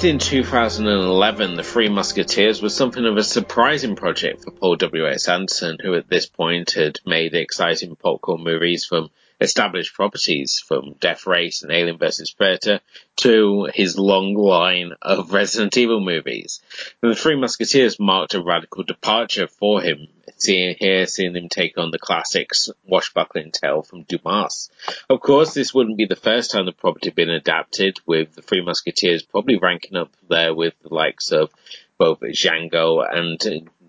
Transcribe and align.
Released 0.00 0.30
in 0.30 0.36
2011, 0.38 1.56
The 1.56 1.64
Three 1.64 1.88
Musketeers 1.88 2.62
was 2.62 2.72
something 2.72 3.04
of 3.04 3.16
a 3.16 3.24
surprising 3.24 3.96
project 3.96 4.44
for 4.44 4.52
Paul 4.52 4.76
W.S. 4.76 5.26
Anderson, 5.26 5.78
who 5.82 5.94
at 5.94 6.08
this 6.08 6.24
point 6.24 6.70
had 6.70 7.00
made 7.04 7.34
exciting 7.34 7.96
popcorn 7.96 8.44
movies 8.44 8.84
from 8.84 9.10
established 9.40 9.94
properties 9.94 10.62
from 10.64 10.94
Death 11.00 11.26
Race 11.26 11.64
and 11.64 11.72
Alien 11.72 11.98
vs. 11.98 12.30
Predator 12.30 12.78
to 13.16 13.68
his 13.74 13.98
long 13.98 14.34
line 14.34 14.92
of 15.02 15.32
Resident 15.32 15.76
Evil 15.76 15.98
movies. 15.98 16.60
And 17.02 17.10
the 17.10 17.16
Three 17.16 17.34
Musketeers 17.34 17.98
marked 17.98 18.34
a 18.34 18.40
radical 18.40 18.84
departure 18.84 19.48
for 19.48 19.80
him, 19.80 20.06
seeing 20.38 20.76
here, 20.78 21.06
seeing 21.06 21.36
him 21.36 21.48
take 21.48 21.78
on 21.78 21.90
the 21.90 21.98
classics 21.98 22.70
washbuckling 22.90 23.52
tale 23.52 23.82
from 23.82 24.04
Dumas. 24.04 24.70
Of 25.10 25.20
course, 25.20 25.54
this 25.54 25.74
wouldn't 25.74 25.98
be 25.98 26.06
the 26.06 26.16
first 26.16 26.50
time 26.50 26.66
the 26.66 26.72
property 26.72 27.08
had 27.08 27.16
been 27.16 27.30
adapted, 27.30 27.98
with 28.06 28.34
the 28.34 28.42
Three 28.42 28.64
Musketeers 28.64 29.22
probably 29.22 29.58
ranking 29.58 29.96
up 29.96 30.12
there 30.28 30.54
with 30.54 30.74
the 30.82 30.94
likes 30.94 31.32
of 31.32 31.50
both 31.98 32.20
Django 32.20 33.04
and 33.08 33.38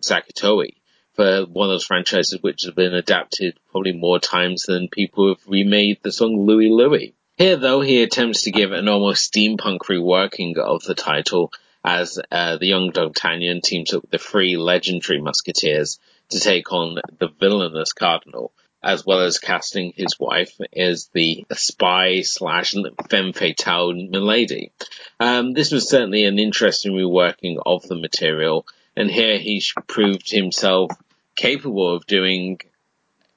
Zakatobi 0.01 0.75
for 1.19 1.46
one 1.46 1.68
of 1.68 1.74
those 1.74 1.85
franchises 1.85 2.41
which 2.41 2.63
have 2.63 2.75
been 2.75 2.94
adapted 2.94 3.59
probably 3.72 3.91
more 3.91 4.19
times 4.19 4.63
than 4.63 4.88
people 4.88 5.28
have 5.28 5.45
remade 5.47 6.00
the 6.01 6.13
song 6.13 6.45
Louie 6.45 6.69
Louie. 6.69 7.13
Here, 7.38 7.57
though, 7.57 7.81
he 7.81 8.01
attempts 8.01 8.44
to 8.44 8.51
give 8.51 8.72
an 8.72 8.88
almost 8.88 9.34
steampunk 9.34 9.79
reworking 9.90 10.57
of 10.57 10.84
the 10.84 10.95
title 10.95 11.51
as 11.84 12.19
uh, 12.31 12.57
the 12.57 12.68
young 12.68 12.91
D'Artagnan 12.91 13.62
teams 13.62 13.94
up 13.94 14.03
with 14.03 14.12
the 14.12 14.18
three 14.18 14.57
legendary 14.57 15.22
musketeers 15.22 16.00
to 16.29 16.40
take 16.40 16.72
on 16.72 17.00
the 17.19 17.29
villainous 17.40 17.94
cardinal, 17.94 18.51
as 18.81 19.06
well 19.06 19.22
as 19.22 19.40
casting 19.40 19.94
his 19.95 20.19
wife 20.19 20.57
as 20.75 21.09
the 21.13 21.45
spy 21.53 22.22
slash 22.22 22.75
femme 23.09 23.34
fatale 23.34 23.94
milady. 23.94 24.72
Um, 25.19 25.53
this 25.53 25.72
was 25.72 25.89
certainly 25.89 26.23
an 26.23 26.39
interesting 26.39 26.94
reworking 26.94 27.57
of 27.66 27.84
the 27.88 27.95
material, 27.95 28.66
and 28.95 29.09
here 29.09 29.38
he 29.38 29.63
proved 29.88 30.31
himself 30.31 30.91
capable 31.35 31.95
of 31.95 32.06
doing 32.06 32.59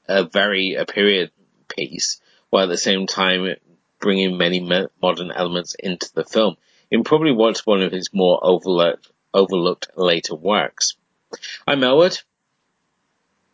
a 0.08 0.24
very 0.24 0.74
a 0.74 0.84
period 0.84 1.30
piece 1.68 2.20
while 2.50 2.64
at 2.64 2.68
the 2.68 2.76
same 2.76 3.06
time 3.06 3.54
bringing 4.00 4.36
many 4.36 4.60
modern 5.00 5.30
elements 5.30 5.74
into 5.78 6.12
the 6.14 6.24
film 6.24 6.56
in 6.90 7.04
probably 7.04 7.32
what's 7.32 7.64
one 7.64 7.80
of 7.82 7.92
his 7.92 8.12
more 8.12 8.38
overlooked 8.42 9.08
overlooked 9.32 9.88
later 9.96 10.34
works. 10.34 10.96
I'm 11.66 11.82
Elwood. 11.82 12.20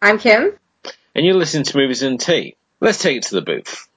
I'm 0.00 0.18
Kim. 0.18 0.52
And 1.14 1.26
you're 1.26 1.34
listening 1.34 1.64
to 1.64 1.76
Movies 1.76 2.02
and 2.02 2.20
Tea. 2.20 2.54
Let's 2.80 3.02
take 3.02 3.16
it 3.16 3.22
to 3.24 3.34
the 3.34 3.42
booth. 3.42 3.88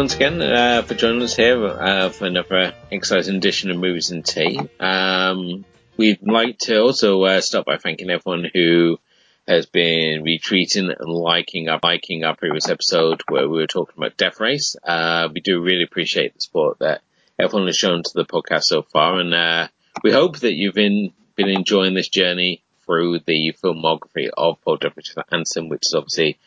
Once 0.00 0.14
again 0.14 0.40
uh, 0.40 0.80
for 0.80 0.94
joining 0.94 1.20
us 1.20 1.36
here 1.36 1.62
uh, 1.62 2.08
for 2.08 2.24
another 2.24 2.72
exciting 2.90 3.36
edition 3.36 3.70
of 3.70 3.76
Movies 3.76 4.10
and 4.10 4.24
Tea. 4.24 4.58
Um, 4.80 5.66
we'd 5.98 6.22
like 6.22 6.56
to 6.60 6.80
also 6.80 7.22
uh, 7.24 7.42
start 7.42 7.66
by 7.66 7.76
thanking 7.76 8.08
everyone 8.08 8.48
who 8.50 8.98
has 9.46 9.66
been 9.66 10.24
retweeting 10.24 10.90
and 10.98 11.12
liking 11.12 11.68
our 11.68 11.78
liking 11.82 12.24
our 12.24 12.34
previous 12.34 12.70
episode 12.70 13.20
where 13.28 13.46
we 13.46 13.58
were 13.58 13.66
talking 13.66 13.94
about 13.98 14.16
Death 14.16 14.40
Race. 14.40 14.74
Uh, 14.82 15.28
we 15.34 15.42
do 15.42 15.60
really 15.60 15.82
appreciate 15.82 16.32
the 16.32 16.40
support 16.40 16.78
that 16.78 17.02
everyone 17.38 17.66
has 17.66 17.76
shown 17.76 18.02
to 18.02 18.12
the 18.14 18.24
podcast 18.24 18.64
so 18.64 18.80
far, 18.80 19.20
and 19.20 19.34
uh, 19.34 19.68
we 20.02 20.12
hope 20.12 20.38
that 20.38 20.54
you've 20.54 20.72
been 20.72 21.12
been 21.36 21.50
enjoying 21.50 21.92
this 21.92 22.08
journey 22.08 22.62
through 22.86 23.18
the 23.26 23.54
filmography 23.62 24.30
of 24.34 24.62
Paul 24.62 24.78
W. 24.78 25.02
Anderson, 25.30 25.68
which 25.68 25.84
is 25.84 25.92
obviously 25.92 26.38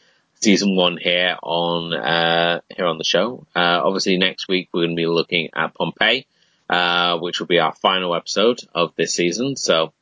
season 0.43 0.75
one 0.75 0.97
here 0.97 1.37
on 1.41 1.93
uh, 1.93 2.61
here 2.69 2.85
on 2.85 2.97
the 2.97 3.03
show. 3.03 3.45
Uh, 3.55 3.81
obviously, 3.83 4.17
next 4.17 4.47
week 4.47 4.69
we're 4.73 4.81
going 4.81 4.95
to 4.95 4.95
be 4.95 5.07
looking 5.07 5.49
at 5.55 5.73
Pompeii, 5.73 6.25
uh, 6.69 7.17
which 7.19 7.39
will 7.39 7.47
be 7.47 7.59
our 7.59 7.73
final 7.73 8.15
episode 8.15 8.59
of 8.75 8.93
this 8.95 9.13
season. 9.13 9.55
So 9.55 9.93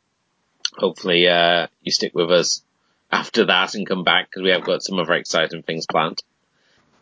hopefully 0.78 1.28
uh, 1.28 1.68
you 1.82 1.92
stick 1.92 2.14
with 2.16 2.32
us 2.32 2.64
after 3.12 3.46
that 3.46 3.76
and 3.76 3.88
come 3.88 4.04
back 4.04 4.30
because 4.30 4.44
we 4.44 4.52
have 4.52 4.64
got 4.64 4.84
some 4.84 5.00
other 5.00 5.14
exciting 5.14 5.64
things 5.64 5.86
planned. 5.86 6.22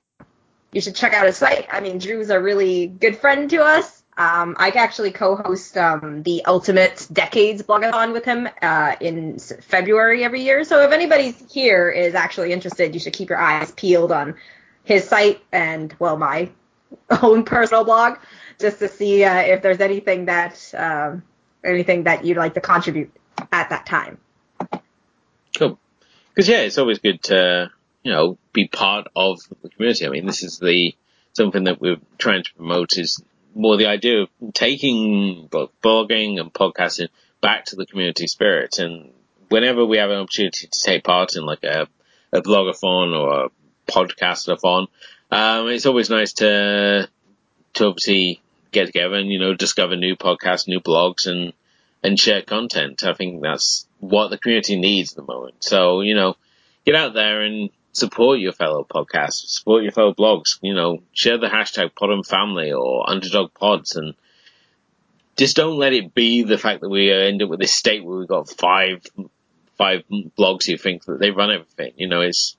You 0.72 0.82
should 0.82 0.96
check 0.96 1.14
out 1.14 1.26
his 1.26 1.38
site. 1.38 1.68
I 1.72 1.80
mean, 1.80 1.98
Drew's 1.98 2.30
a 2.30 2.40
really 2.40 2.86
good 2.86 3.18
friend 3.18 3.50
to 3.50 3.64
us. 3.64 4.04
Um, 4.16 4.56
I 4.60 4.70
actually 4.70 5.10
co-host 5.12 5.76
um, 5.78 6.22
the 6.24 6.46
Ultimate 6.46 7.08
Decades 7.12 7.64
blogathon 7.64 8.14
with 8.14 8.24
him 8.26 8.48
uh, 8.62 8.96
in 9.00 9.40
February 9.40 10.24
every 10.24 10.42
year. 10.42 10.64
So 10.64 10.82
if 10.82 10.92
anybody 10.92 11.34
here 11.50 11.90
is 11.90 12.14
actually 12.14 12.52
interested, 12.52 12.94
you 12.94 13.00
should 13.00 13.14
keep 13.14 13.30
your 13.30 13.40
eyes 13.40 13.72
peeled 13.72 14.12
on 14.12 14.36
his 14.84 15.08
site 15.08 15.42
and 15.52 15.96
well 16.00 16.18
my 16.18 16.50
own 17.22 17.46
personal 17.46 17.86
blog 17.86 18.18
just 18.60 18.80
to 18.80 18.90
see 18.90 19.24
uh, 19.24 19.38
if 19.38 19.62
there's 19.62 19.80
anything 19.80 20.26
that 20.26 20.74
um, 20.78 21.24
anything 21.64 22.04
that 22.04 22.26
you'd 22.26 22.38
like 22.38 22.54
to 22.54 22.62
contribute 22.62 23.12
at 23.52 23.70
that 23.70 23.86
time. 23.86 24.18
Cool. 25.58 25.80
Because 26.30 26.48
yeah, 26.48 26.62
it's 26.62 26.78
always 26.78 27.00
good 27.00 27.22
to 27.24 27.72
you 28.04 28.12
know 28.12 28.38
be 28.54 28.68
part 28.68 29.08
of 29.16 29.40
the 29.62 29.70
community. 29.70 30.06
I 30.06 30.10
mean, 30.10 30.26
this 30.26 30.44
is 30.44 30.60
the 30.60 30.96
something 31.34 31.66
that 31.66 31.82
we're 31.82 31.98
trying 32.18 32.44
to 32.44 32.54
promote 32.56 32.98
is 32.98 33.22
more 33.56 33.78
the 33.78 33.88
idea 33.88 34.22
of 34.22 34.30
taking 34.54 35.48
both 35.50 35.72
blogging 35.84 36.40
and 36.40 36.54
podcasting 36.54 37.10
back 37.42 37.66
to 37.66 37.76
the 37.76 37.86
community 37.86 38.28
spirit. 38.28 38.80
And 38.80 39.12
whenever 39.50 39.86
we 39.86 39.98
have 39.98 40.10
an 40.10 40.18
opportunity 40.18 40.68
to 40.68 40.82
take 40.82 41.04
part 41.04 41.36
in 41.36 41.46
like 41.46 41.64
a, 41.64 41.88
a 42.32 42.42
blogathon 42.42 43.18
or 43.18 43.46
a 43.46 43.50
podcastathon, 43.92 44.88
um, 45.32 45.68
it's 45.68 45.86
always 45.86 46.10
nice 46.10 46.34
to 46.34 47.10
to 47.74 47.86
obviously 47.86 48.42
get 48.72 48.88
together 48.88 49.16
and, 49.16 49.30
you 49.30 49.40
know, 49.40 49.54
discover 49.54 49.96
new 49.96 50.16
podcasts, 50.16 50.68
new 50.68 50.80
blogs 50.80 51.28
and, 51.28 51.54
and 52.04 52.20
share 52.20 52.42
content. 52.42 53.04
I 53.04 53.14
think 53.14 53.42
that's 53.42 53.88
what 54.00 54.30
the 54.30 54.38
community 54.38 54.80
needs 54.80 55.12
at 55.12 55.18
the 55.18 55.34
moment. 55.34 55.64
So, 55.64 56.02
you 56.02 56.16
know, 56.16 56.36
get 56.86 56.96
out 56.96 57.14
there 57.14 57.42
and 57.42 57.70
support 57.92 58.40
your 58.40 58.54
fellow 58.54 58.86
podcasts, 58.90 59.48
support 59.48 59.84
your 59.84 59.92
fellow 59.92 60.14
blogs, 60.14 60.60
you 60.62 60.74
know, 60.74 61.04
share 61.14 61.38
the 61.38 61.48
hashtag 61.48 61.92
Podern 61.94 62.26
Family 62.26 62.72
or 62.72 63.10
Underdog 63.10 63.54
Pods 63.54 63.96
and 63.96 64.14
just 65.38 65.56
don't 65.56 65.78
let 65.78 65.94
it 65.94 66.14
be 66.14 66.44
the 66.44 66.58
fact 66.58 66.82
that 66.82 66.90
we 66.90 67.12
end 67.12 67.42
up 67.42 67.50
with 67.50 67.60
this 67.60 67.74
state 67.74 68.04
where 68.04 68.20
we've 68.20 68.28
got 68.28 68.50
five, 68.50 69.06
five 69.78 70.04
blogs 70.38 70.66
who 70.66 70.78
think 70.78 71.06
that 71.06 71.20
they 71.20 71.32
run 71.32 71.52
everything. 71.52 71.94
You 71.96 72.08
know, 72.10 72.22
it's, 72.22 72.58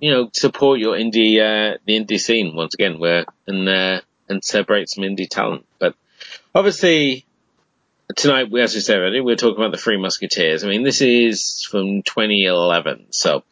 you 0.00 0.10
know, 0.10 0.28
support 0.32 0.80
your 0.80 0.96
indie, 0.96 1.38
uh, 1.38 1.78
the 1.86 1.98
indie 1.98 2.18
scene 2.18 2.56
once 2.56 2.74
again, 2.74 2.98
where, 2.98 3.24
and, 3.46 3.68
uh, 3.68 4.00
and 4.32 4.44
celebrate 4.44 4.88
some 4.88 5.04
indie 5.04 5.28
talent. 5.28 5.64
But 5.78 5.94
obviously, 6.54 7.24
tonight, 8.16 8.52
as 8.54 8.74
we 8.74 8.80
said 8.80 8.98
already, 8.98 9.20
we're 9.20 9.36
talking 9.36 9.62
about 9.62 9.72
the 9.72 9.78
Three 9.78 9.98
Musketeers. 9.98 10.64
I 10.64 10.68
mean, 10.68 10.82
this 10.82 11.00
is 11.00 11.62
from 11.70 12.02
2011, 12.02 13.06
so 13.10 13.44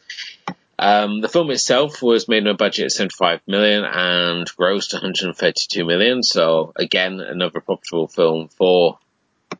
um, 0.81 1.21
the 1.21 1.29
film 1.29 1.50
itself 1.50 2.00
was 2.03 2.27
made 2.27 2.47
on 2.47 2.55
a 2.55 2.56
budget 2.56 2.87
of 2.87 2.93
75 2.93 3.43
million 3.47 3.85
and 3.85 4.47
grossed 4.47 4.94
132 4.94 5.85
million. 5.85 6.23
So 6.23 6.73
again, 6.75 7.21
another 7.21 7.61
profitable 7.61 8.09
film 8.09 8.49
for 8.49 8.99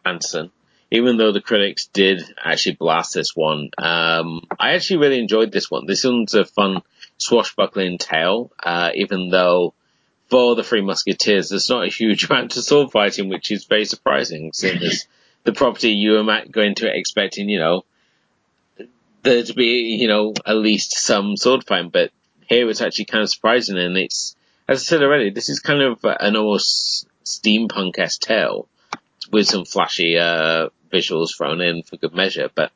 Anderson. 0.05 0.51
Even 0.91 1.19
though 1.19 1.31
the 1.31 1.43
critics 1.43 1.89
did 1.93 2.23
actually 2.43 2.77
blast 2.77 3.13
this 3.13 3.37
one, 3.37 3.71
um, 3.77 4.41
I 4.59 4.73
actually 4.73 4.97
really 4.97 5.21
enjoyed 5.21 5.53
this 5.53 5.71
one. 5.71 5.87
This 5.87 6.05
one's 6.05 6.35
a 6.35 6.47
fun 6.47 6.81
swashbuckling 7.19 7.99
tale, 7.99 8.51
uh, 8.61 8.91
even 8.95 9.29
though 9.29 9.75
for 10.31 10.55
the 10.55 10.63
Three 10.63 10.81
Musketeers, 10.81 11.49
there's 11.49 11.69
not 11.69 11.85
a 11.85 11.89
huge 11.89 12.25
amount 12.31 12.57
of 12.57 12.65
sword 12.65 12.93
fighting, 12.93 13.29
which 13.29 13.51
is 13.51 13.65
very 13.65 13.85
surprising, 13.85 14.53
seeing 14.55 14.83
as 14.83 15.07
the 15.45 15.53
property 15.53 15.91
you 15.91 16.13
were 16.13 16.43
going 16.51 16.75
to 16.77 16.97
expecting, 16.97 17.49
you 17.49 17.59
know, 17.59 17.85
there 19.23 19.43
to 19.43 19.53
be, 19.53 19.99
you 20.01 20.09
know, 20.09 20.33
at 20.47 20.57
least 20.57 20.99
some 20.99 21.37
sword 21.37 21.67
fighting, 21.67 21.91
but 21.91 22.11
here 22.47 22.69
it's 22.71 22.81
actually 22.81 23.05
kind 23.05 23.23
of 23.23 23.31
surprising, 23.31 23.77
and 23.77 23.97
it's, 23.97 24.37
as 24.69 24.81
I 24.81 24.83
said 24.83 25.03
already, 25.03 25.31
this 25.31 25.49
is 25.49 25.61
kind 25.61 25.83
of 25.83 25.99
an 26.05 26.37
almost 26.37 27.07
steampunk-esque 27.25 28.21
tale, 28.21 28.67
with 29.31 29.47
some 29.47 29.65
flashy, 29.65 30.19
uh, 30.19 30.69
visuals 30.93 31.37
thrown 31.37 31.61
in 31.61 31.83
for 31.83 31.97
good 31.97 32.15
measure, 32.15 32.51
but, 32.55 32.73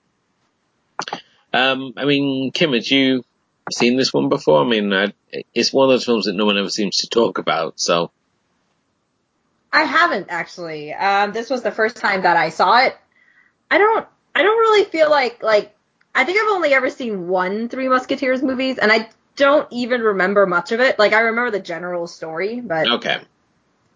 um, 1.52 1.94
I 1.96 2.04
mean, 2.04 2.50
Kim, 2.52 2.72
had 2.72 2.88
you 2.88 3.24
seen 3.72 3.96
this 3.96 4.12
one 4.12 4.28
before? 4.28 4.64
I 4.64 4.68
mean, 4.68 4.92
I, 4.92 5.12
it's 5.54 5.72
one 5.72 5.88
of 5.88 5.92
those 5.92 6.04
films 6.04 6.26
that 6.26 6.34
no 6.34 6.44
one 6.44 6.58
ever 6.58 6.68
seems 6.68 6.98
to 6.98 7.08
talk 7.08 7.38
about, 7.38 7.80
so. 7.80 8.10
I 9.72 9.82
haven't 9.82 10.26
actually. 10.28 10.92
Um, 10.92 11.32
this 11.32 11.50
was 11.50 11.62
the 11.62 11.72
first 11.72 11.96
time 11.96 12.22
that 12.22 12.36
I 12.36 12.50
saw 12.50 12.78
it. 12.84 12.96
I 13.70 13.78
don't, 13.78 14.06
I 14.34 14.42
don't 14.42 14.58
really 14.58 14.84
feel 14.84 15.10
like, 15.10 15.42
like, 15.42 15.74
I 16.14 16.24
think 16.24 16.38
I've 16.38 16.54
only 16.54 16.72
ever 16.74 16.90
seen 16.90 17.26
one 17.26 17.68
Three 17.68 17.88
Musketeers 17.88 18.42
movies, 18.42 18.78
and 18.78 18.92
I 18.92 19.08
don't 19.36 19.66
even 19.72 20.00
remember 20.00 20.46
much 20.46 20.70
of 20.70 20.80
it. 20.80 20.98
Like, 20.98 21.12
I 21.12 21.20
remember 21.20 21.50
the 21.50 21.60
general 21.60 22.06
story, 22.06 22.60
but. 22.60 22.88
Okay. 22.88 23.18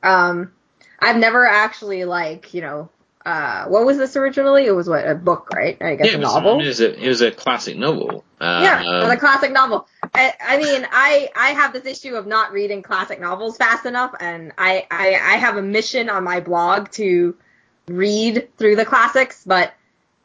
Um, 0.03 0.53
I've 0.99 1.17
never 1.17 1.47
actually, 1.47 2.05
like, 2.05 2.55
you 2.55 2.61
know, 2.61 2.91
uh, 3.29 3.67
what 3.67 3.85
was 3.85 3.99
this 3.99 4.17
originally? 4.17 4.65
It 4.65 4.71
was 4.71 4.89
what 4.89 5.07
a 5.07 5.15
book, 5.15 5.51
right? 5.53 5.77
I 5.83 5.97
guess 5.97 6.07
yeah, 6.07 6.15
a 6.15 6.19
novel. 6.19 6.63
It 6.63 6.67
was 6.67 6.81
a, 6.81 6.99
it 6.99 7.09
was 7.09 7.21
a 7.21 7.31
classic 7.31 7.77
novel. 7.77 8.25
Uh, 8.41 8.61
yeah, 8.65 8.83
um, 8.89 9.11
a 9.11 9.19
classic 9.19 9.53
novel. 9.53 9.87
I, 10.15 10.33
I, 10.41 10.57
mean, 10.57 10.89
I 10.91 11.29
I 11.37 11.49
have 11.49 11.75
this 11.75 11.85
issue 11.85 12.15
of 12.15 12.27
not 12.27 12.53
reading 12.53 12.81
classic 12.83 13.21
novels 13.21 13.59
fast 13.59 13.85
enough, 13.85 14.15
and 14.19 14.53
I, 14.57 14.87
I 14.91 15.09
I 15.09 15.37
have 15.37 15.59
a 15.59 15.63
mission 15.63 16.09
on 16.09 16.25
my 16.25 16.41
blog 16.41 16.91
to 16.93 17.37
read 17.87 18.49
through 18.57 18.77
the 18.77 18.87
classics, 18.87 19.43
but 19.45 19.75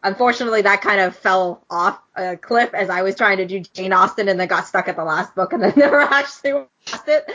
unfortunately 0.01 0.61
that 0.61 0.81
kind 0.81 1.01
of 1.01 1.13
fell 1.13 1.65
off 1.69 1.99
a 2.15 2.37
cliff 2.37 2.73
as 2.73 2.89
I 2.89 3.01
was 3.01 3.15
trying 3.15 3.37
to 3.37 3.45
do 3.45 3.59
Jane 3.73 3.91
Austen 3.91 4.29
and 4.29 4.39
then 4.39 4.47
got 4.47 4.67
stuck 4.67 4.87
at 4.87 4.95
the 4.95 5.03
last 5.03 5.35
book 5.35 5.51
and 5.51 5.61
then 5.61 5.73
never 5.77 5.99
actually 5.99 6.53
watched 6.53 7.07
it. 7.07 7.29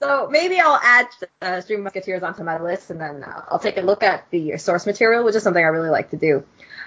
So 0.00 0.28
maybe 0.30 0.60
I'll 0.60 0.80
add 0.80 1.06
uh, 1.42 1.60
Three 1.60 1.76
Musketeers 1.76 2.22
onto 2.22 2.44
my 2.44 2.62
list, 2.62 2.90
and 2.90 3.00
then 3.00 3.24
uh, 3.24 3.42
I'll 3.48 3.58
take 3.58 3.78
a 3.78 3.80
look 3.80 4.02
at 4.04 4.30
the 4.30 4.56
source 4.56 4.86
material, 4.86 5.24
which 5.24 5.34
is 5.34 5.42
something 5.42 5.64
I 5.64 5.68
really 5.68 5.90
like 5.90 6.10
to 6.10 6.16
do. 6.16 6.44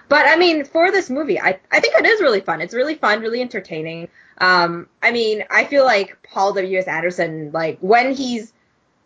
But 0.07 0.27
I 0.27 0.37
mean, 0.37 0.63
for 0.63 0.91
this 0.91 1.09
movie, 1.09 1.39
I 1.39 1.59
I 1.71 1.79
think 1.81 1.95
it 1.95 2.05
is 2.05 2.21
really 2.21 2.39
fun. 2.39 2.61
It's 2.61 2.73
really 2.73 2.95
fun, 2.95 3.19
really 3.19 3.41
entertaining. 3.41 4.07
Um, 4.37 4.87
I 5.03 5.11
mean, 5.11 5.43
I 5.49 5.65
feel 5.65 5.83
like 5.83 6.23
Paul 6.23 6.53
W 6.53 6.79
S 6.79 6.87
Anderson, 6.87 7.51
like 7.51 7.79
when 7.81 8.13
he's, 8.13 8.53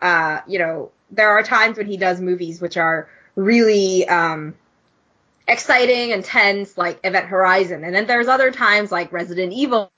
uh, 0.01 0.41
you 0.47 0.59
know, 0.59 0.91
there 1.11 1.29
are 1.29 1.43
times 1.43 1.77
when 1.77 1.87
he 1.87 1.97
does 1.97 2.21
movies 2.21 2.61
which 2.61 2.77
are 2.77 3.09
really 3.35 4.07
um 4.07 4.55
exciting, 5.47 6.11
intense, 6.11 6.77
like 6.77 6.99
Event 7.03 7.27
Horizon. 7.27 7.83
And 7.83 7.93
then 7.93 8.07
there's 8.07 8.27
other 8.27 8.51
times 8.51 8.91
like 8.91 9.11
Resident 9.11 9.53
Evil, 9.53 9.91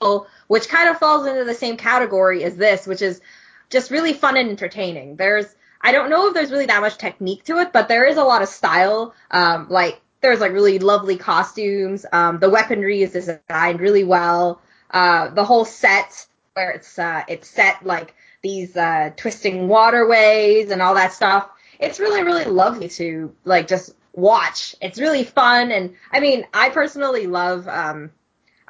which 0.46 0.68
kind 0.68 0.90
of 0.90 0.98
falls 0.98 1.26
into 1.26 1.44
the 1.44 1.54
same 1.54 1.76
category 1.76 2.44
as 2.44 2.56
this, 2.56 2.86
which 2.86 3.00
is 3.00 3.20
just 3.70 3.90
really 3.90 4.12
fun 4.12 4.36
and 4.36 4.50
entertaining. 4.50 5.16
There's 5.16 5.46
I 5.80 5.92
don't 5.92 6.10
know 6.10 6.28
if 6.28 6.34
there's 6.34 6.50
really 6.50 6.66
that 6.66 6.80
much 6.80 6.98
technique 6.98 7.44
to 7.44 7.58
it, 7.58 7.72
but 7.72 7.88
there 7.88 8.06
is 8.06 8.16
a 8.16 8.24
lot 8.24 8.42
of 8.42 8.48
style. 8.48 9.14
Um, 9.30 9.68
like 9.68 10.00
there's 10.20 10.40
like 10.40 10.52
really 10.52 10.78
lovely 10.78 11.16
costumes. 11.16 12.04
Um, 12.12 12.38
the 12.38 12.50
weaponry 12.50 13.02
is 13.02 13.12
designed 13.12 13.80
really 13.80 14.04
well. 14.04 14.60
Uh, 14.90 15.28
the 15.28 15.44
whole 15.44 15.64
set 15.64 16.26
where 16.54 16.70
it's 16.70 16.98
uh, 16.98 17.22
it's 17.28 17.48
set 17.48 17.84
like 17.84 18.14
these 18.42 18.76
uh, 18.76 19.10
twisting 19.16 19.68
waterways 19.68 20.70
and 20.70 20.82
all 20.82 20.94
that 20.94 21.12
stuff. 21.12 21.48
It's 21.78 22.00
really 22.00 22.22
really 22.22 22.44
lovely 22.44 22.88
to 22.90 23.34
like 23.44 23.68
just 23.68 23.94
watch. 24.12 24.74
It's 24.80 24.98
really 24.98 25.24
fun, 25.24 25.70
and 25.70 25.94
I 26.10 26.20
mean 26.20 26.46
I 26.52 26.70
personally 26.70 27.26
love 27.26 27.68
um, 27.68 28.10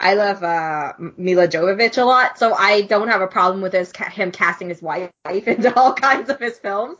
I 0.00 0.14
love 0.14 0.42
uh, 0.42 0.92
Milla 1.16 1.48
Jovovich 1.48 1.98
a 1.98 2.04
lot, 2.04 2.38
so 2.38 2.54
I 2.54 2.82
don't 2.82 3.08
have 3.08 3.20
a 3.20 3.26
problem 3.26 3.60
with 3.60 3.72
his 3.72 3.92
him 3.96 4.30
casting 4.30 4.68
his 4.68 4.80
wife 4.80 5.10
into 5.30 5.74
all 5.76 5.92
kinds 5.92 6.30
of 6.30 6.38
his 6.38 6.58
films. 6.58 6.98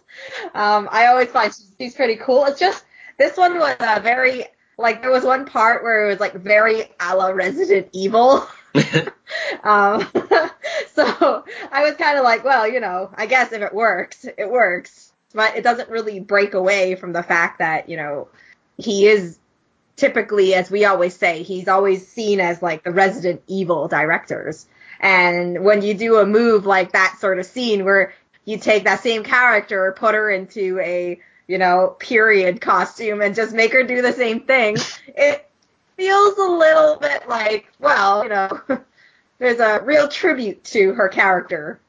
Um, 0.54 0.88
I 0.90 1.06
always 1.06 1.28
find 1.28 1.52
she's 1.78 1.94
pretty 1.94 2.16
cool. 2.16 2.44
It's 2.46 2.58
just 2.58 2.84
this 3.18 3.36
one 3.36 3.58
was 3.58 3.76
uh, 3.78 4.00
very 4.02 4.46
like 4.78 5.02
there 5.02 5.10
was 5.10 5.24
one 5.24 5.46
part 5.46 5.82
where 5.82 6.06
it 6.06 6.08
was 6.08 6.20
like 6.20 6.34
very 6.34 6.90
a 7.00 7.16
la 7.16 7.28
Resident 7.28 7.88
Evil. 7.92 8.46
um, 9.64 10.06
so 10.92 11.44
I 11.72 11.82
was 11.82 11.94
kind 11.96 12.18
of 12.18 12.24
like, 12.24 12.44
well, 12.44 12.68
you 12.68 12.80
know, 12.80 13.10
I 13.14 13.26
guess 13.26 13.52
if 13.52 13.62
it 13.62 13.74
works, 13.74 14.24
it 14.24 14.50
works, 14.50 15.12
but 15.32 15.56
it 15.56 15.64
doesn't 15.64 15.88
really 15.88 16.20
break 16.20 16.54
away 16.54 16.94
from 16.94 17.12
the 17.12 17.22
fact 17.22 17.58
that 17.58 17.88
you 17.88 17.96
know 17.96 18.28
he 18.76 19.06
is 19.06 19.38
typically, 19.98 20.54
as 20.54 20.70
we 20.70 20.84
always 20.84 21.14
say, 21.14 21.42
he's 21.42 21.68
always 21.68 22.06
seen 22.06 22.40
as 22.40 22.62
like 22.62 22.84
the 22.84 22.92
Resident 22.92 23.42
Evil 23.48 23.88
directors. 23.88 24.66
And 25.00 25.64
when 25.64 25.82
you 25.82 25.94
do 25.94 26.16
a 26.16 26.26
move 26.26 26.64
like 26.64 26.92
that 26.92 27.18
sort 27.20 27.38
of 27.38 27.46
scene 27.46 27.84
where 27.84 28.14
you 28.44 28.58
take 28.58 28.84
that 28.84 29.02
same 29.02 29.24
character 29.24 29.94
put 29.98 30.14
her 30.14 30.30
into 30.30 30.78
a, 30.80 31.20
you 31.46 31.58
know, 31.58 31.96
period 31.98 32.60
costume 32.60 33.20
and 33.20 33.34
just 33.34 33.52
make 33.52 33.72
her 33.72 33.82
do 33.82 34.00
the 34.00 34.12
same 34.12 34.40
thing, 34.40 34.76
it 35.08 35.50
feels 35.96 36.38
a 36.38 36.50
little 36.50 36.96
bit 36.96 37.28
like, 37.28 37.70
well, 37.80 38.22
you 38.22 38.30
know, 38.30 38.60
there's 39.38 39.60
a 39.60 39.82
real 39.84 40.08
tribute 40.08 40.64
to 40.64 40.94
her 40.94 41.08
character. 41.08 41.80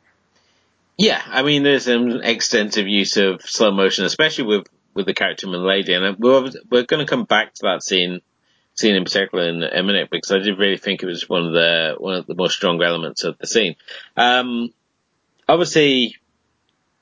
Yeah, 0.98 1.22
I 1.26 1.44
mean, 1.44 1.64
there's 1.64 1.88
an 1.88 2.22
extensive 2.24 2.88
use 2.88 3.16
of 3.16 3.42
slow 3.44 3.72
motion, 3.72 4.04
especially 4.04 4.44
with 4.44 4.68
with 5.00 5.06
the 5.06 5.14
character 5.14 5.48
Milady, 5.48 5.94
and 5.94 6.20
we're 6.20 6.52
we're 6.70 6.84
going 6.84 7.00
to 7.00 7.10
come 7.10 7.24
back 7.24 7.54
to 7.54 7.62
that 7.64 7.82
scene 7.84 8.20
scene 8.76 8.96
in 8.96 9.06
particular 9.06 9.48
in 9.48 9.64
a 9.64 9.82
minute 9.82 10.10
because 10.12 10.30
I 10.34 10.40
did 10.40 10.60
really 10.60 10.78
think 10.78 11.02
it 11.02 11.06
was 11.06 11.30
one 11.30 11.46
of 11.46 11.54
the 11.54 11.96
one 11.98 12.16
of 12.16 12.28
the 12.28 12.36
most 12.36 12.56
strong 12.56 12.84
elements 12.84 13.24
of 13.24 13.38
the 13.38 13.48
scene. 13.48 13.78
Um, 14.18 14.74
obviously, 15.48 16.18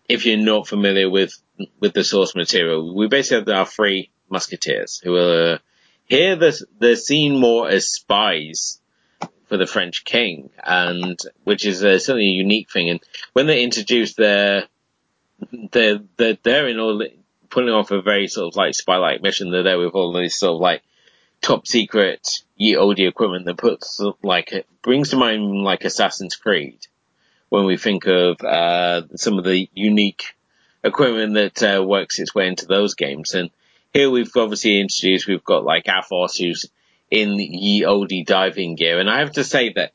if 0.08 0.28
you're 0.28 0.38
not 0.38 0.68
familiar 0.68 1.10
with 1.10 1.34
with 1.80 1.94
the 1.94 2.04
source 2.04 2.36
material, 2.36 2.96
we 2.96 3.08
basically 3.08 3.52
have 3.52 3.60
our 3.60 3.66
three 3.66 4.12
musketeers 4.30 5.02
who 5.04 5.16
are 5.16 5.60
here. 6.06 6.36
The 6.36 6.64
they're 6.78 6.98
seen 6.98 7.40
more 7.40 7.68
as 7.68 7.88
spies 7.88 8.80
for 9.48 9.58
the 9.58 9.66
French 9.66 10.06
king, 10.06 10.52
and 10.64 11.20
which 11.46 11.66
is 11.66 11.84
uh, 11.84 11.98
certainly 11.98 12.28
a 12.28 12.44
unique 12.44 12.70
thing. 12.70 12.92
And 12.92 13.00
when 13.34 13.48
they 13.48 13.64
introduce 13.64 14.14
their 14.14 14.68
they're, 15.72 16.00
they're, 16.18 16.38
they're 16.44 16.68
in 16.68 16.80
all 16.80 17.02
pulling 17.50 17.74
off 17.74 17.92
a 17.92 18.02
very 18.02 18.28
sort 18.28 18.54
of 18.54 18.56
like 18.56 18.76
spy-like 18.76 19.22
mission. 19.22 19.52
They're 19.52 19.64
there 19.64 19.80
with 19.80 19.94
all 19.94 20.14
these 20.14 20.38
sort 20.38 20.56
of 20.56 20.62
like 20.62 20.84
top 21.42 21.68
secret 21.68 22.28
ye 22.56 22.76
olde 22.76 23.00
equipment 23.00 23.46
that 23.46 23.58
puts 23.58 24.02
like 24.24 24.52
it 24.52 24.68
brings 24.82 25.10
to 25.10 25.18
mind 25.18 25.64
like 25.64 25.84
Assassin's 25.84 26.36
Creed 26.36 26.80
when 27.50 27.66
we 27.66 27.78
think 27.78 28.06
of 28.08 28.42
uh, 28.42 29.04
some 29.16 29.38
of 29.38 29.46
the 29.46 29.70
unique 29.74 30.36
equipment 30.84 31.34
that 31.36 31.64
uh, 31.64 31.84
works 31.84 32.20
its 32.20 32.36
way 32.36 32.48
into 32.48 32.66
those 32.66 32.96
games. 32.96 33.34
And 33.34 33.50
here 33.94 34.10
we've 34.10 34.36
obviously 34.36 34.80
introduced 34.80 35.28
we've 35.28 35.44
got 35.44 35.64
like 35.64 35.88
Athos 35.88 36.38
who's 36.38 36.66
in 37.10 37.36
ye 37.38 37.86
olde 37.86 38.26
diving 38.26 38.76
gear, 38.76 39.00
and 39.00 39.10
I 39.10 39.20
have 39.20 39.34
to 39.34 39.44
say 39.44 39.74
that 39.74 39.94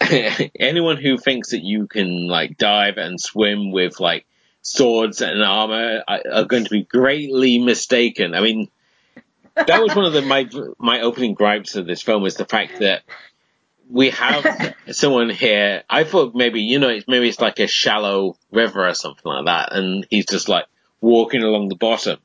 anyone 0.58 0.96
who 0.96 1.18
thinks 1.18 1.50
that 1.50 1.62
you 1.62 1.86
can 1.86 2.28
like 2.28 2.56
dive 2.56 2.96
and 2.96 3.20
swim 3.20 3.72
with 3.72 4.00
like 4.00 4.26
swords 4.64 5.20
and 5.20 5.42
armor 5.42 6.02
are, 6.08 6.44
going 6.44 6.64
to 6.64 6.70
be 6.70 6.82
greatly 6.82 7.58
mistaken. 7.58 8.34
I 8.34 8.40
mean, 8.40 8.68
that 9.54 9.80
was 9.80 9.94
one 9.94 10.06
of 10.06 10.12
the 10.12 10.22
my 10.22 10.48
my 10.78 11.02
opening 11.02 11.34
gripes 11.34 11.76
of 11.76 11.86
this 11.86 12.02
film 12.02 12.22
was 12.22 12.34
the 12.34 12.46
fact 12.46 12.80
that 12.80 13.02
we 13.88 14.10
have 14.10 14.74
someone 14.90 15.30
here. 15.30 15.84
I 15.88 16.02
thought 16.04 16.34
maybe 16.34 16.62
you 16.62 16.80
know 16.80 16.88
it's 16.88 17.06
maybe 17.06 17.28
it's 17.28 17.40
like 17.40 17.60
a 17.60 17.68
shallow 17.68 18.36
river 18.50 18.88
or 18.88 18.94
something 18.94 19.22
like 19.24 19.44
that, 19.44 19.76
and 19.76 20.06
he's 20.10 20.26
just 20.26 20.48
like 20.48 20.64
walking 21.00 21.42
along 21.42 21.68
the 21.68 21.76
bottom. 21.76 22.18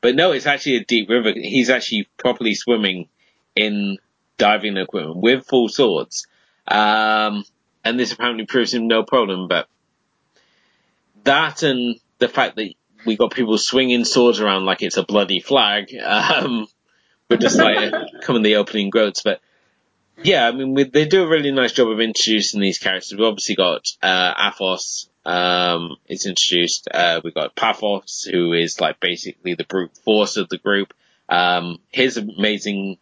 But 0.00 0.14
no, 0.14 0.32
it's 0.32 0.46
actually 0.46 0.76
a 0.76 0.84
deep 0.84 1.08
river. 1.08 1.32
He's 1.34 1.70
actually 1.70 2.08
properly 2.18 2.54
swimming 2.54 3.08
in 3.56 3.98
diving 4.36 4.76
equipment 4.76 5.16
with 5.16 5.46
full 5.46 5.68
swords. 5.68 6.26
Um, 6.66 7.44
and 7.84 7.98
this 7.98 8.12
apparently 8.12 8.46
proves 8.46 8.74
him 8.74 8.86
no 8.86 9.02
problem, 9.02 9.48
but 9.48 9.68
that 11.28 11.62
and 11.62 12.00
the 12.18 12.28
fact 12.28 12.56
that 12.56 12.72
we 13.06 13.16
got 13.16 13.32
people 13.32 13.56
swinging 13.58 14.04
swords 14.04 14.40
around 14.40 14.64
like 14.64 14.82
it's 14.82 14.96
a 14.96 15.02
bloody 15.02 15.40
flag, 15.40 15.94
um, 15.94 16.66
but 17.28 17.40
just 17.40 17.58
like 17.58 17.92
coming 18.22 18.42
the 18.42 18.56
opening 18.56 18.90
quotes, 18.90 19.22
but 19.22 19.40
yeah, 20.22 20.48
I 20.48 20.52
mean, 20.52 20.74
we, 20.74 20.84
they 20.84 21.06
do 21.06 21.22
a 21.22 21.28
really 21.28 21.52
nice 21.52 21.72
job 21.72 21.88
of 21.88 22.00
introducing 22.00 22.60
these 22.60 22.78
characters. 22.78 23.12
We've 23.12 23.26
obviously 23.26 23.54
got, 23.54 23.86
uh, 24.02 24.34
Athos, 24.36 25.08
um, 25.24 25.96
is 26.08 26.26
introduced. 26.26 26.88
Uh, 26.92 27.20
we've 27.22 27.34
got 27.34 27.54
Porthos, 27.54 28.28
who 28.30 28.52
is 28.52 28.80
like 28.80 28.98
basically 28.98 29.54
the 29.54 29.64
brute 29.64 29.96
force 29.98 30.36
of 30.36 30.48
the 30.48 30.58
group. 30.58 30.92
Um, 31.28 31.78
his 31.90 32.16
amazing, 32.16 32.98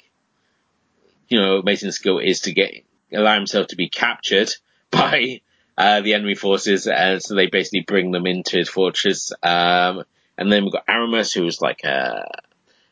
you 1.29 1.41
know, 1.41 1.59
amazing 1.59 1.93
skill 1.93 2.19
is 2.19 2.43
to 2.43 2.53
get, 2.53 2.85
allow 3.13 3.35
himself 3.35 3.69
to 3.69 3.77
be 3.77 3.89
captured 3.89 4.51
by, 4.91 5.41
uh, 5.77 6.01
the 6.01 6.15
enemy 6.15 6.35
forces, 6.35 6.87
and 6.87 7.23
so 7.23 7.35
they 7.35 7.47
basically 7.47 7.81
bring 7.81 8.11
them 8.11 8.27
into 8.27 8.57
his 8.57 8.69
fortress. 8.69 9.33
Um, 9.43 10.05
and 10.39 10.51
then 10.51 10.65
we've 10.65 10.73
got 10.73 10.85
Aramis, 10.89 11.33
who's 11.33 11.61
like 11.61 11.85
a, 11.85 12.27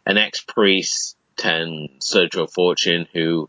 an 0.06 0.18
ex-priest 0.18 1.16
and 1.42 1.88
soldier 2.00 2.42
of 2.42 2.52
fortune 2.52 3.06
who, 3.12 3.48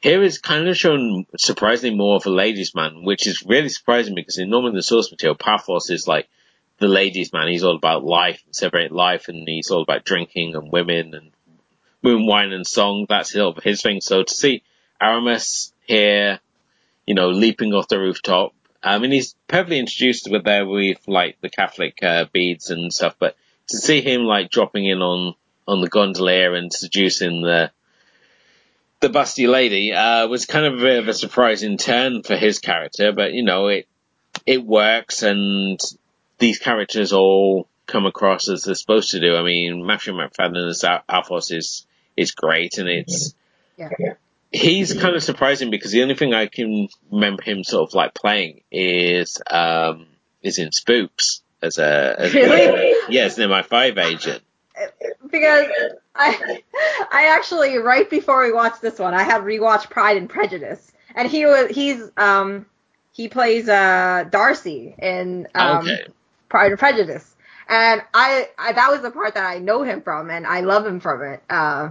here 0.00 0.22
is 0.22 0.38
kind 0.38 0.68
of 0.68 0.76
shown 0.76 1.26
surprisingly 1.36 1.96
more 1.96 2.16
of 2.16 2.26
a 2.26 2.30
ladies' 2.30 2.74
man, 2.74 3.02
which 3.02 3.26
is 3.26 3.44
really 3.46 3.68
surprising 3.68 4.14
because 4.14 4.38
in 4.38 4.50
normally 4.50 4.74
the 4.74 4.82
source 4.82 5.10
material, 5.10 5.36
Porthos 5.36 5.90
is 5.90 6.06
like 6.06 6.28
the 6.78 6.88
ladies' 6.88 7.32
man. 7.32 7.48
He's 7.48 7.64
all 7.64 7.76
about 7.76 8.04
life, 8.04 8.42
celebrate 8.50 8.92
life, 8.92 9.28
and 9.28 9.48
he's 9.48 9.70
all 9.70 9.82
about 9.82 10.04
drinking 10.04 10.54
and 10.54 10.70
women 10.70 11.14
and 11.14 11.30
moon 12.02 12.26
wine 12.26 12.52
and 12.52 12.66
song. 12.66 13.06
That's 13.08 13.34
his 13.62 13.82
thing. 13.82 14.00
So 14.00 14.22
to 14.22 14.34
see 14.34 14.62
Aramis 15.00 15.72
here, 15.86 16.40
you 17.06 17.14
know, 17.14 17.30
leaping 17.30 17.72
off 17.72 17.88
the 17.88 17.98
rooftop. 17.98 18.52
I 18.86 18.98
mean, 18.98 19.10
he's 19.10 19.34
perfectly 19.48 19.78
introduced 19.78 20.30
with 20.30 20.44
there 20.44 20.66
with 20.66 21.06
like 21.08 21.40
the 21.40 21.50
Catholic 21.50 21.98
uh, 22.02 22.26
beads 22.32 22.70
and 22.70 22.92
stuff, 22.92 23.16
but 23.18 23.36
to 23.68 23.78
see 23.78 24.00
him 24.00 24.22
like 24.22 24.50
dropping 24.50 24.86
in 24.86 25.02
on 25.02 25.34
on 25.66 25.80
the 25.80 25.88
gondolier 25.88 26.54
and 26.54 26.72
seducing 26.72 27.42
the 27.42 27.70
the 29.00 29.08
busty 29.08 29.48
lady 29.48 29.92
uh, 29.92 30.26
was 30.28 30.46
kind 30.46 30.64
of 30.64 30.74
a 30.74 30.82
bit 30.82 30.98
of 31.00 31.08
a 31.08 31.14
surprising 31.14 31.76
turn 31.76 32.22
for 32.22 32.36
his 32.36 32.60
character, 32.60 33.12
but 33.12 33.32
you 33.32 33.42
know 33.42 33.66
it 33.66 33.88
it 34.46 34.64
works, 34.64 35.22
and 35.22 35.80
these 36.38 36.58
characters 36.58 37.12
all 37.12 37.68
come 37.86 38.06
across 38.06 38.48
as 38.48 38.64
they're 38.64 38.74
supposed 38.74 39.10
to 39.10 39.20
do. 39.20 39.36
I 39.36 39.42
mean, 39.42 39.84
Matthew 39.84 40.12
Macfadyen 40.12 40.68
as 40.68 40.84
Athos 40.84 41.50
is 41.50 41.86
is 42.16 42.30
great, 42.32 42.78
and 42.78 42.88
it's 42.88 43.34
Yeah. 43.76 44.14
He's 44.52 44.92
kind 44.94 45.16
of 45.16 45.22
surprising 45.22 45.70
because 45.70 45.92
the 45.92 46.02
only 46.02 46.14
thing 46.14 46.34
I 46.34 46.46
can 46.46 46.88
remember 47.10 47.42
him 47.42 47.64
sort 47.64 47.88
of 47.88 47.94
like 47.94 48.14
playing 48.14 48.62
is 48.70 49.40
um 49.50 50.06
is 50.42 50.58
in 50.58 50.72
Spooks 50.72 51.42
as 51.62 51.78
a 51.78 52.16
as 52.18 52.34
Really? 52.34 52.94
yeah, 53.08 53.24
as 53.24 53.38
an 53.38 53.50
MI5 53.50 53.98
agent. 53.98 54.42
because 55.30 55.66
I 56.14 56.62
I 57.10 57.26
actually 57.36 57.76
right 57.78 58.08
before 58.08 58.42
we 58.44 58.52
watched 58.52 58.82
this 58.82 58.98
one, 58.98 59.14
I 59.14 59.22
had 59.22 59.42
rewatched 59.42 59.90
Pride 59.90 60.16
and 60.16 60.28
Prejudice, 60.28 60.92
and 61.14 61.28
he 61.28 61.46
was 61.46 61.70
he's 61.70 62.10
um 62.16 62.66
he 63.12 63.28
plays 63.28 63.68
uh 63.68 64.24
Darcy 64.30 64.94
in 64.98 65.48
um 65.54 65.78
okay. 65.78 66.06
Pride 66.48 66.70
and 66.72 66.78
Prejudice, 66.78 67.34
and 67.68 68.02
I, 68.14 68.48
I 68.58 68.72
that 68.72 68.90
was 68.90 69.00
the 69.02 69.10
part 69.10 69.34
that 69.34 69.44
I 69.44 69.58
know 69.58 69.82
him 69.82 70.02
from, 70.02 70.30
and 70.30 70.46
I 70.46 70.60
love 70.60 70.86
him 70.86 71.00
from 71.00 71.22
it. 71.22 71.42
Uh, 71.50 71.90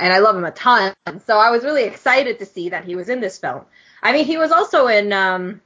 and 0.00 0.12
I 0.12 0.18
love 0.18 0.36
him 0.36 0.44
a 0.44 0.50
ton. 0.50 0.94
So 1.26 1.38
I 1.38 1.50
was 1.50 1.64
really 1.64 1.84
excited 1.84 2.38
to 2.40 2.46
see 2.46 2.70
that 2.70 2.84
he 2.84 2.96
was 2.96 3.08
in 3.08 3.20
this 3.20 3.38
film. 3.38 3.64
I 4.02 4.12
mean, 4.12 4.24
he 4.24 4.36
was 4.36 4.50
also 4.50 4.86
in 4.86 5.12
um 5.12 5.60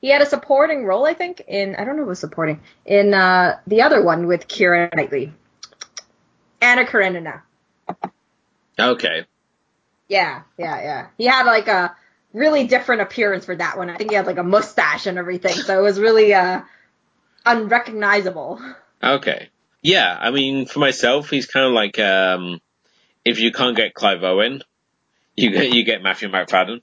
he 0.00 0.08
had 0.08 0.22
a 0.22 0.26
supporting 0.26 0.84
role, 0.84 1.06
I 1.06 1.14
think, 1.14 1.42
in 1.46 1.76
I 1.76 1.84
don't 1.84 1.96
know 1.96 2.02
if 2.02 2.06
it 2.06 2.10
was 2.10 2.20
supporting 2.20 2.60
in 2.84 3.14
uh 3.14 3.58
the 3.66 3.82
other 3.82 4.02
one 4.02 4.26
with 4.26 4.48
Keira 4.48 4.94
Knightley. 4.94 5.32
Anna 6.60 6.84
Karenina. 6.84 7.42
Okay. 8.78 9.24
Yeah, 10.08 10.42
yeah, 10.58 10.82
yeah. 10.82 11.06
He 11.18 11.24
had 11.26 11.44
like 11.44 11.68
a 11.68 11.96
really 12.32 12.66
different 12.66 13.02
appearance 13.02 13.44
for 13.44 13.56
that 13.56 13.76
one. 13.76 13.90
I 13.90 13.96
think 13.96 14.10
he 14.10 14.16
had 14.16 14.26
like 14.26 14.38
a 14.38 14.42
mustache 14.42 15.06
and 15.06 15.18
everything, 15.18 15.54
so 15.54 15.78
it 15.78 15.82
was 15.82 15.98
really 15.98 16.34
uh 16.34 16.62
unrecognizable. 17.44 18.60
Okay. 19.02 19.48
Yeah, 19.82 20.18
I 20.20 20.32
mean, 20.32 20.66
for 20.66 20.80
myself, 20.80 21.30
he's 21.30 21.46
kind 21.46 21.66
of 21.66 21.72
like 21.72 21.98
um, 22.00 22.60
if 23.26 23.40
you 23.40 23.50
can't 23.50 23.76
get 23.76 23.92
Clive 23.92 24.22
Owen, 24.22 24.62
you 25.34 25.50
get 25.50 25.72
you 25.72 25.84
get 25.84 26.00
Matthew 26.00 26.28
Macfadyen 26.28 26.80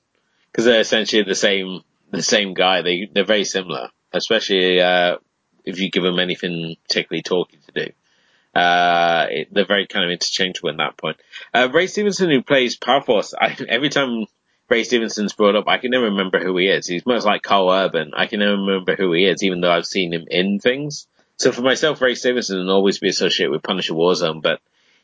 because 0.52 0.66
they're 0.66 0.82
essentially 0.82 1.24
the 1.24 1.36
same 1.36 1.82
the 2.12 2.22
same 2.22 2.54
guy. 2.54 2.82
They 2.82 3.10
they're 3.12 3.24
very 3.26 3.46
similar, 3.46 3.90
especially 4.12 4.82
uh, 4.82 5.18
if 5.64 5.80
you 5.80 5.90
give 5.90 6.04
them 6.04 6.20
anything 6.20 6.76
particularly 6.84 7.24
talky 7.24 7.60
to 7.66 7.86
do. 7.86 8.60
Uh, 8.60 9.26
it, 9.32 9.48
they're 9.52 9.66
very 9.66 9.88
kind 9.88 10.06
of 10.06 10.12
interchangeable 10.12 10.70
at 10.70 10.78
that 10.78 10.98
point. 10.98 11.18
Uh, 11.54 11.70
Ray 11.74 11.88
Stevenson, 11.88 12.30
who 12.30 12.44
plays 12.44 12.76
Porthos, 12.76 13.34
I, 13.34 13.58
every 13.68 13.90
time 13.90 14.26
Ray 14.70 14.84
Stevenson's 14.84 15.34
brought 15.34 15.56
up, 15.56 15.68
I 15.68 15.78
can 15.78 15.92
never 15.92 16.06
remember 16.06 16.40
who 16.40 16.56
he 16.58 16.68
is. 16.68 16.86
He's 16.86 17.06
much 17.06 17.24
like 17.24 17.42
Karl 17.42 17.72
Urban. 17.72 18.12
I 18.16 18.28
can 18.28 18.42
never 18.42 18.58
remember 18.58 18.96
who 18.96 19.14
he 19.14 19.24
is, 19.24 19.44
even 19.44 19.62
though 19.62 19.72
I've 19.72 19.88
seen 19.88 20.14
him 20.14 20.26
in 20.30 20.60
things. 20.60 21.08
So 21.38 21.52
for 21.52 21.62
myself, 21.62 22.02
Ray 22.02 22.14
Stevenson 22.14 22.58
will 22.58 22.76
always 22.76 23.00
be 23.00 23.10
associated 23.10 23.52
with 23.52 23.64
Punisher 23.64 23.94
Warzone, 23.94 24.44
but 24.44 24.60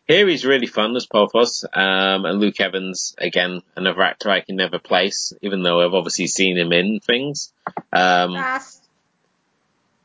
here 0.10 0.28
he's 0.28 0.46
really 0.46 0.66
fun 0.68 0.96
as 0.96 1.06
Porthos, 1.06 1.64
um, 1.72 2.26
and 2.26 2.40
Luke 2.40 2.60
Evans, 2.60 3.16
again, 3.18 3.62
another 3.76 4.02
actor 4.02 4.30
I 4.30 4.42
can 4.42 4.56
never 4.58 4.80
place, 4.80 5.32
even 5.42 5.64
though 5.64 5.86
I've 5.86 5.94
obviously 5.94 6.28
seen 6.28 6.58
him 6.58 6.74
in 6.74 7.00
things. 7.00 7.54
Um, 7.94 8.34
Fast. 8.34 8.84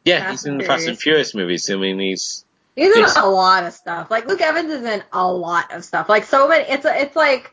yeah, 0.04 0.20
Fast 0.20 0.30
he's 0.30 0.44
in 0.46 0.58
the 0.58 0.64
Fast 0.64 0.87
and 0.87 0.99
Furious. 0.99 1.34
Movies. 1.34 1.68
I 1.70 1.76
mean, 1.76 1.99
he's, 1.99 2.44
He's 2.76 2.94
in 2.94 3.02
Yes. 3.02 3.16
a 3.16 3.26
lot 3.26 3.64
of 3.64 3.73
stuff. 3.73 4.11
Like 4.11 4.26
Luke 4.26 4.40
Evans 4.40 4.70
is 4.70 4.82
in 4.84 5.02
a 5.12 5.32
lot 5.32 5.73
of 5.73 5.84
stuff. 5.84 6.08
Like 6.08 6.25
so 6.25 6.49
many. 6.49 6.64
It's 6.68 6.84
it's 6.84 7.14
like 7.14 7.52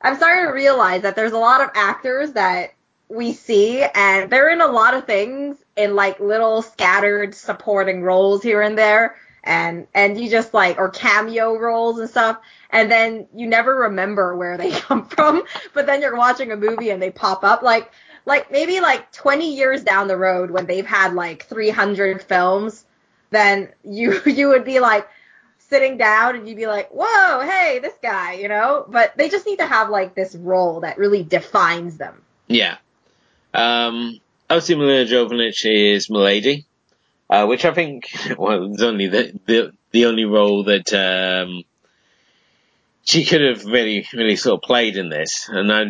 I'm 0.00 0.16
starting 0.16 0.46
to 0.46 0.52
realize 0.52 1.02
that 1.02 1.16
there's 1.16 1.32
a 1.32 1.38
lot 1.38 1.60
of 1.60 1.68
actors 1.74 2.32
that 2.32 2.72
we 3.10 3.34
see, 3.34 3.82
and 3.82 4.30
they're 4.30 4.48
in 4.48 4.62
a 4.62 4.66
lot 4.66 4.94
of 4.94 5.04
things 5.04 5.58
in 5.76 5.94
like 5.94 6.18
little 6.18 6.62
scattered 6.62 7.34
supporting 7.34 8.02
roles 8.02 8.42
here 8.42 8.62
and 8.62 8.76
there, 8.78 9.16
and 9.44 9.86
and 9.94 10.20
you 10.20 10.28
just 10.28 10.52
like 10.52 10.78
or 10.78 10.88
cameo 10.90 11.56
roles 11.56 11.98
and 11.98 12.10
stuff, 12.10 12.38
and 12.70 12.90
then 12.90 13.28
you 13.34 13.46
never 13.46 13.74
remember 13.74 14.36
where 14.36 14.56
they 14.56 14.70
come 14.80 15.06
from. 15.06 15.44
But 15.72 15.86
then 15.86 16.02
you're 16.02 16.16
watching 16.16 16.50
a 16.50 16.56
movie 16.56 16.90
and 16.90 17.00
they 17.00 17.10
pop 17.10 17.44
up 17.44 17.62
like 17.62 17.92
like 18.26 18.50
maybe 18.50 18.80
like 18.80 19.12
20 19.12 19.54
years 19.54 19.84
down 19.84 20.08
the 20.08 20.16
road 20.16 20.50
when 20.50 20.66
they've 20.66 20.86
had 20.86 21.12
like 21.12 21.44
300 21.44 22.22
films 22.22 22.84
then 23.34 23.68
you 23.84 24.20
you 24.26 24.48
would 24.48 24.64
be 24.64 24.80
like 24.80 25.06
sitting 25.58 25.96
down 25.96 26.36
and 26.36 26.48
you'd 26.48 26.56
be 26.56 26.66
like, 26.66 26.88
whoa, 26.90 27.40
hey, 27.40 27.80
this 27.80 27.94
guy, 28.02 28.34
you 28.34 28.48
know? 28.48 28.84
But 28.88 29.16
they 29.16 29.28
just 29.28 29.46
need 29.46 29.58
to 29.58 29.66
have 29.66 29.90
like 29.90 30.14
this 30.14 30.34
role 30.34 30.80
that 30.80 30.98
really 30.98 31.22
defines 31.22 31.96
them. 31.96 32.22
yeah. 32.48 32.76
Um, 33.52 34.20
Milena 34.50 35.04
Jovovich 35.04 35.64
is 35.64 36.10
Milady, 36.10 36.66
uh, 37.30 37.46
which 37.46 37.64
I 37.64 37.74
think, 37.74 38.10
well, 38.38 38.72
only 38.82 39.08
the, 39.08 39.38
the, 39.46 39.72
the 39.90 40.06
only 40.06 40.24
role 40.24 40.64
that, 40.64 40.92
um, 40.92 41.64
she 43.04 43.24
could 43.24 43.42
have 43.42 43.64
really, 43.64 44.06
really 44.14 44.36
sort 44.36 44.54
of 44.54 44.62
played 44.62 44.96
in 44.96 45.10
this. 45.10 45.48
And 45.50 45.70
I, 45.70 45.84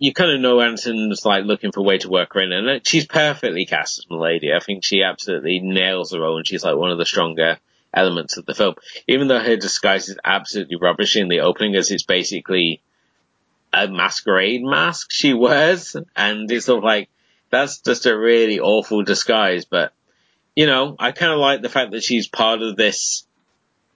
you 0.00 0.14
kind 0.14 0.32
of 0.32 0.40
know 0.40 0.60
Anson's 0.60 1.26
like 1.26 1.44
looking 1.44 1.72
for 1.72 1.80
a 1.80 1.84
way 1.84 1.98
to 1.98 2.08
work 2.08 2.32
her 2.32 2.40
in, 2.40 2.52
and 2.52 2.86
she's 2.86 3.06
perfectly 3.06 3.66
cast 3.66 3.98
as 3.98 4.06
Milady. 4.10 4.52
I 4.52 4.60
think 4.60 4.82
she 4.82 5.02
absolutely 5.02 5.60
nails 5.60 6.10
the 6.10 6.18
role, 6.18 6.38
and 6.38 6.46
she's 6.46 6.64
like 6.64 6.76
one 6.76 6.90
of 6.90 6.96
the 6.96 7.04
stronger 7.04 7.58
elements 7.92 8.38
of 8.38 8.46
the 8.46 8.54
film. 8.54 8.76
Even 9.06 9.28
though 9.28 9.38
her 9.38 9.56
disguise 9.56 10.08
is 10.08 10.18
absolutely 10.24 10.76
rubbish 10.76 11.16
in 11.16 11.28
the 11.28 11.40
opening, 11.40 11.76
as 11.76 11.90
it's 11.90 12.02
basically 12.02 12.80
a 13.74 13.88
masquerade 13.88 14.62
mask 14.62 15.08
she 15.10 15.34
wears, 15.34 15.94
and 16.16 16.50
it's 16.50 16.64
sort 16.64 16.78
of 16.78 16.84
like 16.84 17.10
that's 17.50 17.80
just 17.80 18.06
a 18.06 18.16
really 18.16 18.58
awful 18.58 19.04
disguise. 19.04 19.66
But 19.66 19.92
you 20.54 20.66
know, 20.66 20.96
I 20.98 21.12
kind 21.12 21.32
of 21.32 21.38
like 21.38 21.62
the 21.62 21.68
fact 21.68 21.92
that 21.92 22.02
she's 22.02 22.28
part 22.28 22.62
of 22.62 22.76
this 22.76 23.26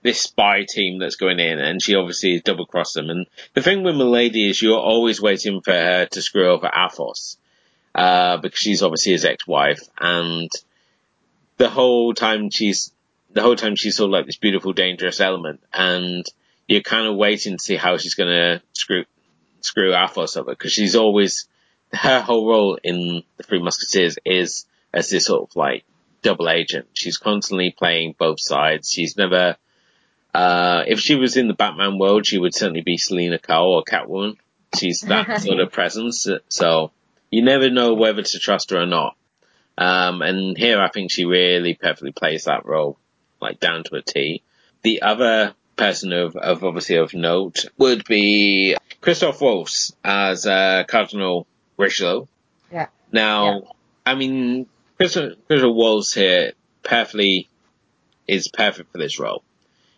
this 0.02 0.20
spy 0.20 0.66
team 0.68 0.98
that's 0.98 1.16
going 1.16 1.40
in, 1.40 1.58
and 1.58 1.82
she 1.82 1.94
obviously 1.94 2.38
double 2.40 2.66
crossed 2.66 2.94
them. 2.94 3.08
And 3.08 3.26
the 3.54 3.62
thing 3.62 3.82
with 3.82 3.96
Milady 3.96 4.50
is 4.50 4.60
you're 4.60 4.78
always 4.78 5.20
waiting 5.20 5.62
for 5.62 5.72
her 5.72 6.06
to 6.06 6.22
screw 6.22 6.50
over 6.50 6.70
Athos, 6.72 7.38
uh, 7.94 8.36
because 8.36 8.58
she's 8.58 8.82
obviously 8.82 9.12
his 9.12 9.24
ex-wife, 9.24 9.80
and 9.98 10.50
the 11.56 11.70
whole 11.70 12.12
time 12.12 12.50
she's 12.50 12.92
the 13.32 13.42
whole 13.42 13.56
time 13.56 13.76
she's 13.76 13.96
sort 13.96 14.08
of 14.08 14.12
like 14.12 14.26
this 14.26 14.36
beautiful, 14.36 14.72
dangerous 14.72 15.20
element, 15.20 15.60
and 15.72 16.24
you're 16.68 16.82
kind 16.82 17.06
of 17.06 17.16
waiting 17.16 17.56
to 17.56 17.62
see 17.62 17.76
how 17.76 17.96
she's 17.96 18.14
going 18.14 18.30
to 18.30 18.62
screw 18.72 19.04
screw 19.60 19.94
Athos 19.94 20.36
over 20.36 20.50
because 20.50 20.72
she's 20.72 20.96
always 20.96 21.48
her 21.92 22.20
whole 22.20 22.46
role 22.46 22.78
in 22.82 23.22
the 23.36 23.42
Three 23.42 23.62
Musketeers 23.62 24.18
is 24.24 24.66
as 24.92 25.08
this 25.08 25.26
sort 25.26 25.48
of 25.48 25.56
like 25.56 25.84
double 26.24 26.48
agent. 26.48 26.88
She's 26.94 27.18
constantly 27.18 27.70
playing 27.70 28.16
both 28.18 28.40
sides. 28.40 28.90
She's 28.90 29.16
never. 29.16 29.56
Uh, 30.34 30.82
if 30.88 30.98
she 30.98 31.14
was 31.14 31.36
in 31.36 31.46
the 31.46 31.54
Batman 31.54 31.96
world, 31.98 32.26
she 32.26 32.38
would 32.38 32.54
certainly 32.54 32.80
be 32.80 32.96
Selina 32.96 33.38
Kyle 33.38 33.66
or 33.66 33.84
Catwoman. 33.84 34.36
She's 34.76 35.02
that 35.02 35.40
sort 35.42 35.60
of 35.60 35.70
presence. 35.70 36.26
So 36.48 36.90
you 37.30 37.42
never 37.42 37.70
know 37.70 37.94
whether 37.94 38.22
to 38.22 38.38
trust 38.40 38.70
her 38.70 38.78
or 38.82 38.86
not. 38.86 39.16
Um, 39.78 40.22
and 40.22 40.58
here 40.58 40.80
I 40.80 40.88
think 40.88 41.12
she 41.12 41.24
really 41.24 41.74
perfectly 41.74 42.10
plays 42.12 42.44
that 42.44 42.66
role, 42.66 42.98
like 43.40 43.60
down 43.60 43.84
to 43.84 43.96
a 43.96 44.02
T. 44.02 44.42
The 44.82 45.02
other 45.02 45.54
person 45.76 46.12
of, 46.12 46.36
of 46.36 46.64
obviously 46.64 46.96
of 46.96 47.14
note 47.14 47.66
would 47.78 48.04
be 48.04 48.76
Christoph 49.00 49.40
Waltz 49.40 49.92
as 50.04 50.46
uh, 50.46 50.84
Cardinal 50.88 51.46
Richelieu. 51.76 52.26
Yeah. 52.72 52.86
Now, 53.12 53.54
Yeah. 53.54 53.60
I 54.06 54.14
mean, 54.16 54.66
Christoph, 55.04 55.34
Christoph 55.48 55.74
Waltz 55.74 56.14
here 56.14 56.52
perfectly 56.82 57.50
is 58.26 58.48
perfect 58.48 58.90
for 58.90 58.96
this 58.96 59.18
role 59.20 59.44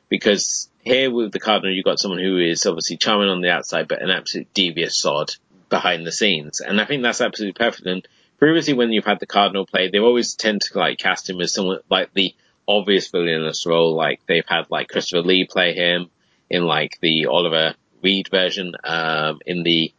because 0.09 0.69
here 0.81 1.13
with 1.13 1.31
the 1.31 1.39
Cardinal, 1.39 1.73
you've 1.73 1.85
got 1.85 2.01
someone 2.01 2.19
who 2.19 2.39
is 2.39 2.67
obviously 2.67 2.97
charming 2.97 3.29
on 3.29 3.41
the 3.41 3.53
outside, 3.53 3.87
but 3.87 4.03
an 4.03 4.11
absolute 4.11 4.53
devious 4.53 4.99
sod 4.99 5.31
behind 5.69 6.05
the 6.05 6.11
scenes, 6.11 6.59
and 6.59 6.81
I 6.81 6.87
think 6.87 7.05
that's 7.05 7.21
absolutely 7.21 7.53
perfect. 7.53 7.87
And 7.87 8.09
previously, 8.39 8.75
when 8.75 8.91
you've 8.91 9.05
had 9.05 9.21
the 9.21 9.29
Cardinal 9.29 9.65
play, 9.65 9.91
they 9.91 10.01
always 10.01 10.35
tend 10.35 10.63
to 10.63 10.77
like 10.77 10.99
cast 10.99 11.31
him 11.31 11.41
as 11.41 11.55
someone 11.55 11.79
like 11.89 12.13
the 12.13 12.35
obvious 12.67 13.09
villainous 13.09 13.65
role. 13.65 13.95
Like 13.95 14.19
they've 14.27 14.45
had 14.45 14.73
like 14.73 14.89
Christopher 14.89 15.23
Lee 15.23 15.47
play 15.49 15.73
him 15.73 16.11
in 16.51 16.65
like 16.65 16.99
the 17.01 17.27
Oliver 17.27 17.77
Reed 18.03 18.27
version, 18.29 18.75
um, 18.83 19.39
in 19.47 19.63
the 19.63 19.95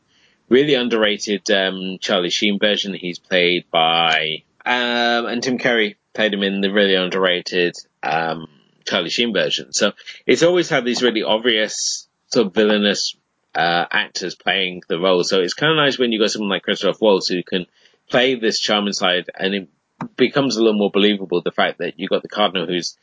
really 0.50 0.74
underrated 0.74 1.50
um, 1.50 1.98
Charlie 2.02 2.30
Sheen 2.30 2.60
version. 2.60 2.94
He's 2.94 3.20
played 3.20 3.72
by 3.72 4.44
um, 4.68 5.26
and 5.28 5.42
Tim 5.42 5.60
Curry 5.60 5.96
played 6.14 6.34
him 6.34 6.44
in 6.44 6.60
the 6.60 6.72
really 6.72 6.96
underrated 6.96 7.78
um, 8.04 8.48
Charlie 8.86 9.10
Sheen 9.10 9.32
version. 9.32 9.72
So 9.72 9.94
it's 10.26 10.44
always 10.44 10.70
had 10.70 10.84
these 10.84 11.02
really 11.02 11.24
obvious 11.24 12.08
sort 12.28 12.48
of 12.48 12.54
villainous 12.54 13.16
uh, 13.56 13.86
actors 13.90 14.36
playing 14.36 14.82
the 14.90 15.00
role. 15.00 15.24
So 15.24 15.40
it's 15.40 15.54
kind 15.54 15.72
of 15.72 15.78
nice 15.78 15.98
when 15.98 16.12
you 16.12 16.20
got 16.20 16.32
someone 16.32 16.50
like 16.50 16.64
Christoph 16.64 17.00
Waltz 17.00 17.30
who 17.30 17.44
can 17.44 17.66
play 18.10 18.36
this 18.36 18.60
charming 18.60 18.92
side, 18.92 19.30
and 19.34 19.56
it 19.56 19.70
becomes 20.18 20.58
a 20.58 20.62
little 20.62 20.78
more 20.78 20.92
believable 20.92 21.42
the 21.42 21.52
fact 21.52 21.78
that 21.78 21.98
you 21.98 22.10
got 22.10 22.22
the 22.22 22.28
Cardinal 22.28 22.68
who's 22.68 22.98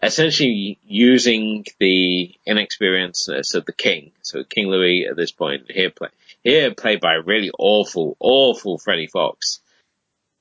essentially 0.00 0.78
using 0.86 1.66
the 1.80 2.34
inexperienceness 2.46 3.56
of 3.56 3.66
the 3.66 3.72
King. 3.72 4.12
So 4.22 4.44
King 4.44 4.68
Louis 4.68 5.06
at 5.10 5.16
this 5.16 5.32
point 5.32 5.70
here 5.70 5.90
play 5.90 6.08
here 6.44 6.72
played 6.72 7.00
by 7.00 7.16
a 7.16 7.22
really 7.22 7.50
awful, 7.58 8.16
awful 8.20 8.78
Freddie 8.78 9.08
Fox. 9.08 9.60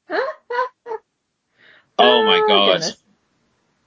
Oh 2.01 2.23
my 2.23 2.39
god. 2.47 2.71
goodness. 2.79 2.97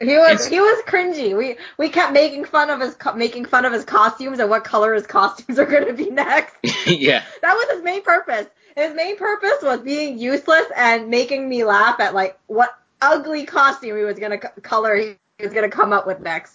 He 0.00 0.18
was 0.18 0.32
It's- 0.32 0.46
he 0.48 0.60
was 0.60 0.82
cringy. 0.84 1.36
We 1.36 1.56
we 1.78 1.88
kept 1.88 2.12
making 2.12 2.44
fun 2.44 2.70
of 2.70 2.80
his 2.80 2.96
making 3.16 3.46
fun 3.46 3.64
of 3.64 3.72
his 3.72 3.84
costumes 3.84 4.38
and 4.38 4.50
what 4.50 4.64
color 4.64 4.94
his 4.94 5.06
costumes 5.06 5.58
are 5.58 5.64
going 5.66 5.86
to 5.86 5.94
be 5.94 6.10
next. 6.10 6.54
yeah. 6.86 7.22
That 7.40 7.54
was 7.54 7.76
his 7.76 7.82
main 7.82 8.02
purpose. 8.02 8.46
His 8.76 8.94
main 8.94 9.16
purpose 9.16 9.62
was 9.62 9.80
being 9.80 10.18
useless 10.18 10.66
and 10.76 11.08
making 11.08 11.48
me 11.48 11.64
laugh 11.64 12.00
at 12.00 12.14
like 12.14 12.38
what 12.46 12.70
ugly 13.00 13.46
costume 13.46 13.96
he 13.96 14.04
was 14.04 14.18
going 14.18 14.38
to 14.38 14.48
color 14.60 14.96
he 14.96 15.16
was 15.40 15.52
going 15.52 15.68
to 15.68 15.74
come 15.74 15.92
up 15.92 16.06
with 16.06 16.20
next. 16.20 16.52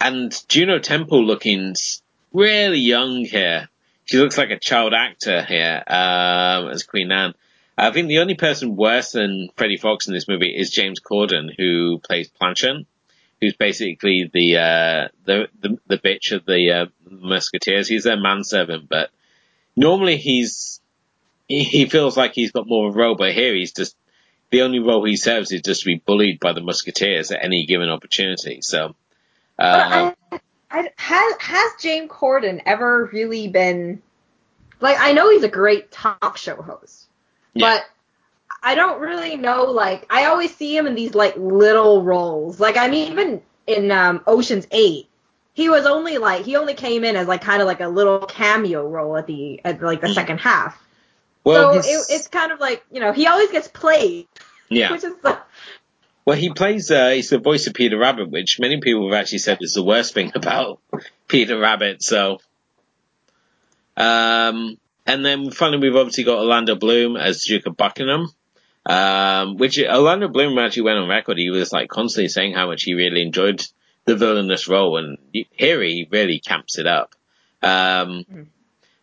And 0.00 0.32
Juno 0.48 0.78
Temple 0.78 1.24
looking 1.24 1.74
really 2.32 2.78
young 2.78 3.24
here. 3.24 3.68
She 4.04 4.18
looks 4.18 4.36
like 4.36 4.50
a 4.50 4.58
child 4.58 4.92
actor 4.94 5.42
here, 5.44 5.82
um, 5.86 6.68
as 6.68 6.82
Queen 6.82 7.10
Anne. 7.12 7.34
I 7.76 7.90
think 7.90 8.08
the 8.08 8.18
only 8.18 8.34
person 8.34 8.76
worse 8.76 9.12
than 9.12 9.48
Freddie 9.56 9.78
Fox 9.78 10.06
in 10.06 10.14
this 10.14 10.28
movie 10.28 10.54
is 10.56 10.70
James 10.70 11.00
Corden, 11.00 11.50
who 11.56 11.98
plays 11.98 12.28
Planchette, 12.28 12.86
who's 13.40 13.56
basically 13.56 14.30
the, 14.32 14.56
uh, 14.56 15.08
the, 15.24 15.48
the, 15.60 15.78
the 15.86 15.98
bitch 15.98 16.32
of 16.32 16.44
the, 16.44 16.70
uh, 16.70 16.86
Musketeers. 17.08 17.88
He's 17.88 18.04
their 18.04 18.16
manservant, 18.16 18.88
but 18.88 19.10
normally 19.76 20.16
he's, 20.16 20.80
he, 21.48 21.86
feels 21.86 22.16
like 22.16 22.34
he's 22.34 22.52
got 22.52 22.68
more 22.68 22.88
of 22.88 22.94
a 22.94 22.98
role, 22.98 23.14
but 23.14 23.32
here 23.32 23.54
he's 23.54 23.72
just, 23.72 23.96
the 24.50 24.62
only 24.62 24.78
role 24.80 25.04
he 25.04 25.16
serves 25.16 25.50
is 25.50 25.62
just 25.62 25.80
to 25.80 25.86
be 25.86 25.96
bullied 25.96 26.40
by 26.40 26.52
the 26.52 26.60
Musketeers 26.60 27.30
at 27.30 27.42
any 27.42 27.66
given 27.66 27.88
opportunity, 27.88 28.60
so, 28.60 28.94
uh, 29.58 30.12
I, 30.72 30.90
has 30.96 31.34
has 31.38 31.72
James 31.80 32.10
Corden 32.10 32.62
ever 32.64 33.10
really 33.12 33.48
been 33.48 34.02
like 34.80 34.96
I 34.98 35.12
know 35.12 35.30
he's 35.30 35.44
a 35.44 35.48
great 35.48 35.92
talk 35.92 36.36
show 36.36 36.56
host, 36.56 37.01
Yeah. 37.54 37.76
but 37.76 37.84
I 38.62 38.74
don't 38.74 39.00
really 39.00 39.36
know 39.36 39.64
like 39.64 40.06
I 40.10 40.26
always 40.26 40.54
see 40.54 40.76
him 40.76 40.86
in 40.86 40.94
these 40.94 41.14
like 41.14 41.36
little 41.36 42.02
roles. 42.02 42.60
Like 42.60 42.76
I 42.76 42.88
mean 42.88 43.12
even 43.12 43.42
in 43.66 43.90
um, 43.90 44.22
Ocean's 44.26 44.66
8, 44.70 45.06
he 45.54 45.68
was 45.68 45.86
only 45.86 46.18
like 46.18 46.44
he 46.44 46.56
only 46.56 46.74
came 46.74 47.04
in 47.04 47.16
as 47.16 47.26
like 47.26 47.42
kind 47.42 47.60
of 47.60 47.66
like 47.66 47.80
a 47.80 47.88
little 47.88 48.20
cameo 48.20 48.88
role 48.88 49.16
at 49.16 49.26
the 49.26 49.60
at 49.64 49.82
like 49.82 50.00
the 50.00 50.12
second 50.14 50.38
half. 50.38 50.80
well, 51.44 51.82
so 51.82 51.88
it, 51.88 52.06
it's 52.08 52.28
kind 52.28 52.52
of 52.52 52.60
like, 52.60 52.84
you 52.90 53.00
know, 53.00 53.12
he 53.12 53.26
always 53.26 53.50
gets 53.50 53.68
played, 53.68 54.26
yeah. 54.68 54.90
which 54.92 55.04
is 55.04 55.12
uh, 55.24 55.36
Well, 56.24 56.36
he 56.36 56.50
plays, 56.52 56.90
uh, 56.90 57.10
he's 57.10 57.30
the 57.30 57.38
voice 57.38 57.66
of 57.66 57.74
Peter 57.74 57.98
Rabbit, 57.98 58.30
which 58.30 58.58
many 58.60 58.80
people 58.80 59.10
have 59.10 59.20
actually 59.20 59.38
said 59.38 59.58
is 59.60 59.74
the 59.74 59.82
worst 59.82 60.14
thing 60.14 60.32
about 60.36 60.80
Peter 61.28 61.58
Rabbit, 61.58 62.02
so. 62.02 62.38
Um, 63.94 64.78
and 65.06 65.24
then 65.24 65.50
finally 65.50 65.78
we've 65.78 65.96
obviously 65.96 66.24
got 66.24 66.38
Orlando 66.38 66.74
Bloom 66.74 67.16
as 67.16 67.44
Duke 67.44 67.66
of 67.66 67.76
Buckingham, 67.76 68.28
um, 68.86 69.56
which 69.56 69.78
Orlando 69.78 70.28
Bloom 70.28 70.58
actually 70.58 70.82
went 70.82 70.98
on 70.98 71.08
record. 71.08 71.38
He 71.38 71.50
was 71.50 71.72
like 71.72 71.88
constantly 71.88 72.28
saying 72.28 72.54
how 72.54 72.66
much 72.66 72.82
he 72.84 72.94
really 72.94 73.22
enjoyed 73.22 73.64
the 74.04 74.16
villainous 74.16 74.66
role, 74.68 74.96
and 74.96 75.18
here 75.32 75.80
he 75.82 76.08
really 76.10 76.40
camps 76.40 76.78
it 76.78 76.86
up. 76.86 77.14
Um, 77.62 78.24
Mm. 78.24 78.46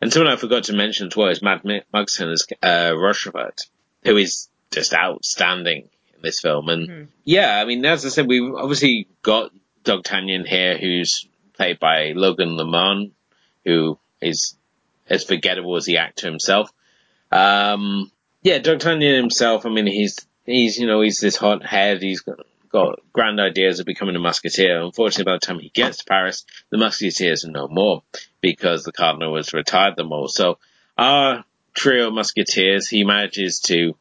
and 0.02 0.12
someone 0.14 0.32
I 0.34 0.36
forgot 0.36 0.66
to 0.66 0.74
mention 0.74 1.08
as 1.08 1.16
well 1.16 1.30
is 1.30 1.42
Mads 1.42 1.64
Mikkelsen 1.64 2.32
as, 2.34 2.46
uh, 2.62 2.94
Rochefort, 2.98 3.62
who 4.04 4.18
is 4.18 4.50
just 4.72 4.94
outstanding 4.94 5.90
in 6.16 6.22
this 6.22 6.42
film. 6.42 6.68
And 6.68 6.90
Mhm. 6.90 7.08
yeah, 7.24 7.60
I 7.62 7.66
mean, 7.66 7.86
as 7.86 8.06
I 8.06 8.10
said, 8.10 8.28
we've 8.28 8.54
obviously 8.54 9.08
got 9.22 9.52
D'Artagnan 9.86 10.46
here, 10.46 10.78
who's 10.78 11.26
played 11.54 11.80
by 11.80 12.12
Logan 12.14 12.58
Lerman, 12.58 13.12
who 13.66 13.98
is 14.22 14.58
as 15.10 15.24
forgettable 15.24 15.76
as 15.76 15.86
the 15.86 15.98
actor 15.98 16.28
himself. 16.28 16.72
Um, 17.32 18.12
yeah, 18.41 18.60
Doug 18.60 18.82
himself, 18.82 19.65
I 19.65 19.69
mean, 19.69 19.88
he's, 19.88 20.17
he's, 20.45 20.78
you 20.78 20.88
know, 20.88 21.02
he's 21.02 21.19
this 21.19 21.36
hot 21.36 21.65
head, 21.65 22.02
he's 22.02 22.22
got, 22.22 22.39
got 22.72 23.00
grand 23.12 23.39
ideas 23.39 23.80
of 23.80 23.86
becoming 23.86 24.15
a 24.15 24.19
musketeer. 24.19 24.82
Unfortunately, 24.82 25.30
by 25.30 25.36
the 25.36 25.45
time 25.45 25.60
he 25.60 25.69
gets 25.69 25.98
to 25.98 26.06
Paris, 26.06 26.45
the 26.69 26.78
musketeers 26.78 27.45
are 27.45 27.52
no 27.52 27.67
more 27.67 28.04
because 28.41 28.84
the 28.84 28.91
cardinal 28.91 29.36
has 29.36 29.54
retired 29.54 29.95
them 29.95 30.12
all. 30.13 30.28
So 30.28 30.58
our 30.98 31.43
trio 31.74 32.08
of 32.08 32.13
musketeers, 32.13 32.88
he 32.88 33.04
manages 33.04 33.60
to, 33.62 33.95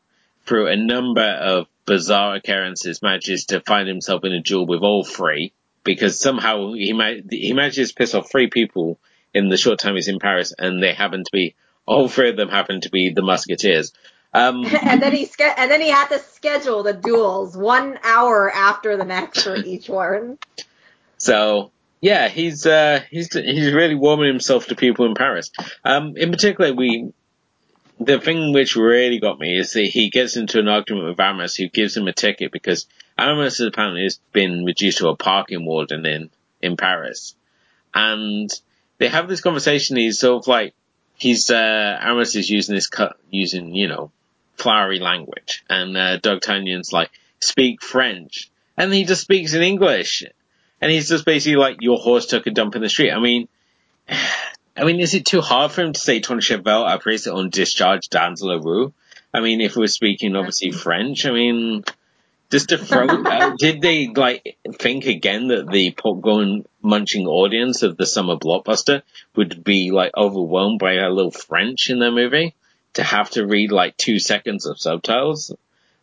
through 0.47 0.69
a 0.69 0.77
number 0.77 1.23
of 1.23 1.67
bizarre 1.87 2.37
occurrences, 2.37 3.03
manages 3.03 3.47
to 3.47 3.61
find 3.61 3.89
himself 3.89 4.25
in 4.25 4.33
a 4.33 4.43
duel 4.43 4.67
with 4.67 4.83
all 4.83 5.05
three 5.05 5.53
because 5.85 6.21
somehow 6.21 6.75
he 6.75 6.93
ma- 6.93 7.23
he 7.31 7.55
manages 7.55 7.89
to 7.89 7.95
piss 7.95 8.15
off 8.15 8.31
three 8.31 8.49
people 8.49 8.99
in 9.39 9.49
the 9.49 9.57
short 9.57 9.79
time 9.79 9.95
he's 9.95 10.09
in 10.09 10.19
Paris, 10.19 10.53
and 10.59 10.83
they 10.83 10.93
happen 10.93 11.25
to 11.25 11.31
be 11.33 11.55
all 11.87 12.09
three 12.09 12.29
of 12.29 12.37
them 12.37 12.49
happen 12.49 12.83
to 12.83 12.91
be 12.91 13.11
the 13.11 13.23
musketeers. 13.23 13.93
Um, 14.35 14.65
and 14.83 15.03
then 15.03 15.13
he 15.13 15.25
ske- 15.25 15.57
and 15.57 15.71
then 15.71 15.81
he 15.81 15.89
had 15.89 16.09
to 16.09 16.19
schedule 16.19 16.83
the 16.83 16.93
duels 16.93 17.57
one 17.57 17.99
hour 18.03 18.51
after 18.51 18.97
the 18.97 19.05
next 19.05 19.43
for 19.43 19.57
each 19.73 19.89
one. 19.89 20.39
So 21.17 21.71
yeah, 22.01 22.29
he's 22.29 22.67
uh, 22.67 23.01
he's 23.11 23.33
he's 23.33 23.73
really 23.73 23.95
warming 23.95 24.29
himself 24.29 24.67
to 24.67 24.77
people 24.77 25.07
in 25.07 25.15
Paris. 25.15 25.51
Um, 25.85 26.17
in 26.17 26.31
particular, 26.31 26.75
we 26.75 27.13
the 28.01 28.21
thing 28.21 28.53
which 28.53 28.77
really 28.77 29.19
got 29.19 29.41
me 29.41 29.59
is 29.59 29.73
that 29.73 29.87
he 29.87 30.11
gets 30.11 30.37
into 30.37 30.61
an 30.61 30.69
argument 30.69 31.09
with 31.09 31.21
Aramis, 31.21 31.57
who 31.57 31.69
gives 31.69 31.97
him 31.97 32.07
a 32.07 32.13
ticket 32.13 32.53
because 32.53 32.87
Aramis 33.19 33.59
apparently 33.61 34.05
has 34.05 34.21
been 34.33 34.65
reduced 34.65 34.99
to 34.99 35.09
a 35.09 35.17
parking 35.17 35.65
warden 35.65 36.07
in 36.07 36.31
in 36.61 36.77
Paris, 36.77 37.35
and 37.95 38.51
they 38.99 39.09
have 39.09 39.29
this 39.29 39.41
conversation. 39.41 39.97
He's 39.97 40.19
sort 40.19 40.43
of 40.43 40.49
like 40.49 40.75
he's 41.17 41.51
uh, 41.51 41.99
Aramis 42.01 42.37
is 42.37 42.51
using 42.51 42.75
this 42.75 42.87
cut 42.87 43.17
using 43.31 43.75
you 43.75 43.89
know 43.89 44.11
flowery 44.57 44.99
language, 44.99 45.65
and 45.69 45.97
uh, 45.97 46.19
D'Artagnan's 46.19 46.93
like 46.93 47.11
speak 47.41 47.83
French, 47.83 48.51
and 48.77 48.93
he 48.93 49.05
just 49.05 49.23
speaks 49.23 49.55
in 49.55 49.63
English. 49.63 50.25
And 50.81 50.91
he's 50.91 51.09
just 51.09 51.25
basically 51.25 51.57
like, 51.57 51.79
your 51.81 51.99
horse 51.99 52.27
took 52.27 52.47
a 52.47 52.51
dump 52.51 52.77
in 52.77 52.83
the 52.83 52.89
street. 52.89 53.11
I 53.11 53.19
mean, 53.19 53.49
I 54.77 54.85
mean, 54.85 55.01
is 55.01 55.15
it 55.15 55.27
too 55.27 55.41
hard 55.41 55.73
for 55.73 55.83
him 55.83 55.93
to 55.93 55.99
say 55.99 56.21
ton 56.21 56.41
cheval 56.41 56.85
après 56.85 57.27
on 57.33 57.51
discharge 57.51 58.09
dans 58.11 58.41
la 58.43 58.55
rue? 58.55 58.93
I 59.35 59.41
mean, 59.41 59.61
if 59.61 59.77
we're 59.77 59.89
speaking 59.89 60.37
obviously 60.37 60.71
French, 60.71 61.27
I 61.27 61.33
mean, 61.33 61.85
Just 62.51 62.71
to 62.71 62.79
throw, 62.79 63.07
uh, 63.07 63.55
did 63.59 63.83
they 63.83 64.09
like 64.09 64.57
think 64.79 65.07
again 65.07 65.49
that 65.49 65.69
the 65.71 65.91
popcorn 65.91 66.65
munching 66.83 67.27
audience 67.27 67.83
of 67.83 67.97
the 67.97 68.07
summer 68.07 68.37
blockbuster 68.37 69.03
would 69.37 69.63
be 69.63 69.91
like 69.91 70.13
overwhelmed 70.17 70.79
by 70.79 70.95
a 70.95 71.11
little 71.11 71.31
French 71.31 71.91
in 71.91 71.99
their 71.99 72.11
movie 72.11 72.55
to 72.95 73.03
have 73.03 73.29
to 73.31 73.47
read 73.47 73.71
like 73.71 73.97
two 73.97 74.19
seconds 74.19 74.65
of 74.65 74.81
subtitles? 74.81 75.55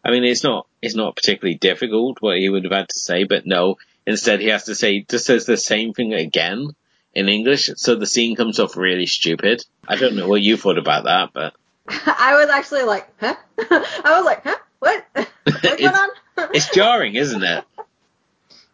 I 0.04 0.12
mean, 0.12 0.24
it's 0.24 0.44
not 0.44 0.68
it's 0.84 0.96
not 0.96 1.16
particularly 1.16 1.58
difficult 1.58 2.22
what 2.22 2.38
he 2.38 2.50
would 2.50 2.64
have 2.64 2.74
had 2.74 2.90
to 2.90 3.00
say, 3.00 3.24
but 3.24 3.48
no. 3.48 3.78
Instead, 4.06 4.40
he 4.40 4.50
has 4.50 4.66
to 4.66 4.76
say 4.76 5.02
just 5.02 5.26
says 5.26 5.48
the 5.48 5.58
same 5.58 5.94
thing 5.94 6.14
again 6.14 6.70
in 7.16 7.28
English, 7.28 7.72
so 7.78 7.96
the 7.96 8.06
scene 8.06 8.36
comes 8.36 8.60
off 8.60 8.78
really 8.78 9.08
stupid. 9.08 9.66
I 9.88 9.96
don't 9.96 10.16
know 10.16 10.28
what 10.28 10.42
you 10.42 10.58
thought 10.58 10.78
about 10.78 11.06
that, 11.06 11.32
but 11.34 11.56
I 11.88 12.36
was 12.36 12.50
actually 12.50 12.84
like, 12.84 13.08
huh? 13.20 13.36
I 13.58 14.18
was 14.18 14.26
like, 14.26 14.44
huh? 14.44 14.58
What? 14.80 15.06
On? 15.48 16.10
it's 16.54 16.70
jarring, 16.70 17.16
isn't 17.16 17.44
it? 17.44 17.64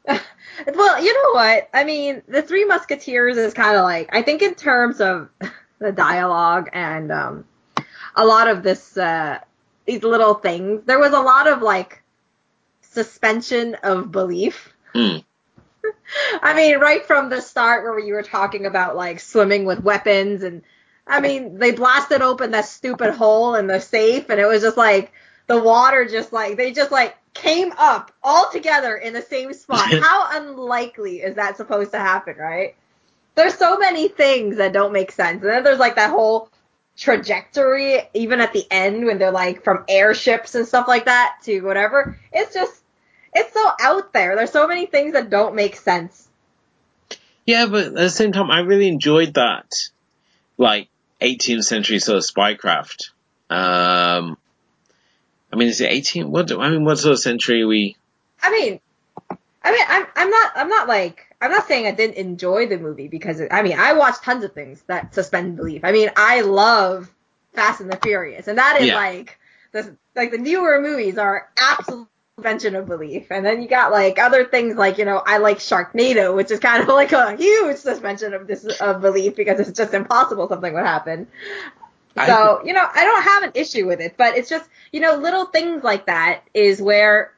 well, 0.75 1.03
you 1.03 1.13
know 1.13 1.33
what? 1.33 1.69
I 1.73 1.83
mean, 1.83 2.21
the 2.27 2.41
Three 2.41 2.65
Musketeers 2.65 3.37
is 3.37 3.53
kind 3.53 3.77
of 3.77 3.83
like 3.83 4.13
I 4.13 4.21
think 4.21 4.41
in 4.41 4.55
terms 4.55 5.01
of 5.01 5.29
the 5.79 5.91
dialogue 5.91 6.69
and 6.73 7.11
um, 7.11 7.45
a 8.15 8.25
lot 8.25 8.47
of 8.47 8.63
this 8.63 8.97
uh, 8.97 9.39
these 9.85 10.03
little 10.03 10.35
things. 10.35 10.83
There 10.85 10.99
was 10.99 11.13
a 11.13 11.19
lot 11.19 11.47
of 11.47 11.61
like 11.61 12.01
suspension 12.81 13.75
of 13.83 14.11
belief. 14.11 14.73
Mm. 14.93 15.23
I 16.41 16.53
mean, 16.53 16.79
right 16.79 17.05
from 17.05 17.29
the 17.29 17.41
start 17.41 17.83
where 17.83 17.99
you 17.99 18.13
were 18.13 18.23
talking 18.23 18.65
about 18.65 18.95
like 18.95 19.19
swimming 19.19 19.65
with 19.65 19.81
weapons 19.81 20.43
and 20.43 20.61
I 21.07 21.19
mean, 21.19 21.57
they 21.57 21.71
blasted 21.71 22.21
open 22.21 22.51
that 22.51 22.65
stupid 22.65 23.13
hole 23.13 23.55
in 23.55 23.67
the 23.67 23.79
safe 23.79 24.29
and 24.29 24.39
it 24.39 24.45
was 24.45 24.61
just 24.61 24.77
like 24.77 25.11
the 25.51 25.61
water 25.61 26.05
just 26.05 26.31
like 26.31 26.55
they 26.55 26.71
just 26.71 26.91
like 26.91 27.17
came 27.33 27.73
up 27.77 28.11
all 28.23 28.49
together 28.51 28.95
in 28.95 29.13
the 29.13 29.21
same 29.21 29.53
spot. 29.53 29.91
How 29.91 30.39
unlikely 30.39 31.17
is 31.17 31.35
that 31.35 31.57
supposed 31.57 31.91
to 31.91 31.99
happen, 31.99 32.35
right? 32.37 32.75
There's 33.35 33.55
so 33.55 33.77
many 33.77 34.07
things 34.07 34.57
that 34.57 34.73
don't 34.73 34.93
make 34.93 35.11
sense. 35.11 35.41
And 35.41 35.51
then 35.51 35.63
there's 35.63 35.79
like 35.79 35.95
that 35.95 36.09
whole 36.09 36.49
trajectory, 36.97 38.01
even 38.13 38.39
at 38.41 38.53
the 38.53 38.65
end 38.69 39.05
when 39.05 39.17
they're 39.17 39.31
like 39.31 39.63
from 39.63 39.83
airships 39.87 40.55
and 40.55 40.67
stuff 40.67 40.87
like 40.87 41.05
that 41.05 41.37
to 41.43 41.61
whatever. 41.61 42.17
It's 42.31 42.53
just, 42.53 42.81
it's 43.33 43.53
so 43.53 43.71
out 43.81 44.13
there. 44.13 44.35
There's 44.35 44.51
so 44.51 44.67
many 44.67 44.85
things 44.85 45.13
that 45.13 45.29
don't 45.29 45.55
make 45.55 45.75
sense. 45.75 46.27
Yeah, 47.45 47.65
but 47.65 47.87
at 47.87 47.93
the 47.93 48.09
same 48.09 48.31
time, 48.31 48.51
I 48.51 48.59
really 48.59 48.87
enjoyed 48.87 49.33
that, 49.33 49.73
like 50.57 50.89
18th 51.21 51.63
century 51.63 51.99
sort 51.99 52.17
of 52.17 52.23
spycraft. 52.23 53.09
Um, 53.49 54.37
I 55.51 55.55
mean, 55.55 55.67
is 55.67 55.81
it 55.81 55.91
18? 55.91 56.31
What? 56.31 56.47
do, 56.47 56.61
I 56.61 56.69
mean, 56.69 56.85
what 56.85 56.97
sort 56.97 57.13
of 57.13 57.19
century 57.19 57.63
are 57.63 57.67
we? 57.67 57.97
I 58.41 58.51
mean, 58.51 58.79
I 59.63 59.71
mean, 59.71 59.85
I'm 59.87 60.07
I'm 60.15 60.29
not 60.29 60.51
I'm 60.55 60.69
not 60.69 60.87
like 60.87 61.35
I'm 61.39 61.51
not 61.51 61.67
saying 61.67 61.85
I 61.85 61.91
didn't 61.91 62.15
enjoy 62.15 62.67
the 62.67 62.77
movie 62.77 63.07
because 63.07 63.39
it, 63.39 63.53
I 63.53 63.61
mean 63.61 63.77
I 63.77 63.93
watched 63.93 64.23
tons 64.23 64.43
of 64.43 64.53
things 64.53 64.81
that 64.87 65.13
suspend 65.13 65.57
belief. 65.57 65.83
I 65.83 65.91
mean, 65.91 66.09
I 66.15 66.41
love 66.41 67.13
Fast 67.53 67.81
and 67.81 67.91
the 67.91 67.97
Furious, 67.97 68.47
and 68.47 68.57
that 68.57 68.81
is 68.81 68.87
yeah. 68.87 68.95
like 68.95 69.37
the 69.71 69.95
like 70.15 70.31
the 70.31 70.39
newer 70.39 70.81
movies 70.81 71.17
are 71.17 71.49
absolute 71.59 72.07
suspension 72.41 72.75
of 72.75 72.87
belief. 72.87 73.27
And 73.31 73.45
then 73.45 73.61
you 73.61 73.67
got 73.67 73.91
like 73.91 74.17
other 74.17 74.45
things 74.45 74.75
like, 74.75 74.97
you 74.97 75.05
know, 75.05 75.21
I 75.25 75.37
like 75.37 75.59
Sharknado, 75.59 76.35
which 76.35 76.49
is 76.49 76.59
kind 76.59 76.81
of 76.81 76.87
like 76.87 77.11
a 77.11 77.35
huge 77.35 77.77
suspension 77.77 78.33
of 78.33 78.47
this 78.47 78.65
of 78.79 79.01
belief 79.01 79.35
because 79.35 79.59
it's 79.59 79.77
just 79.77 79.93
impossible 79.93 80.47
something 80.47 80.73
would 80.73 80.85
happen. 80.85 81.27
So, 82.15 82.61
you 82.65 82.73
know, 82.73 82.85
I 82.93 83.05
don't 83.05 83.23
have 83.23 83.43
an 83.43 83.51
issue 83.55 83.87
with 83.87 84.01
it, 84.01 84.15
but 84.17 84.37
it's 84.37 84.49
just, 84.49 84.69
you 84.91 84.99
know, 84.99 85.15
little 85.15 85.45
things 85.45 85.83
like 85.83 86.07
that 86.07 86.43
is 86.53 86.81
where 86.81 87.33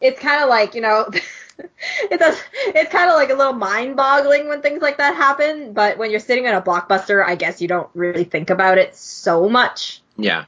it's 0.00 0.20
kind 0.20 0.42
of 0.42 0.48
like, 0.48 0.74
you 0.74 0.80
know, 0.80 1.08
it 1.58 2.18
does, 2.18 2.38
it's 2.66 2.90
kind 2.90 3.08
of 3.08 3.14
like 3.14 3.30
a 3.30 3.34
little 3.34 3.54
mind 3.54 3.96
boggling 3.96 4.48
when 4.48 4.60
things 4.60 4.82
like 4.82 4.98
that 4.98 5.14
happen, 5.14 5.72
but 5.72 5.96
when 5.96 6.10
you're 6.10 6.20
sitting 6.20 6.44
in 6.44 6.54
a 6.54 6.60
blockbuster, 6.60 7.24
I 7.24 7.34
guess 7.36 7.62
you 7.62 7.68
don't 7.68 7.88
really 7.94 8.24
think 8.24 8.50
about 8.50 8.78
it 8.78 8.94
so 8.94 9.48
much. 9.48 10.02
Yeah. 10.16 10.44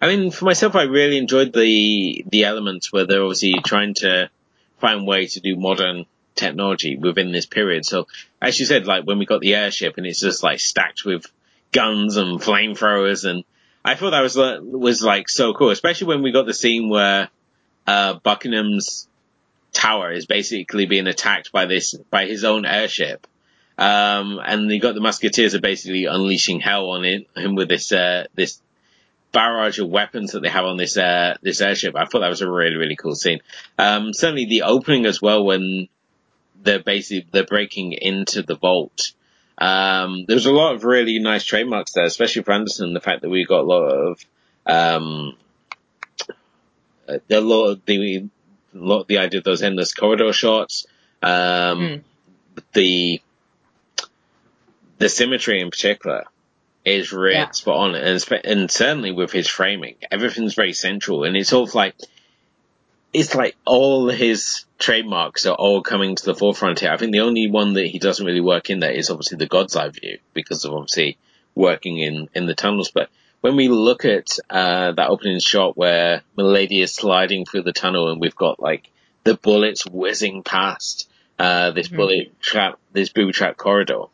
I 0.00 0.14
mean, 0.14 0.30
for 0.30 0.44
myself, 0.44 0.76
I 0.76 0.84
really 0.84 1.18
enjoyed 1.18 1.52
the, 1.52 2.24
the 2.28 2.44
elements 2.44 2.92
where 2.92 3.06
they're 3.06 3.22
obviously 3.22 3.54
trying 3.64 3.94
to 3.94 4.30
find 4.78 5.00
a 5.00 5.04
way 5.04 5.26
to 5.26 5.40
do 5.40 5.56
modern 5.56 6.06
technology 6.36 6.96
within 6.96 7.32
this 7.32 7.46
period. 7.46 7.84
So, 7.84 8.06
as 8.40 8.60
you 8.60 8.66
said, 8.66 8.86
like 8.86 9.04
when 9.04 9.18
we 9.18 9.26
got 9.26 9.40
the 9.40 9.56
airship 9.56 9.96
and 9.96 10.06
it's 10.06 10.20
just 10.20 10.44
like 10.44 10.60
stacked 10.60 11.04
with 11.04 11.26
guns 11.72 12.16
and 12.16 12.40
flamethrowers, 12.40 13.28
and 13.28 13.44
I 13.84 13.94
thought 13.94 14.10
that 14.10 14.22
was 14.22 14.36
was 14.36 15.02
like 15.02 15.28
so 15.28 15.54
cool, 15.54 15.70
especially 15.70 16.08
when 16.08 16.22
we 16.22 16.32
got 16.32 16.46
the 16.46 16.54
scene 16.54 16.88
where 16.88 17.28
uh, 17.86 18.14
Buckingham's 18.22 19.08
tower 19.72 20.12
is 20.12 20.26
basically 20.26 20.86
being 20.86 21.06
attacked 21.06 21.52
by 21.52 21.66
this 21.66 21.94
by 22.10 22.26
his 22.26 22.44
own 22.44 22.64
airship. 22.64 23.26
Um, 23.76 24.40
and 24.44 24.70
you 24.70 24.80
got 24.80 24.94
the 24.94 25.00
musketeers 25.00 25.54
are 25.54 25.60
basically 25.60 26.06
unleashing 26.06 26.60
hell 26.60 26.90
on 26.90 27.04
it, 27.04 27.28
him 27.36 27.54
with 27.54 27.68
this 27.68 27.92
uh, 27.92 28.26
this 28.34 28.60
barrage 29.30 29.78
of 29.78 29.88
weapons 29.88 30.32
that 30.32 30.40
they 30.40 30.48
have 30.48 30.64
on 30.64 30.76
this 30.76 30.96
uh, 30.96 31.36
this 31.42 31.60
airship. 31.60 31.94
I 31.96 32.06
thought 32.06 32.20
that 32.20 32.28
was 32.28 32.42
a 32.42 32.50
really 32.50 32.76
really 32.76 32.96
cool 32.96 33.14
scene. 33.14 33.40
Um, 33.78 34.12
certainly 34.12 34.46
the 34.46 34.62
opening 34.62 35.06
as 35.06 35.22
well 35.22 35.44
when 35.44 35.88
they're 36.60 36.82
basically 36.82 37.28
they're 37.30 37.44
breaking 37.44 37.92
into 37.92 38.42
the 38.42 38.56
vault 38.56 39.12
um, 39.60 40.24
there's 40.28 40.46
a 40.46 40.52
lot 40.52 40.74
of 40.74 40.84
really 40.84 41.18
nice 41.18 41.44
trademarks 41.44 41.92
there, 41.92 42.04
especially 42.04 42.42
for 42.42 42.52
Anderson. 42.52 42.94
The 42.94 43.00
fact 43.00 43.22
that 43.22 43.30
we 43.30 43.44
got 43.44 43.60
a 43.60 43.62
lot 43.62 43.88
of 43.88 44.24
um, 44.66 45.36
a 47.08 47.40
lot 47.40 47.70
of 47.70 47.84
the 47.84 48.28
lot 48.72 49.00
of 49.00 49.06
the 49.08 49.18
idea 49.18 49.38
of 49.38 49.44
those 49.44 49.62
endless 49.62 49.94
corridor 49.94 50.32
shots, 50.32 50.86
um, 51.22 51.30
mm. 51.30 52.02
the 52.72 53.20
the 54.98 55.08
symmetry 55.08 55.60
in 55.60 55.70
particular 55.70 56.24
is 56.84 57.12
really 57.12 57.36
yeah. 57.36 57.50
spot 57.50 57.76
on, 57.76 57.94
and, 57.94 58.24
and 58.44 58.70
certainly 58.70 59.12
with 59.12 59.32
his 59.32 59.48
framing, 59.48 59.96
everything's 60.10 60.54
very 60.54 60.72
central, 60.72 61.24
and 61.24 61.36
it's 61.36 61.50
sort 61.50 61.68
of 61.68 61.74
like 61.74 61.94
it's 63.12 63.34
like 63.34 63.56
all 63.64 64.08
his 64.08 64.64
trademarks 64.78 65.46
are 65.46 65.54
all 65.54 65.82
coming 65.82 66.14
to 66.16 66.24
the 66.24 66.34
forefront 66.34 66.80
here. 66.80 66.90
I 66.90 66.96
think 66.96 67.12
the 67.12 67.20
only 67.20 67.50
one 67.50 67.74
that 67.74 67.86
he 67.86 67.98
doesn't 67.98 68.24
really 68.24 68.40
work 68.40 68.70
in 68.70 68.80
there 68.80 68.92
is 68.92 69.10
obviously 69.10 69.38
the 69.38 69.46
God's 69.46 69.76
Eye 69.76 69.88
view 69.88 70.18
because 70.34 70.64
of 70.64 70.74
obviously 70.74 71.18
working 71.54 71.98
in, 71.98 72.28
in 72.34 72.46
the 72.46 72.54
tunnels. 72.54 72.90
But 72.92 73.08
when 73.40 73.56
we 73.56 73.68
look 73.68 74.04
at 74.04 74.38
uh, 74.50 74.92
that 74.92 75.08
opening 75.08 75.40
shot 75.40 75.76
where 75.76 76.22
Milady 76.36 76.80
is 76.80 76.94
sliding 76.94 77.44
through 77.44 77.62
the 77.62 77.72
tunnel 77.72 78.10
and 78.10 78.20
we've 78.20 78.36
got 78.36 78.60
like 78.60 78.90
the 79.24 79.34
bullets 79.34 79.86
whizzing 79.86 80.42
past 80.42 81.08
uh, 81.38 81.70
this 81.70 81.88
mm-hmm. 81.88 81.96
bullet 81.96 82.40
trap, 82.40 82.78
this 82.92 83.10
booby 83.10 83.32
trap 83.32 83.56
corridor. 83.56 84.04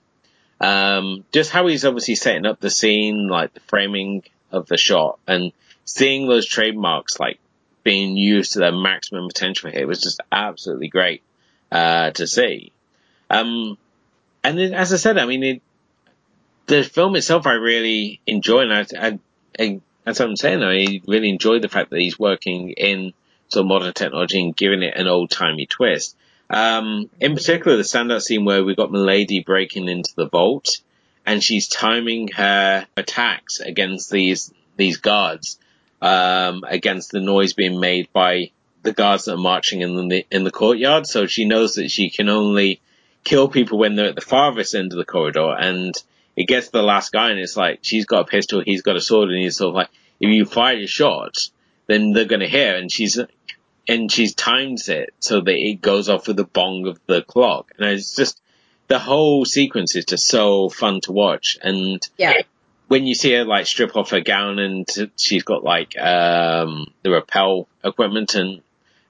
Um, 0.61 1.25
just 1.33 1.51
how 1.51 1.67
he's 1.67 1.85
obviously 1.85 2.15
setting 2.15 2.47
up 2.47 2.61
the 2.61 2.71
scene, 2.71 3.29
like 3.29 3.55
the 3.55 3.61
framing 3.61 4.23
of 4.53 4.67
the 4.67 4.77
shot 4.77 5.19
and 5.27 5.53
seeing 5.85 6.29
those 6.29 6.47
trademarks 6.47 7.19
like 7.19 7.39
being 7.85 8.17
used 8.17 8.55
to 8.55 8.59
their 8.59 8.73
maximum 8.73 9.29
potential 9.29 9.71
here 9.71 9.87
was 9.87 10.01
just 10.01 10.21
absolutely 10.33 10.89
great 10.89 11.23
uh, 11.71 12.11
to 12.13 12.27
see. 12.27 12.73
Um, 13.31 13.79
and 14.43 14.59
then, 14.59 14.75
as 14.75 14.93
I 14.93 14.97
said, 14.97 15.19
I 15.19 15.27
mean, 15.27 15.43
it, 15.43 15.63
the 16.67 16.83
film 16.83 17.15
itself 17.15 17.47
I 17.47 17.53
really 17.53 18.21
enjoy, 18.27 18.61
and 18.63 18.73
I, 18.73 18.87
I, 18.99 19.19
I, 19.59 19.81
as 20.07 20.21
I'm 20.21 20.37
saying, 20.37 20.63
I 20.63 21.01
really 21.07 21.29
enjoy 21.29 21.61
the 21.61 21.69
fact 21.69 21.91
that 21.91 22.01
he's 22.01 22.19
working 22.19 22.71
in 22.71 23.13
sort 23.49 23.65
of 23.65 23.69
modern 23.69 23.93
technology 23.93 24.41
and 24.41 24.57
giving 24.57 24.83
it 24.83 24.97
an 24.97 25.07
old 25.07 25.31
timey 25.31 25.67
twist. 25.67 26.17
Um, 26.51 27.11
in 27.21 27.35
particular, 27.35 27.77
the 27.77 27.83
standout 27.83 28.23
scene 28.23 28.45
where 28.45 28.65
we've 28.65 28.77
got 28.77 28.93
Milady 28.93 29.41
breaking 29.41 29.89
into 29.89 30.15
the 30.15 30.29
vault, 30.29 30.81
and 31.27 31.43
she's 31.43 31.69
timing 31.69 32.29
her 32.29 32.87
attacks 32.97 33.61
against 33.61 34.11
these 34.11 34.53
these 34.77 34.97
guards 34.97 35.59
um, 36.05 36.65
against 36.69 37.13
the 37.13 37.21
noise 37.21 37.55
being 37.55 37.81
made 37.81 38.13
by 38.13 38.51
the 38.83 38.93
guards 38.93 39.25
that 39.25 39.35
are 39.35 39.39
marching 39.39 39.81
in 39.81 40.09
the 40.09 40.27
in 40.31 40.45
the 40.45 40.51
courtyard. 40.51 41.07
So 41.07 41.27
she 41.27 41.47
knows 41.47 41.77
that 41.77 41.91
she 41.91 42.11
can 42.11 42.29
only 42.29 42.83
kill 43.25 43.49
people 43.49 43.79
when 43.79 43.95
they're 43.95 44.11
at 44.11 44.15
the 44.15 44.21
farthest 44.21 44.75
end 44.75 44.93
of 44.93 44.99
the 44.99 45.07
corridor. 45.07 45.57
And 45.59 45.95
it 46.37 46.47
gets 46.47 46.67
to 46.67 46.73
the 46.73 46.83
last 46.83 47.11
guy, 47.11 47.31
and 47.31 47.41
it's 47.41 47.57
like 47.57 47.79
she's 47.81 48.05
got 48.05 48.21
a 48.21 48.25
pistol, 48.27 48.63
he's 48.63 48.83
got 48.83 48.97
a 48.97 49.01
sword, 49.01 49.31
and 49.31 49.39
he's 49.39 49.57
sort 49.57 49.71
of 49.71 49.77
like, 49.77 49.89
if 50.21 50.29
you 50.29 50.45
fire 50.45 50.77
your 50.77 50.89
shot, 50.89 51.37
then 51.87 52.13
they're 52.13 52.27
gonna 52.27 52.49
hear. 52.49 52.77
And 52.77 52.93
she's 52.93 53.19
and 53.89 54.13
she's 54.13 54.35
times 54.35 54.91
it 54.91 55.15
so 55.21 55.41
that 55.41 55.57
it 55.57 55.81
goes 55.81 56.11
off 56.11 56.29
with 56.29 56.37
the 56.37 56.45
bong 56.45 56.87
of 56.87 57.01
the 57.07 57.23
clock. 57.23 57.73
And 57.79 57.89
it's 57.89 58.15
just 58.15 58.43
the 58.89 58.99
whole 58.99 59.47
sequence 59.47 59.97
is 59.97 60.05
just 60.05 60.27
so 60.27 60.69
fun 60.69 61.01
to 61.05 61.13
watch. 61.13 61.57
And 61.63 62.07
yeah 62.19 62.43
when 62.89 63.07
you 63.07 63.15
see 63.15 63.33
her 63.33 63.45
like 63.45 63.67
strip 63.67 63.97
off 63.97 64.11
her 64.11 64.21
gown 64.21 64.59
and 64.59 64.87
she's 65.17 65.43
got 65.43 65.65
like 65.65 65.97
um 65.99 66.87
the 67.03 67.11
rappel 67.11 67.69
equipment 67.83 68.35
and 68.35 68.61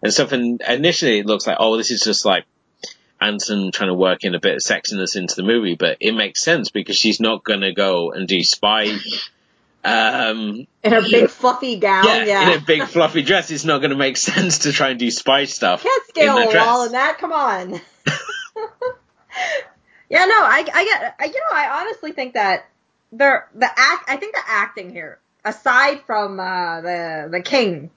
and 0.02 0.12
stuff, 0.12 0.32
and 0.32 0.60
initially 0.68 1.18
it 1.20 1.26
looks 1.26 1.46
like 1.46 1.56
oh 1.60 1.76
this 1.76 1.90
is 1.90 2.00
just 2.00 2.24
like 2.24 2.44
Anson 3.20 3.72
trying 3.72 3.88
to 3.88 3.94
work 3.94 4.24
in 4.24 4.34
a 4.34 4.40
bit 4.40 4.54
of 4.54 4.60
sexiness 4.60 5.16
into 5.16 5.34
the 5.36 5.42
movie, 5.42 5.76
but 5.76 5.96
it 6.00 6.12
makes 6.12 6.42
sense 6.42 6.70
because 6.70 6.96
she's 6.96 7.20
not 7.20 7.42
gonna 7.44 7.72
go 7.72 8.12
and 8.12 8.28
do 8.28 8.42
spy 8.42 8.96
Um, 9.84 10.66
in 10.82 10.94
a 10.94 11.02
big 11.02 11.28
fluffy 11.28 11.76
gown, 11.76 12.06
yeah, 12.06 12.24
yeah. 12.24 12.50
in 12.52 12.58
a 12.58 12.64
big 12.64 12.84
fluffy 12.84 13.22
dress, 13.22 13.50
it's 13.50 13.66
not 13.66 13.78
going 13.78 13.90
to 13.90 13.96
make 13.96 14.16
sense 14.32 14.60
to 14.60 14.72
try 14.72 14.88
and 14.88 14.98
do 14.98 15.10
spy 15.10 15.44
stuff. 15.44 15.82
Can't 15.82 16.06
scale 16.06 16.38
a 16.38 16.46
wall 16.56 16.86
in 16.86 16.92
that. 16.92 17.18
Come 17.18 17.32
on. 17.32 17.72
yeah, 20.08 20.24
no, 20.24 20.36
I, 20.36 20.64
I 20.72 20.84
get, 20.84 21.14
I, 21.18 21.24
you 21.26 21.32
know, 21.34 21.52
I 21.52 21.80
honestly 21.80 22.12
think 22.12 22.32
that 22.32 22.66
the 23.16 23.44
the 23.54 23.66
act, 23.66 24.04
I 24.08 24.16
think 24.16 24.34
the 24.34 24.42
acting 24.46 24.90
here, 24.90 25.18
aside 25.44 26.02
from 26.06 26.40
uh, 26.40 26.80
the 26.80 27.28
the 27.30 27.40
king, 27.40 27.90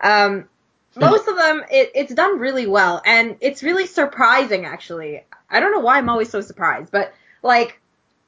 um, 0.00 0.48
most 0.96 1.28
of 1.28 1.36
them 1.36 1.62
it, 1.70 1.92
it's 1.94 2.14
done 2.14 2.38
really 2.38 2.66
well, 2.66 3.02
and 3.04 3.36
it's 3.40 3.62
really 3.62 3.86
surprising 3.86 4.64
actually. 4.64 5.24
I 5.50 5.60
don't 5.60 5.72
know 5.72 5.80
why 5.80 5.98
I'm 5.98 6.08
always 6.08 6.30
so 6.30 6.40
surprised, 6.40 6.90
but 6.90 7.12
like 7.42 7.78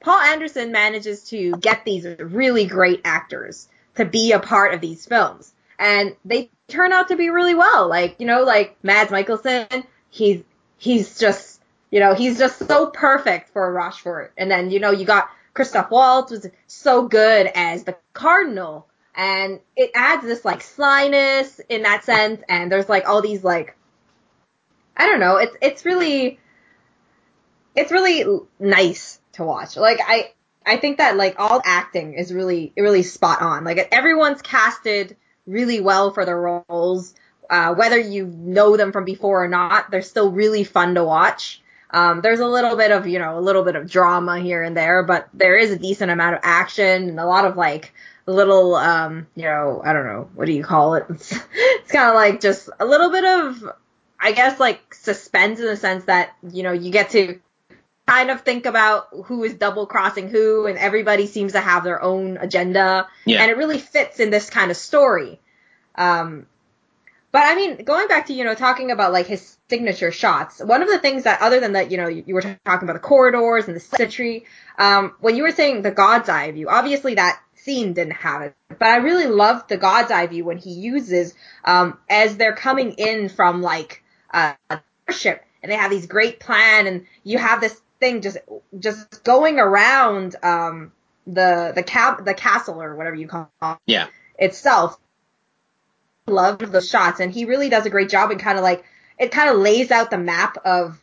Paul 0.04 0.18
Anderson 0.18 0.70
manages 0.70 1.24
to 1.30 1.56
get 1.56 1.84
these 1.84 2.04
really 2.04 2.66
great 2.66 3.00
actors 3.04 3.68
to 3.94 4.04
be 4.04 4.32
a 4.32 4.38
part 4.38 4.74
of 4.74 4.80
these 4.82 5.06
films. 5.06 5.52
And 5.78 6.14
they 6.24 6.50
turn 6.68 6.92
out 6.92 7.08
to 7.08 7.16
be 7.16 7.30
really 7.30 7.54
well. 7.54 7.88
Like, 7.88 8.16
you 8.18 8.26
know, 8.26 8.42
like 8.42 8.76
Mads 8.82 9.10
Mikkelsen, 9.10 9.84
he's, 10.10 10.42
he's 10.76 11.18
just, 11.18 11.60
you 11.90 12.00
know, 12.00 12.14
he's 12.14 12.38
just 12.38 12.66
so 12.68 12.86
perfect 12.86 13.50
for 13.50 13.72
Rochefort. 13.72 14.32
And 14.36 14.50
then, 14.50 14.70
you 14.70 14.78
know, 14.78 14.90
you 14.90 15.06
got 15.06 15.30
Christoph 15.54 15.90
Waltz 15.90 16.30
was 16.32 16.46
so 16.66 17.08
good 17.08 17.50
as 17.54 17.84
the 17.84 17.96
Cardinal. 18.12 18.88
And 19.16 19.60
it 19.76 19.92
adds 19.94 20.24
this 20.24 20.44
like 20.44 20.60
slyness 20.60 21.60
in 21.68 21.82
that 21.82 22.04
sense. 22.04 22.42
And 22.48 22.70
there's 22.70 22.88
like 22.88 23.08
all 23.08 23.22
these 23.22 23.44
like, 23.44 23.76
I 24.96 25.06
don't 25.06 25.20
know, 25.20 25.36
it's, 25.36 25.56
it's 25.62 25.84
really, 25.84 26.38
it's 27.74 27.92
really 27.92 28.24
nice 28.58 29.20
to 29.34 29.44
watch. 29.44 29.76
Like 29.76 30.00
I 30.04 30.32
I 30.66 30.78
think 30.78 30.98
that 30.98 31.16
like 31.16 31.36
all 31.38 31.60
acting 31.64 32.14
is 32.14 32.32
really 32.32 32.72
really 32.76 33.02
spot 33.02 33.42
on. 33.42 33.64
Like 33.64 33.88
everyone's 33.92 34.42
casted 34.42 35.16
really 35.46 35.80
well 35.80 36.12
for 36.12 36.24
their 36.24 36.40
roles. 36.68 37.14
Uh, 37.50 37.74
whether 37.74 37.98
you 37.98 38.26
know 38.26 38.76
them 38.76 38.90
from 38.90 39.04
before 39.04 39.44
or 39.44 39.48
not, 39.48 39.90
they're 39.90 40.02
still 40.02 40.32
really 40.32 40.64
fun 40.64 40.94
to 40.94 41.04
watch. 41.04 41.60
Um, 41.94 42.22
there's 42.22 42.40
a 42.40 42.46
little 42.48 42.76
bit 42.76 42.90
of, 42.90 43.06
you 43.06 43.20
know, 43.20 43.38
a 43.38 43.40
little 43.40 43.62
bit 43.62 43.76
of 43.76 43.88
drama 43.88 44.40
here 44.40 44.64
and 44.64 44.76
there, 44.76 45.04
but 45.04 45.28
there 45.32 45.56
is 45.56 45.70
a 45.70 45.78
decent 45.78 46.10
amount 46.10 46.34
of 46.34 46.40
action 46.42 47.08
and 47.08 47.20
a 47.20 47.24
lot 47.24 47.44
of 47.44 47.56
like 47.56 47.94
little, 48.26 48.74
um, 48.74 49.28
you 49.36 49.44
know, 49.44 49.80
I 49.84 49.92
don't 49.92 50.04
know, 50.04 50.28
what 50.34 50.46
do 50.46 50.52
you 50.52 50.64
call 50.64 50.94
it? 50.94 51.04
It's, 51.10 51.32
it's 51.32 51.92
kind 51.92 52.08
of 52.08 52.16
like 52.16 52.40
just 52.40 52.68
a 52.80 52.84
little 52.84 53.12
bit 53.12 53.24
of, 53.24 53.62
I 54.18 54.32
guess 54.32 54.58
like 54.58 54.92
suspense 54.92 55.60
in 55.60 55.66
the 55.66 55.76
sense 55.76 56.06
that, 56.06 56.34
you 56.50 56.64
know, 56.64 56.72
you 56.72 56.90
get 56.90 57.10
to 57.10 57.38
kind 58.08 58.30
of 58.30 58.40
think 58.40 58.66
about 58.66 59.06
who 59.26 59.44
is 59.44 59.54
double 59.54 59.86
crossing 59.86 60.28
who, 60.28 60.66
and 60.66 60.76
everybody 60.76 61.28
seems 61.28 61.52
to 61.52 61.60
have 61.60 61.84
their 61.84 62.02
own 62.02 62.38
agenda. 62.38 63.06
Yeah. 63.24 63.40
And 63.40 63.52
it 63.52 63.56
really 63.56 63.78
fits 63.78 64.18
in 64.18 64.30
this 64.30 64.50
kind 64.50 64.72
of 64.72 64.76
story. 64.76 65.38
Um, 65.94 66.46
but 67.34 67.42
I 67.42 67.56
mean, 67.56 67.82
going 67.82 68.06
back 68.06 68.26
to, 68.26 68.32
you 68.32 68.44
know, 68.44 68.54
talking 68.54 68.92
about 68.92 69.12
like 69.12 69.26
his 69.26 69.56
signature 69.68 70.12
shots, 70.12 70.62
one 70.62 70.82
of 70.82 70.88
the 70.88 71.00
things 71.00 71.24
that, 71.24 71.42
other 71.42 71.58
than 71.58 71.72
that, 71.72 71.90
you 71.90 71.96
know, 71.96 72.06
you, 72.06 72.22
you 72.24 72.32
were 72.32 72.42
talking 72.42 72.88
about 72.88 72.92
the 72.92 73.00
corridors 73.00 73.66
and 73.66 73.74
the 73.74 73.80
symmetry, 73.80 74.44
um, 74.78 75.14
when 75.18 75.34
you 75.34 75.42
were 75.42 75.50
saying 75.50 75.82
the 75.82 75.90
God's 75.90 76.28
Eye 76.28 76.52
view, 76.52 76.68
obviously 76.68 77.16
that 77.16 77.42
scene 77.56 77.92
didn't 77.92 78.12
have 78.12 78.42
it, 78.42 78.54
but 78.68 78.86
I 78.86 78.98
really 78.98 79.26
loved 79.26 79.68
the 79.68 79.76
God's 79.76 80.12
Eye 80.12 80.28
view 80.28 80.44
when 80.44 80.58
he 80.58 80.74
uses, 80.74 81.34
um, 81.64 81.98
as 82.08 82.36
they're 82.36 82.54
coming 82.54 82.92
in 82.92 83.28
from 83.28 83.62
like, 83.62 84.04
uh, 84.32 84.52
a 84.70 84.80
ship 85.12 85.44
and 85.60 85.72
they 85.72 85.76
have 85.76 85.90
these 85.90 86.06
great 86.06 86.38
plan 86.38 86.86
and 86.86 87.04
you 87.24 87.38
have 87.38 87.60
this 87.60 87.82
thing 87.98 88.20
just 88.20 88.38
just 88.78 89.24
going 89.24 89.58
around 89.58 90.36
um 90.42 90.92
the 91.26 91.72
the 91.74 91.82
cap 91.82 92.24
the 92.24 92.34
castle 92.34 92.80
or 92.80 92.94
whatever 92.94 93.16
you 93.16 93.26
call 93.26 93.50
it 93.62 93.78
yeah. 93.86 94.06
itself 94.38 94.98
loved 96.26 96.60
the 96.72 96.80
shots 96.80 97.20
and 97.20 97.32
he 97.32 97.44
really 97.44 97.68
does 97.68 97.84
a 97.84 97.90
great 97.90 98.08
job 98.08 98.30
and 98.30 98.40
kind 98.40 98.56
of 98.56 98.64
like 98.64 98.84
it 99.18 99.30
kind 99.30 99.50
of 99.50 99.58
lays 99.58 99.90
out 99.90 100.10
the 100.10 100.18
map 100.18 100.56
of 100.64 101.00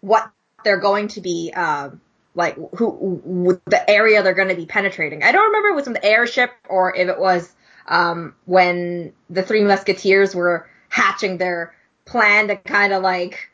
what 0.00 0.30
they're 0.64 0.80
going 0.80 1.08
to 1.08 1.20
be 1.20 1.52
um 1.54 2.00
like 2.34 2.56
who 2.76 3.60
the 3.66 3.90
area 3.90 4.22
they're 4.22 4.32
going 4.32 4.48
to 4.48 4.54
be 4.54 4.64
penetrating. 4.64 5.22
I 5.22 5.32
don't 5.32 5.46
remember 5.46 5.68
if 5.68 5.72
it 5.72 5.90
was 5.90 6.00
the 6.00 6.04
airship 6.04 6.50
or 6.68 6.94
if 6.96 7.08
it 7.08 7.18
was 7.18 7.52
um 7.86 8.34
when 8.44 9.12
the 9.28 9.42
three 9.42 9.64
musketeers 9.64 10.34
were 10.34 10.68
hatching 10.88 11.38
their 11.38 11.74
plan 12.04 12.48
to 12.48 12.56
kind 12.56 12.92
of 12.92 13.02
like 13.02 13.50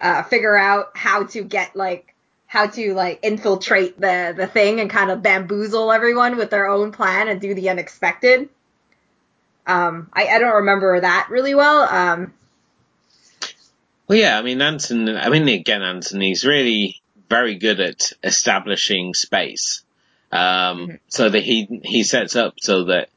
uh, 0.00 0.22
figure 0.24 0.56
out 0.56 0.96
how 0.96 1.24
to 1.24 1.42
get 1.42 1.74
like 1.74 2.14
how 2.46 2.66
to 2.66 2.94
like 2.94 3.20
infiltrate 3.22 4.00
the 4.00 4.34
the 4.36 4.46
thing 4.46 4.80
and 4.80 4.90
kind 4.90 5.10
of 5.10 5.22
bamboozle 5.22 5.92
everyone 5.92 6.36
with 6.36 6.50
their 6.50 6.66
own 6.66 6.92
plan 6.92 7.28
and 7.28 7.40
do 7.40 7.54
the 7.54 7.68
unexpected. 7.70 8.48
Um, 9.68 10.08
I, 10.12 10.26
I 10.26 10.38
don't 10.38 10.56
remember 10.56 11.00
that 11.00 11.28
really 11.30 11.54
well. 11.54 11.82
Um, 11.82 12.32
well, 14.08 14.18
yeah, 14.18 14.38
I 14.38 14.42
mean, 14.42 14.62
Anton, 14.62 15.08
I 15.16 15.28
mean, 15.28 15.46
again, 15.48 15.82
Anton, 15.82 16.20
he's 16.20 16.44
really 16.44 17.00
very 17.28 17.56
good 17.56 17.78
at 17.78 18.12
establishing 18.24 19.12
space. 19.14 19.82
Um, 20.32 20.40
mm-hmm. 20.40 20.94
so 21.08 21.28
that 21.28 21.42
he, 21.42 21.80
he 21.84 22.02
sets 22.02 22.36
up 22.36 22.54
so 22.58 22.84
that 22.84 23.08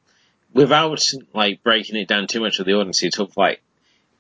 without 0.53 1.01
like 1.33 1.63
breaking 1.63 1.95
it 1.97 2.07
down 2.07 2.27
too 2.27 2.41
much 2.41 2.57
for 2.57 2.63
the 2.63 2.73
audience, 2.73 2.99
he 2.99 3.09
took 3.09 3.35
like 3.37 3.61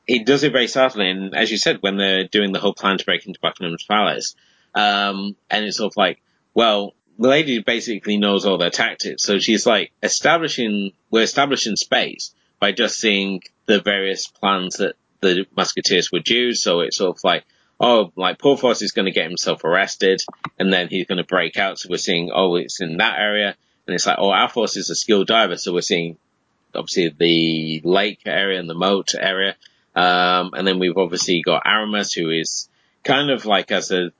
he 0.07 0.23
does 0.23 0.43
it 0.43 0.51
very 0.51 0.67
subtly, 0.67 1.09
and 1.09 1.35
as 1.35 1.51
you 1.51 1.57
said, 1.57 1.81
when 1.81 1.97
they're 1.97 2.27
doing 2.27 2.51
the 2.51 2.59
whole 2.59 2.73
plan 2.73 2.97
to 2.97 3.05
break 3.05 3.25
into 3.25 3.39
Buckingham's 3.39 3.83
palace, 3.83 4.35
um, 4.73 5.35
and 5.49 5.65
it's 5.65 5.77
sort 5.77 5.93
of 5.93 5.97
like, 5.97 6.21
well, 6.53 6.93
the 7.21 7.27
lady 7.27 7.59
basically 7.59 8.17
knows 8.17 8.45
all 8.45 8.57
their 8.57 8.71
tactics, 8.71 9.23
so 9.23 9.37
she's 9.37 9.65
like 9.67 9.91
establishing, 10.01 10.91
we're 11.11 11.21
establishing 11.21 11.75
space 11.75 12.33
by 12.59 12.71
just 12.71 12.97
seeing 12.97 13.41
the 13.67 13.79
various 13.79 14.25
plans 14.25 14.77
that 14.77 14.95
the 15.21 15.45
musketeers 15.55 16.11
would 16.11 16.27
use, 16.27 16.63
so 16.63 16.79
it's 16.79 16.97
sort 16.97 17.15
of 17.15 17.23
like, 17.23 17.45
oh, 17.79 18.11
like 18.15 18.39
Porthos 18.39 18.81
is 18.81 18.91
going 18.91 19.05
to 19.05 19.11
get 19.11 19.27
himself 19.27 19.63
arrested, 19.63 20.19
and 20.57 20.73
then 20.73 20.87
he's 20.87 21.05
going 21.05 21.19
to 21.19 21.23
break 21.23 21.57
out, 21.57 21.77
so 21.77 21.89
we're 21.91 21.97
seeing, 21.97 22.31
oh, 22.33 22.55
it's 22.55 22.81
in 22.81 22.97
that 22.97 23.19
area, 23.19 23.55
and 23.85 23.93
it's 23.93 24.07
like, 24.07 24.17
oh, 24.19 24.33
Athos 24.33 24.75
is 24.75 24.89
a 24.89 24.95
skilled 24.95 25.27
diver, 25.27 25.57
so 25.57 25.73
we're 25.73 25.81
seeing 25.81 26.17
obviously 26.73 27.09
the 27.09 27.87
lake 27.87 28.21
area 28.25 28.59
and 28.59 28.69
the 28.69 28.73
moat 28.73 29.13
area, 29.13 29.55
um, 29.95 30.51
and 30.53 30.65
then 30.65 30.79
we've 30.79 30.97
obviously 30.97 31.43
got 31.45 31.61
Aramis, 31.67 32.13
who 32.13 32.31
is 32.31 32.67
kind 33.03 33.29
of 33.29 33.45
like 33.45 33.71
as 33.71 33.91
a, 33.91 34.11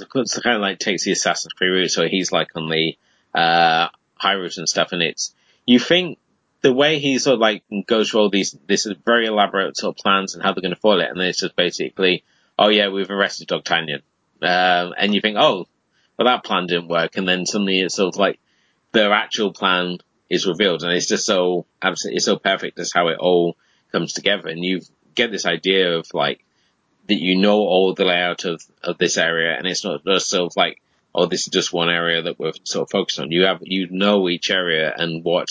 it's, 0.00 0.38
kind 0.38 0.56
of 0.56 0.62
like 0.62 0.78
takes 0.78 1.04
the 1.04 1.12
Assassin's 1.12 1.52
Creed 1.52 1.70
route, 1.70 1.90
so 1.90 2.06
he's 2.08 2.32
like 2.32 2.48
on 2.54 2.68
the, 2.68 2.96
uh, 3.34 3.88
high 4.14 4.32
route 4.32 4.56
and 4.58 4.68
stuff, 4.68 4.92
and 4.92 5.02
it's, 5.02 5.34
you 5.66 5.78
think 5.78 6.18
the 6.62 6.72
way 6.72 6.98
he 6.98 7.18
sort 7.18 7.34
of 7.34 7.40
like 7.40 7.62
goes 7.86 8.10
through 8.10 8.20
all 8.20 8.30
these, 8.30 8.56
this 8.66 8.86
is 8.86 8.96
very 9.04 9.26
elaborate 9.26 9.76
sort 9.76 9.96
of 9.96 10.02
plans 10.02 10.34
and 10.34 10.42
how 10.42 10.52
they're 10.52 10.62
going 10.62 10.74
to 10.74 10.80
foil 10.80 11.00
it, 11.00 11.10
and 11.10 11.20
then 11.20 11.28
it's 11.28 11.40
just 11.40 11.56
basically, 11.56 12.24
oh 12.58 12.68
yeah, 12.68 12.88
we've 12.88 13.10
arrested 13.10 13.48
D'Artagnan. 13.48 14.02
Um, 14.40 14.94
and 14.96 15.14
you 15.14 15.20
think, 15.20 15.36
oh, 15.38 15.66
well 16.18 16.26
that 16.26 16.44
plan 16.44 16.66
didn't 16.66 16.88
work, 16.88 17.16
and 17.16 17.28
then 17.28 17.46
suddenly 17.46 17.80
it's 17.80 17.96
sort 17.96 18.14
of 18.14 18.18
like, 18.18 18.38
their 18.92 19.12
actual 19.12 19.52
plan 19.52 19.98
is 20.30 20.46
revealed, 20.46 20.82
and 20.82 20.92
it's 20.92 21.06
just 21.06 21.26
so, 21.26 21.66
absolutely, 21.80 22.16
it's 22.16 22.24
so 22.24 22.36
perfect 22.36 22.78
as 22.78 22.92
how 22.92 23.08
it 23.08 23.18
all 23.18 23.56
comes 23.92 24.12
together 24.12 24.48
and 24.48 24.64
you 24.64 24.80
get 25.14 25.30
this 25.30 25.46
idea 25.46 25.96
of 25.96 26.06
like 26.14 26.44
that 27.08 27.20
you 27.20 27.36
know 27.36 27.58
all 27.58 27.94
the 27.94 28.04
layout 28.04 28.44
of, 28.44 28.62
of 28.82 28.98
this 28.98 29.16
area 29.16 29.56
and 29.56 29.66
it's 29.66 29.84
not 29.84 30.04
just 30.04 30.28
sort 30.28 30.52
of 30.52 30.56
like, 30.56 30.80
oh, 31.14 31.26
this 31.26 31.46
is 31.46 31.52
just 31.52 31.72
one 31.72 31.88
area 31.88 32.22
that 32.22 32.38
we're 32.38 32.52
sort 32.64 32.86
of 32.86 32.90
focused 32.90 33.18
on. 33.18 33.32
You 33.32 33.44
have, 33.44 33.58
you 33.62 33.88
know 33.90 34.28
each 34.28 34.50
area 34.50 34.92
and 34.96 35.24
what 35.24 35.48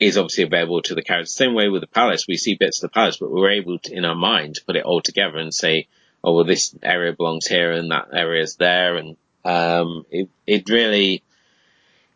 is 0.00 0.18
obviously 0.18 0.44
available 0.44 0.82
to 0.82 0.94
the 0.94 1.02
characters. 1.02 1.34
Same 1.34 1.54
way 1.54 1.68
with 1.68 1.82
the 1.82 1.86
palace, 1.86 2.26
we 2.26 2.36
see 2.36 2.56
bits 2.56 2.82
of 2.82 2.90
the 2.90 2.94
palace, 2.94 3.16
but 3.16 3.30
we're 3.30 3.52
able 3.52 3.78
to, 3.78 3.94
in 3.94 4.04
our 4.04 4.16
mind, 4.16 4.56
to 4.56 4.64
put 4.64 4.76
it 4.76 4.84
all 4.84 5.00
together 5.00 5.38
and 5.38 5.54
say, 5.54 5.86
oh, 6.24 6.34
well, 6.34 6.44
this 6.44 6.74
area 6.82 7.12
belongs 7.12 7.46
here 7.46 7.72
and 7.72 7.90
that 7.92 8.08
area 8.12 8.42
is 8.42 8.56
there. 8.56 8.96
And, 8.96 9.16
um, 9.44 10.04
it, 10.10 10.28
it 10.46 10.68
really 10.68 11.22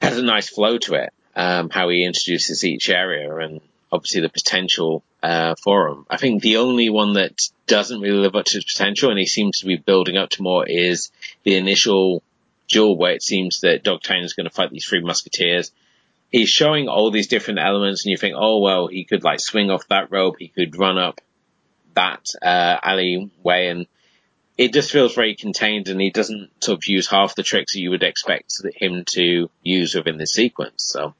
has 0.02 0.18
a 0.18 0.22
nice 0.22 0.48
flow 0.48 0.78
to 0.78 0.94
it, 0.94 1.12
um, 1.36 1.70
how 1.70 1.88
he 1.88 2.04
introduces 2.04 2.64
each 2.64 2.90
area 2.90 3.34
and 3.36 3.60
obviously 3.92 4.22
the 4.22 4.28
potential 4.28 5.04
uh, 5.26 5.56
for 5.60 5.88
him. 5.88 6.06
I 6.08 6.18
think 6.18 6.40
the 6.40 6.58
only 6.58 6.88
one 6.88 7.14
that 7.14 7.42
doesn't 7.66 8.00
really 8.00 8.18
live 8.18 8.36
up 8.36 8.44
to 8.44 8.58
his 8.58 8.64
potential, 8.64 9.10
and 9.10 9.18
he 9.18 9.26
seems 9.26 9.58
to 9.58 9.66
be 9.66 9.76
building 9.76 10.16
up 10.16 10.30
to 10.30 10.42
more, 10.42 10.64
is 10.64 11.10
the 11.42 11.56
initial 11.56 12.22
duel 12.68 12.96
where 12.96 13.12
it 13.12 13.24
seems 13.24 13.60
that 13.62 13.82
D'Artagnan 13.82 14.24
is 14.24 14.34
going 14.34 14.48
to 14.48 14.54
fight 14.54 14.70
these 14.70 14.86
three 14.86 15.00
musketeers. 15.00 15.72
He's 16.30 16.48
showing 16.48 16.88
all 16.88 17.10
these 17.10 17.26
different 17.26 17.58
elements, 17.58 18.04
and 18.04 18.12
you 18.12 18.16
think, 18.16 18.36
oh 18.38 18.60
well, 18.60 18.86
he 18.86 19.04
could 19.04 19.24
like 19.24 19.40
swing 19.40 19.68
off 19.68 19.88
that 19.88 20.12
rope, 20.12 20.36
he 20.38 20.48
could 20.48 20.78
run 20.78 20.96
up 20.96 21.20
that 21.94 22.28
uh, 22.40 22.78
alleyway, 22.80 23.66
and 23.68 23.86
it 24.56 24.72
just 24.72 24.92
feels 24.92 25.16
very 25.16 25.34
contained, 25.34 25.88
and 25.88 26.00
he 26.00 26.10
doesn't 26.10 26.50
sort 26.62 26.78
of 26.78 26.84
use 26.86 27.08
half 27.08 27.34
the 27.34 27.42
tricks 27.42 27.72
that 27.72 27.80
you 27.80 27.90
would 27.90 28.04
expect 28.04 28.54
him 28.76 29.04
to 29.06 29.50
use 29.64 29.96
within 29.96 30.18
this 30.18 30.34
sequence. 30.34 30.84
So 30.84 31.14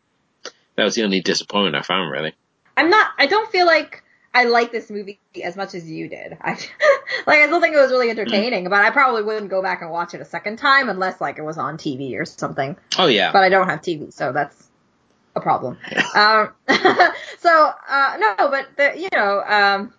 that 0.77 0.85
was 0.85 0.95
the 0.95 1.03
only 1.03 1.23
disappointment 1.23 1.75
I 1.75 1.83
found, 1.83 2.13
really. 2.13 2.35
I'm 2.77 2.91
not. 2.91 3.11
I 3.19 3.27
don't 3.27 3.51
feel 3.51 3.67
like 3.67 4.03
I 4.35 4.45
like 4.45 4.71
this 4.71 4.91
movie 4.91 5.19
as 5.43 5.57
much 5.57 5.75
as 5.75 5.89
you 5.89 6.09
did. 6.09 6.37
I 6.41 6.53
like 7.27 7.39
I 7.39 7.47
still 7.47 7.61
think 7.61 7.75
it 7.75 7.81
was 7.81 7.91
really 7.91 8.11
entertaining, 8.11 8.67
mm. 8.67 8.71
but 8.71 8.83
I 8.83 8.91
probably 8.91 9.23
wouldn't 9.23 9.51
go 9.51 9.63
back 9.63 9.81
and 9.81 9.91
watch 9.91 10.13
it 10.13 10.21
a 10.21 10.27
second 10.27 10.59
time 10.59 10.89
unless 10.89 11.21
like 11.21 11.39
it 11.39 11.43
was 11.43 11.57
on 11.57 11.79
TV 11.79 12.19
or 12.21 12.27
something. 12.27 12.77
Oh 12.99 13.07
yeah. 13.07 13.33
But 13.33 13.45
I 13.45 13.49
don't 13.49 13.69
have 13.69 13.81
TV, 13.81 14.13
so 14.13 14.33
that's 14.33 14.69
a 15.35 15.41
problem. 15.41 15.79
um, 16.15 16.51
so 17.39 17.73
uh, 17.89 18.17
no, 18.19 18.51
but 18.51 18.67
the, 18.77 19.01
you 19.01 19.09
know, 19.15 19.43
um, 19.47 19.95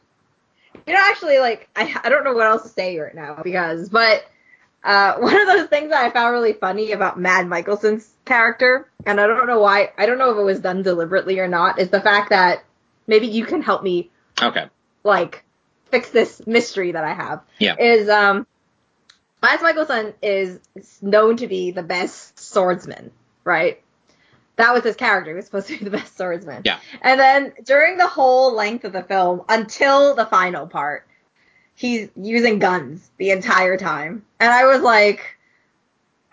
you 0.85 0.93
know, 0.93 0.99
actually, 1.01 1.39
like 1.39 1.67
I 1.75 1.99
I 2.03 2.09
don't 2.09 2.23
know 2.23 2.33
what 2.33 2.45
else 2.45 2.63
to 2.63 2.69
say 2.69 2.99
right 2.99 3.15
now 3.15 3.41
because, 3.43 3.89
but 3.89 4.23
uh, 4.83 5.15
one 5.17 5.35
of 5.35 5.47
those 5.47 5.67
things 5.67 5.89
that 5.89 6.05
I 6.05 6.11
found 6.11 6.33
really 6.33 6.53
funny 6.53 6.91
about 6.91 7.19
Mads 7.19 7.47
Mikkelsen's 7.47 8.07
character, 8.25 8.87
and 9.05 9.19
I 9.19 9.27
don't 9.27 9.47
know 9.47 9.59
why, 9.59 9.91
I 9.97 10.05
don't 10.05 10.17
know 10.17 10.31
if 10.31 10.37
it 10.37 10.43
was 10.43 10.59
done 10.59 10.83
deliberately 10.83 11.39
or 11.39 11.47
not, 11.47 11.79
is 11.79 11.89
the 11.89 11.99
fact 11.99 12.29
that 12.29 12.63
maybe 13.07 13.27
you 13.27 13.45
can 13.45 13.61
help 13.61 13.83
me. 13.83 14.11
Okay. 14.41 14.67
Like 15.03 15.43
fix 15.85 16.09
this 16.11 16.45
mystery 16.45 16.91
that 16.91 17.03
I 17.03 17.13
have. 17.13 17.43
Yeah. 17.59 17.75
Is 17.79 18.09
um, 18.09 18.45
Mads 19.41 19.63
Mikkelsen 19.63 20.13
is 20.21 20.59
known 21.01 21.37
to 21.37 21.47
be 21.47 21.71
the 21.71 21.83
best 21.83 22.37
swordsman, 22.39 23.11
right? 23.43 23.81
That 24.57 24.73
was 24.73 24.83
his 24.83 24.95
character. 24.95 25.31
He 25.31 25.35
was 25.35 25.45
supposed 25.45 25.67
to 25.67 25.77
be 25.77 25.85
the 25.85 25.91
best 25.91 26.17
swordsman. 26.17 26.63
Yeah. 26.65 26.79
And 27.01 27.19
then 27.19 27.53
during 27.63 27.97
the 27.97 28.07
whole 28.07 28.53
length 28.53 28.85
of 28.85 28.93
the 28.93 29.03
film, 29.03 29.43
until 29.47 30.15
the 30.15 30.25
final 30.25 30.67
part, 30.67 31.07
he's 31.75 32.09
using 32.15 32.59
guns 32.59 33.09
the 33.17 33.29
entire 33.29 33.77
time. 33.77 34.25
And 34.39 34.51
I 34.51 34.65
was 34.65 34.81
like, 34.81 35.36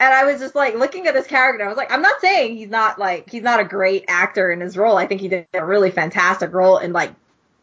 and 0.04 0.14
I 0.14 0.24
was 0.24 0.40
just 0.40 0.54
like 0.54 0.74
looking 0.74 1.06
at 1.06 1.14
this 1.14 1.26
character. 1.26 1.64
I 1.64 1.68
was 1.68 1.76
like, 1.76 1.92
I'm 1.92 2.02
not 2.02 2.20
saying 2.20 2.56
he's 2.56 2.68
not 2.68 2.98
like 2.98 3.30
he's 3.30 3.42
not 3.42 3.60
a 3.60 3.64
great 3.64 4.04
actor 4.08 4.52
in 4.52 4.60
his 4.60 4.76
role. 4.76 4.96
I 4.96 5.06
think 5.06 5.20
he 5.20 5.28
did 5.28 5.46
a 5.54 5.64
really 5.64 5.90
fantastic 5.90 6.52
role 6.52 6.78
in 6.78 6.92
like 6.92 7.12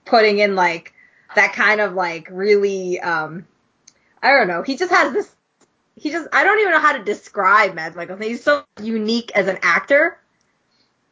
putting 0.06 0.40
in 0.40 0.56
like 0.56 0.94
that 1.36 1.54
kind 1.54 1.80
of 1.80 1.94
like 1.94 2.28
really 2.32 3.00
um 3.00 3.46
I 4.22 4.32
don't 4.32 4.48
know. 4.48 4.64
He 4.64 4.76
just 4.76 4.92
has 4.92 5.14
this. 5.14 5.30
He 5.96 6.10
just 6.10 6.28
I 6.34 6.44
don't 6.44 6.60
even 6.60 6.72
know 6.72 6.80
how 6.80 6.98
to 6.98 7.04
describe 7.04 7.76
Mads 7.76 7.96
Mikkelsen. 7.96 8.24
He's 8.24 8.44
so 8.44 8.64
unique 8.82 9.32
as 9.36 9.48
an 9.48 9.60
actor 9.62 10.18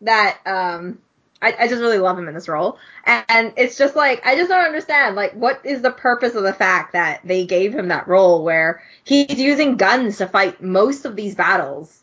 that 0.02 0.40
um 0.46 1.00
I, 1.42 1.56
I 1.58 1.68
just 1.68 1.82
really 1.82 2.00
love 2.00 2.20
him 2.20 2.28
in 2.28 2.34
this 2.34 2.50
role. 2.50 2.78
And 3.06 3.54
it's 3.56 3.78
just 3.78 3.96
like, 3.96 4.26
I 4.26 4.36
just 4.36 4.50
don't 4.50 4.66
understand, 4.66 5.16
like, 5.16 5.34
what 5.34 5.66
is 5.66 5.82
the 5.82 5.92
purpose 5.92 6.36
of 6.36 6.44
the 6.44 6.54
fact 6.54 6.94
that 6.94 7.22
they 7.24 7.46
gave 7.46 7.74
him 7.74 7.88
that 7.88 8.08
role 8.08 8.44
where 8.44 8.84
he's 9.04 9.40
using 9.40 9.78
guns 9.78 10.18
to 10.18 10.28
fight 10.28 10.62
most 10.62 11.06
of 11.06 11.16
these 11.16 11.36
battles? 11.36 11.96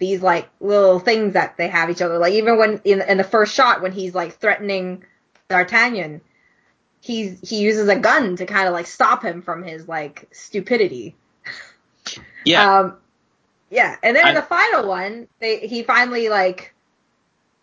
These, 0.00 0.22
like, 0.22 0.48
little 0.60 0.98
things 0.98 1.34
that 1.34 1.56
they 1.56 1.68
have 1.68 1.90
each 1.90 2.02
other. 2.02 2.18
Like, 2.18 2.34
even 2.34 2.58
when, 2.58 2.80
in, 2.84 3.00
in 3.00 3.16
the 3.18 3.24
first 3.24 3.54
shot, 3.54 3.82
when 3.82 3.92
he's, 3.92 4.14
like, 4.14 4.34
threatening 4.34 5.04
D'Artagnan, 5.48 6.20
he's, 7.00 7.40
he 7.48 7.60
uses 7.60 7.88
a 7.88 7.96
gun 7.96 8.36
to 8.36 8.46
kind 8.46 8.66
of, 8.66 8.74
like, 8.74 8.86
stop 8.86 9.24
him 9.24 9.42
from 9.42 9.62
his, 9.62 9.86
like, 9.88 10.28
stupidity. 10.32 11.16
Yeah. 12.44 12.80
Um, 12.80 12.96
yeah. 13.70 13.96
And 14.02 14.16
then 14.16 14.24
I, 14.24 14.28
in 14.30 14.34
the 14.34 14.42
final 14.42 14.88
one, 14.88 15.28
they, 15.40 15.66
he 15.66 15.82
finally, 15.82 16.28
like, 16.28 16.74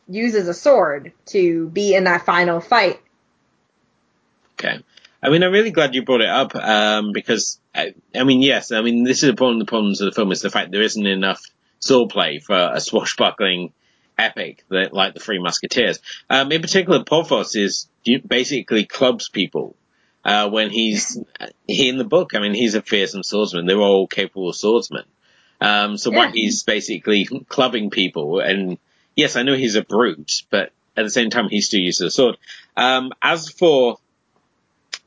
uses 0.08 0.48
a 0.48 0.54
sword 0.54 1.12
to 1.28 1.70
be 1.70 1.96
in 1.96 2.04
that 2.06 2.26
final 2.26 2.60
fight. 2.60 3.00
Okay. 4.54 4.84
I 5.22 5.30
mean, 5.30 5.44
I'm 5.44 5.52
really 5.52 5.72
glad 5.72 5.96
you 5.96 6.04
brought 6.04 6.22
it 6.22 6.30
up 6.30 6.56
um, 6.56 7.12
because, 7.12 7.60
I, 7.74 7.96
I, 8.14 8.24
mean, 8.24 8.42
yes, 8.42 8.72
I 8.72 8.82
mean, 8.82 9.04
this 9.04 9.24
is 9.24 9.34
one 9.36 9.54
of 9.54 9.60
the 9.60 9.66
problems 9.66 10.02
of 10.02 10.06
the 10.06 10.16
film 10.16 10.32
is 10.32 10.42
the 10.42 10.50
fact 10.50 10.72
there 10.72 10.84
isn't 10.84 11.06
enough 11.06 11.42
sword 11.80 12.10
play 12.10 12.40
for 12.40 12.72
a 12.74 12.80
swashbuckling 12.80 13.74
epic 14.18 14.64
that, 14.70 14.94
like 14.94 15.14
the 15.14 15.20
Three 15.20 15.40
Musketeers. 15.40 16.00
Um, 16.30 16.52
in 16.52 16.62
particular, 16.62 17.04
Porthos 17.04 17.56
is 17.56 17.88
basically 18.28 18.86
clubs 18.86 19.30
people. 19.30 19.76
Uh, 20.24 20.50
when 20.50 20.72
he's 20.72 21.20
he 21.68 21.88
in 21.88 21.98
the 21.98 22.04
book, 22.04 22.32
I 22.34 22.40
mean, 22.40 22.56
he's 22.56 22.74
a 22.74 22.82
fearsome 22.82 23.22
swordsman. 23.22 23.68
They're 23.68 23.78
all 23.78 24.08
capable 24.08 24.54
swordsmen. 24.54 25.04
Um, 25.62 25.98
so 25.98 26.12
yeah. 26.12 26.18
what 26.18 26.32
he's 26.32 26.64
basically 26.64 27.28
clubbing 27.48 27.90
people 27.92 28.40
and 28.40 28.78
yes, 29.16 29.36
I 29.36 29.44
know 29.44 29.56
he's 29.56 29.76
a 29.76 29.84
brute, 29.84 30.44
but 30.50 30.72
at 30.98 31.04
the 31.04 31.10
same 31.10 31.30
time, 31.30 31.50
he 31.50 31.62
still 31.62 31.80
uses 31.80 32.08
a 32.08 32.12
sword. 32.12 32.38
Um, 32.78 33.12
as 33.22 33.50
for 33.50 33.98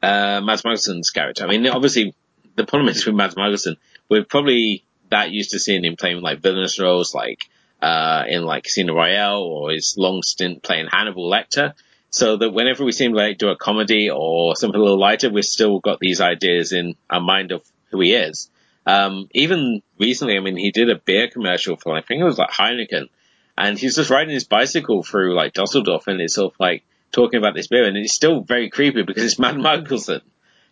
uh, 0.02 0.40
Mads 0.42 0.62
Mikkelsen's 0.62 1.10
character, 1.10 1.44
I 1.44 1.48
mean, 1.48 1.66
obviously, 1.66 2.14
the 2.56 2.64
problem 2.64 2.88
is 2.88 3.04
with 3.06 3.14
Mads 3.14 3.34
Mikkelsen, 3.34 3.76
we're 4.08 4.24
probably 4.24 4.84
that 5.10 5.30
used 5.30 5.50
to 5.50 5.58
seeing 5.58 5.84
him 5.84 5.96
playing 5.96 6.20
like 6.20 6.40
villainous 6.40 6.78
roles, 6.78 7.14
like 7.14 7.48
uh, 7.80 8.24
in 8.28 8.44
like 8.44 8.64
Casino 8.64 8.94
Royale 8.94 9.42
or 9.42 9.70
his 9.70 9.96
long 9.96 10.22
stint 10.22 10.62
playing 10.62 10.88
Hannibal 10.90 11.30
Lecter. 11.30 11.74
So 12.10 12.38
that 12.38 12.50
whenever 12.50 12.84
we 12.84 12.92
see 12.92 13.04
him 13.04 13.12
like 13.12 13.36
do 13.36 13.48
a 13.48 13.56
comedy 13.56 14.10
or 14.10 14.56
something 14.56 14.80
a 14.80 14.82
little 14.82 14.98
lighter, 14.98 15.30
we've 15.30 15.44
still 15.44 15.78
got 15.78 16.00
these 16.00 16.20
ideas 16.22 16.72
in 16.72 16.94
our 17.10 17.20
mind 17.20 17.52
of 17.52 17.62
who 17.90 18.00
he 18.00 18.14
is. 18.14 18.50
Um, 18.86 19.28
even 19.32 19.82
recently, 19.98 20.36
I 20.36 20.40
mean, 20.40 20.56
he 20.56 20.70
did 20.70 20.88
a 20.88 20.96
beer 20.96 21.28
commercial 21.28 21.76
for, 21.76 21.94
I 21.94 22.00
think 22.00 22.22
it 22.22 22.24
was 22.24 22.38
like 22.38 22.50
Heineken, 22.50 23.10
and 23.58 23.78
he's 23.78 23.96
just 23.96 24.10
riding 24.10 24.34
his 24.34 24.44
bicycle 24.44 25.02
through 25.02 25.34
like 25.34 25.52
Dusseldorf, 25.52 26.06
and 26.06 26.20
it's 26.20 26.34
sort 26.34 26.54
of 26.54 26.60
like 26.60 26.84
talking 27.12 27.38
about 27.38 27.54
this 27.54 27.66
beer, 27.66 27.86
and 27.86 27.96
it's 27.96 28.12
still 28.12 28.40
very 28.40 28.70
creepy 28.70 29.02
because 29.02 29.24
it's 29.24 29.38
Mads 29.38 29.58
Mikkelsen. 29.58 30.20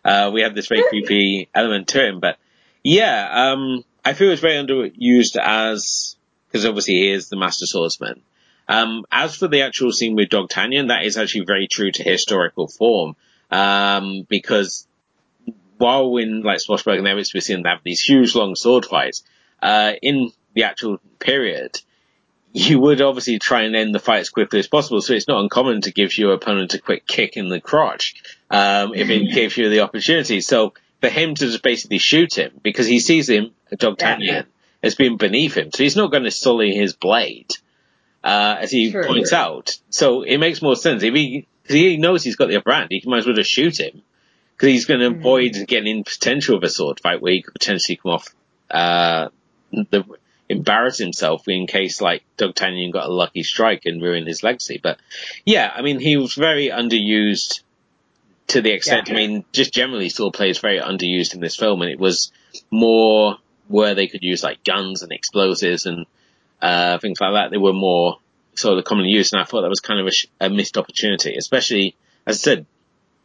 Uh, 0.03 0.31
we 0.33 0.41
have 0.41 0.55
this 0.55 0.67
very 0.67 0.83
creepy 0.89 1.49
element 1.53 1.89
to 1.89 2.05
him, 2.05 2.19
but 2.19 2.37
yeah, 2.83 3.51
um, 3.51 3.83
I 4.05 4.13
feel 4.13 4.31
it's 4.31 4.41
very 4.41 4.55
underused 4.55 5.35
as 5.35 6.15
because 6.47 6.65
obviously 6.65 6.95
he 6.95 7.11
is 7.11 7.29
the 7.29 7.35
master 7.35 7.65
swordsman. 7.65 8.21
Um, 8.69 9.05
as 9.11 9.35
for 9.35 9.47
the 9.47 9.61
actual 9.61 9.91
scene 9.91 10.15
with 10.15 10.29
D'Artagnan, 10.29 10.87
that 10.87 11.05
is 11.05 11.17
actually 11.17 11.45
very 11.45 11.67
true 11.67 11.91
to 11.91 12.03
historical 12.03 12.67
form, 12.67 13.15
um, 13.51 14.25
because 14.29 14.87
while 15.77 16.15
in 16.17 16.41
like 16.41 16.59
swashbuckling 16.59 17.05
epics 17.05 17.33
we 17.33 17.39
see 17.39 17.53
them 17.53 17.63
have 17.65 17.79
these 17.83 18.01
huge 18.01 18.35
long 18.35 18.55
sword 18.55 18.85
fights, 18.85 19.23
uh, 19.61 19.93
in 20.01 20.31
the 20.53 20.63
actual 20.63 20.99
period, 21.19 21.79
you 22.57 22.79
would 22.79 23.01
obviously 23.01 23.37
try 23.37 23.61
and 23.63 23.75
end 23.75 23.93
the 23.93 23.99
fight 23.99 24.21
as 24.21 24.29
quickly 24.29 24.59
as 24.59 24.67
possible. 24.67 25.01
So 25.01 25.13
it's 25.13 25.27
not 25.27 25.41
uncommon 25.41 25.81
to 25.81 25.91
give 25.91 26.17
your 26.17 26.33
opponent 26.33 26.73
a 26.73 26.79
quick 26.79 27.05
kick 27.05 27.37
in 27.37 27.49
the 27.49 27.61
crotch 27.61 28.15
um, 28.49 28.93
if 28.95 29.09
it 29.09 29.33
gives 29.33 29.55
you 29.57 29.69
the 29.69 29.81
opportunity. 29.81 30.41
So 30.41 30.73
for 30.99 31.09
him 31.09 31.35
to 31.35 31.45
just 31.45 31.61
basically 31.61 31.99
shoot 31.99 32.35
him 32.35 32.59
because 32.63 32.87
he 32.87 32.99
sees 32.99 33.29
him, 33.29 33.51
D'Artagnan, 33.77 34.27
yeah. 34.27 34.41
as 34.81 34.95
being 34.95 35.17
beneath 35.17 35.55
him, 35.55 35.71
so 35.71 35.83
he's 35.83 35.95
not 35.95 36.11
going 36.11 36.23
to 36.23 36.31
sully 36.31 36.73
his 36.73 36.93
blade, 36.93 37.51
uh, 38.23 38.57
as 38.59 38.71
he 38.71 38.91
sure, 38.91 39.05
points 39.05 39.29
sure. 39.29 39.39
out. 39.39 39.77
So 39.91 40.23
it 40.23 40.37
makes 40.37 40.61
more 40.61 40.75
sense 40.75 41.03
if 41.03 41.13
he 41.13 41.47
because 41.61 41.75
he 41.75 41.97
knows 41.97 42.23
he's 42.23 42.37
got 42.37 42.49
the 42.49 42.57
upper 42.57 42.73
hand. 42.73 42.87
He 42.89 43.03
might 43.05 43.19
as 43.19 43.25
well 43.27 43.35
just 43.35 43.51
shoot 43.51 43.79
him 43.79 44.01
because 44.55 44.69
he's 44.69 44.85
going 44.85 45.01
to 45.01 45.09
mm-hmm. 45.09 45.19
avoid 45.19 45.67
getting 45.67 45.97
in 45.97 46.03
potential 46.03 46.57
of 46.57 46.63
a 46.63 46.69
sword 46.69 46.99
fight 46.99 47.21
where 47.21 47.33
he 47.33 47.43
could 47.43 47.53
potentially 47.53 47.97
come 47.97 48.13
off 48.13 48.29
uh, 48.71 49.29
the 49.71 50.03
embarrass 50.49 50.97
himself 50.97 51.47
in 51.47 51.67
case 51.67 52.01
like 52.01 52.23
D'Artagnan 52.37 52.91
got 52.91 53.09
a 53.09 53.11
lucky 53.11 53.43
strike 53.43 53.81
and 53.85 54.01
ruined 54.01 54.27
his 54.27 54.43
legacy. 54.43 54.79
But 54.81 54.99
yeah, 55.45 55.71
I 55.73 55.81
mean, 55.81 55.99
he 55.99 56.17
was 56.17 56.33
very 56.33 56.69
underused 56.69 57.61
to 58.47 58.61
the 58.61 58.71
extent, 58.71 59.09
yeah. 59.09 59.13
I 59.13 59.17
mean, 59.17 59.45
just 59.51 59.73
generally 59.73 60.09
swordplay 60.09 60.49
is 60.49 60.59
very 60.59 60.79
underused 60.79 61.33
in 61.33 61.41
this 61.41 61.57
film 61.57 61.81
and 61.81 61.91
it 61.91 61.99
was 61.99 62.31
more 62.71 63.37
where 63.67 63.93
they 63.93 64.07
could 64.07 64.23
use 64.23 64.41
like 64.41 64.63
guns 64.63 65.03
and 65.03 65.11
explosives 65.11 65.85
and, 65.85 66.05
uh, 66.61 66.97
things 66.99 67.19
like 67.19 67.33
that. 67.33 67.51
They 67.51 67.57
were 67.57 67.73
more 67.73 68.19
sort 68.55 68.77
of 68.77 68.85
commonly 68.85 69.09
used 69.09 69.33
and 69.33 69.41
I 69.41 69.45
thought 69.45 69.61
that 69.61 69.69
was 69.69 69.81
kind 69.81 69.99
of 69.99 70.07
a, 70.07 70.45
a 70.45 70.49
missed 70.49 70.77
opportunity, 70.77 71.35
especially, 71.35 71.95
as 72.25 72.37
I 72.37 72.39
said, 72.39 72.65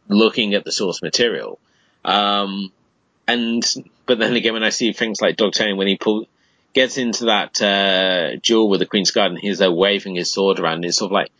looking 0.09 0.55
at 0.55 0.65
the 0.65 0.73
source 0.73 1.01
material. 1.01 1.57
Um, 2.03 2.73
and, 3.25 3.63
but 4.05 4.19
then 4.19 4.35
again, 4.35 4.51
when 4.51 4.63
I 4.63 4.71
see 4.71 4.91
things 4.91 5.21
like 5.21 5.37
D'Artagnan 5.37 5.77
when 5.77 5.87
he 5.87 5.95
pulled, 5.95 6.27
gets 6.73 6.97
into 6.97 7.25
that 7.25 7.61
uh, 7.61 8.35
duel 8.37 8.69
with 8.69 8.79
the 8.79 8.85
Queen's 8.85 9.11
Guard 9.11 9.31
and 9.31 9.39
he's 9.39 9.59
there 9.59 9.71
waving 9.71 10.15
his 10.15 10.31
sword 10.31 10.59
around. 10.59 10.75
And 10.75 10.85
it's 10.85 10.97
sort 10.97 11.11
of 11.11 11.13
like, 11.13 11.31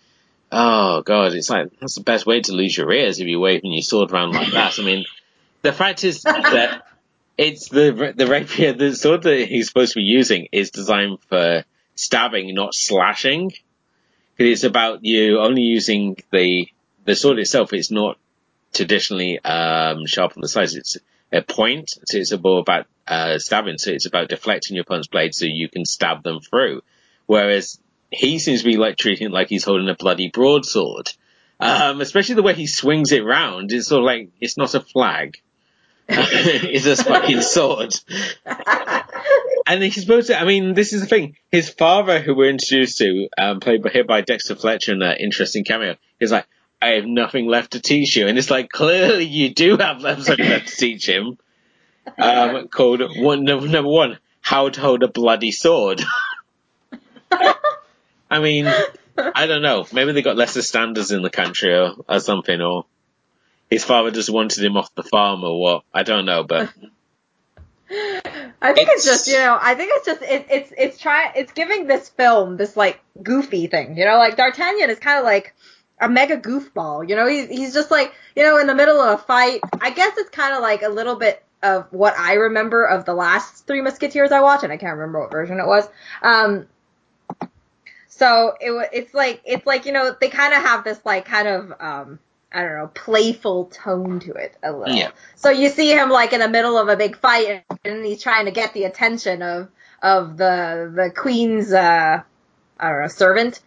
oh 0.52 1.02
god, 1.02 1.34
it's 1.34 1.50
like 1.50 1.72
that's 1.80 1.96
the 1.96 2.04
best 2.04 2.26
way 2.26 2.42
to 2.42 2.54
lose 2.54 2.78
your 2.78 2.92
ears 2.92 3.20
if 3.20 3.28
you're 3.28 3.40
waving 3.40 3.74
your 3.74 3.82
sword 3.82 4.12
around 4.12 4.34
like 4.34 4.52
that. 4.52 4.80
I 4.80 4.84
mean, 4.84 5.06
the 5.62 5.74
fact 5.74 6.04
is 6.04 6.22
that 6.24 6.84
it's 7.38 7.70
the 7.70 8.14
the 8.16 8.28
rapier, 8.28 8.74
the 8.74 8.96
sword 8.96 9.24
that 9.24 9.48
he's 9.48 9.68
supposed 9.68 9.94
to 9.94 10.00
be 10.00 10.04
using 10.04 10.48
is 10.52 10.72
designed 10.72 11.20
for 11.28 11.64
stabbing, 11.96 12.54
not 12.54 12.74
slashing. 12.74 13.54
Because 14.36 14.52
it's 14.52 14.64
about 14.64 15.04
you 15.04 15.40
only 15.40 15.62
using 15.62 16.18
the 16.32 16.68
the 17.06 17.16
sword 17.16 17.40
itself. 17.40 17.74
It's 17.74 17.92
not 17.92 18.18
traditionally 18.74 19.40
um, 19.44 20.06
sharp 20.06 20.34
on 20.36 20.42
the 20.42 20.48
sides. 20.48 20.76
It's 20.76 20.98
a 21.34 21.42
point, 21.42 21.90
so 22.06 22.18
it's 22.18 22.34
more 22.42 22.60
about 22.60 22.86
uh, 23.08 23.40
stabbing. 23.40 23.78
So 23.78 23.92
it's 23.92 24.06
about 24.06 24.30
deflecting 24.30 24.76
your 24.76 24.84
opponent's 24.84 25.08
blade 25.08 25.34
so 25.36 25.46
you 25.46 25.68
can 25.68 25.86
stab 25.86 26.24
them 26.24 26.40
through. 26.40 26.82
Whereas 27.26 27.80
he 28.12 28.40
seems 28.40 28.62
to 28.62 28.70
be 28.70 28.78
like 28.78 28.98
treating 28.98 29.28
it 29.28 29.34
like 29.34 29.50
he's 29.50 29.64
holding 29.64 29.90
a 29.90 29.96
bloody 29.96 30.30
broadsword. 30.30 31.12
Um, 31.60 32.02
especially 32.02 32.36
the 32.36 32.44
way 32.44 32.54
he 32.54 32.68
swings 32.68 33.12
it 33.12 33.24
round. 33.24 33.72
It's 33.72 33.88
sort 33.88 34.00
of 34.00 34.06
like, 34.06 34.30
it's 34.42 34.58
not 34.58 34.76
a 34.76 34.82
flag. 34.82 35.38
it's 36.10 36.86
a 36.86 37.02
fucking 37.02 37.42
sword. 37.56 37.94
and 39.66 39.82
he's 39.82 40.02
supposed 40.02 40.28
to, 40.28 40.40
I 40.40 40.44
mean, 40.44 40.74
this 40.74 40.92
is 40.92 41.02
the 41.02 41.08
thing. 41.08 41.38
His 41.52 41.70
father, 41.70 42.20
who 42.20 42.36
we're 42.36 42.50
introduced 42.50 42.98
to, 42.98 43.30
um, 43.38 43.60
played 43.62 43.88
here 43.90 44.04
by 44.04 44.22
Dexter 44.22 44.56
Fletcher 44.56 44.94
in 44.94 45.02
an 45.02 45.18
interesting 45.18 45.64
cameo, 45.64 45.96
is 46.20 46.32
like, 46.32 46.48
I 46.84 46.96
have 46.96 47.06
nothing 47.06 47.48
left 47.48 47.72
to 47.72 47.80
teach 47.80 48.18
you. 48.18 48.28
And 48.28 48.38
it's 48.38 48.52
like, 48.52 48.70
clearly 48.70 49.24
you 49.24 49.54
do 49.54 49.78
have 49.78 50.02
something 50.24 50.50
left 50.50 50.68
to 50.68 50.76
teach 50.76 51.08
him. 51.08 51.38
Um, 52.18 52.68
called 52.68 53.02
one, 53.16 53.46
number 53.46 53.88
one, 53.88 54.18
how 54.42 54.68
to 54.68 54.82
hold 54.82 55.02
a 55.04 55.08
bloody 55.08 55.54
sword. 55.54 56.02
I 58.30 58.40
mean, 58.42 58.68
I 59.18 59.48
don't 59.48 59.62
know. 59.62 59.86
Maybe 59.94 60.12
they 60.12 60.22
got 60.22 60.36
lesser 60.36 60.62
standards 60.62 61.12
in 61.12 61.22
the 61.22 61.30
country 61.30 61.74
or, 61.74 61.94
or 62.10 62.20
something, 62.20 62.60
or 62.60 62.86
his 63.70 63.86
father 63.86 64.12
just 64.12 64.30
wanted 64.30 64.62
him 64.62 64.76
off 64.76 64.94
the 64.94 65.04
farm 65.04 65.46
or 65.46 65.62
what. 65.62 65.84
I 65.94 66.04
don't 66.04 66.26
know, 66.26 66.44
but. 66.44 66.70
I 68.62 68.74
think 68.74 68.90
it's, 68.90 69.06
it's, 69.06 69.06
just 69.06 69.28
you 69.28 69.38
know 69.38 69.58
I 69.62 69.76
think 69.76 69.92
it's 69.94 70.06
just 70.06 70.22
it, 70.24 70.48
it's 70.50 70.74
it's 70.76 70.98
trying 70.98 71.34
it's 71.36 71.52
giving 71.52 71.86
this 71.86 72.10
film 72.10 72.58
this 72.58 72.76
like 72.76 73.00
goofy 73.22 73.68
thing 73.68 73.98
you 73.98 74.06
know 74.06 74.18
like 74.18 74.36
D'Artagnan 74.36 74.90
is 74.90 74.98
kind 74.98 75.20
of 75.20 75.26
like 75.26 75.54
a 76.00 76.10
mega 76.10 76.38
goofball 76.38 77.08
you 77.08 77.16
know 77.16 77.28
he's 77.28 77.48
he's 77.50 77.74
just 77.74 77.92
like 77.92 78.14
you 78.36 78.44
know 78.44 78.58
in 78.58 78.68
the 78.68 78.76
middle 78.76 79.00
of 79.00 79.20
a 79.20 79.24
fight 79.24 79.62
I 79.82 79.92
guess 79.92 80.18
it's 80.18 80.30
kind 80.30 80.56
of 80.56 80.62
like 80.62 80.82
a 80.82 80.90
little 80.90 81.16
bit 81.16 81.44
of 81.62 81.88
what 81.92 82.18
I 82.18 82.34
remember 82.34 82.86
of 82.86 83.06
the 83.06 83.14
last 83.14 83.66
Three 83.66 83.82
Musketeers 83.82 84.32
I 84.32 84.42
watched 84.42 84.64
and 84.64 84.74
I 84.74 84.78
can't 84.78 84.98
remember 84.98 85.22
what 85.22 85.32
version 85.32 85.60
it 85.60 85.68
was 85.68 85.88
um 86.22 86.68
so 88.08 88.56
it 88.60 88.90
it's 88.92 89.14
like 89.14 89.42
it's 89.46 89.66
like 89.66 89.86
you 89.86 89.92
know 89.92 90.16
they 90.20 90.30
kind 90.30 90.54
of 90.54 90.62
have 90.62 90.84
this 90.84 91.00
like 91.06 91.26
kind 91.26 91.48
of 91.48 91.74
um 91.80 92.20
I 92.54 92.62
don't 92.62 92.78
know, 92.78 92.88
playful 92.94 93.66
tone 93.66 94.20
to 94.22 94.34
it 94.34 94.56
a 94.62 94.72
little. 94.72 94.96
Yeah. 94.96 95.10
So 95.36 95.50
you 95.50 95.70
see 95.70 95.92
him 95.92 96.10
like 96.10 96.34
in 96.34 96.40
the 96.40 96.48
middle 96.48 96.78
of 96.78 96.88
a 96.88 96.96
big 96.96 97.18
fight 97.18 97.64
and 97.84 98.06
he's 98.06 98.22
trying 98.22 98.46
to 98.46 98.52
get 98.52 98.74
the 98.74 98.84
attention 98.84 99.42
of 99.42 99.70
of 100.02 100.38
the 100.38 100.92
the 100.96 101.10
queen's 101.10 101.74
uh 101.74 102.22
I 102.80 102.90
don't 102.90 103.02
know, 103.02 103.08
servant, 103.08 103.60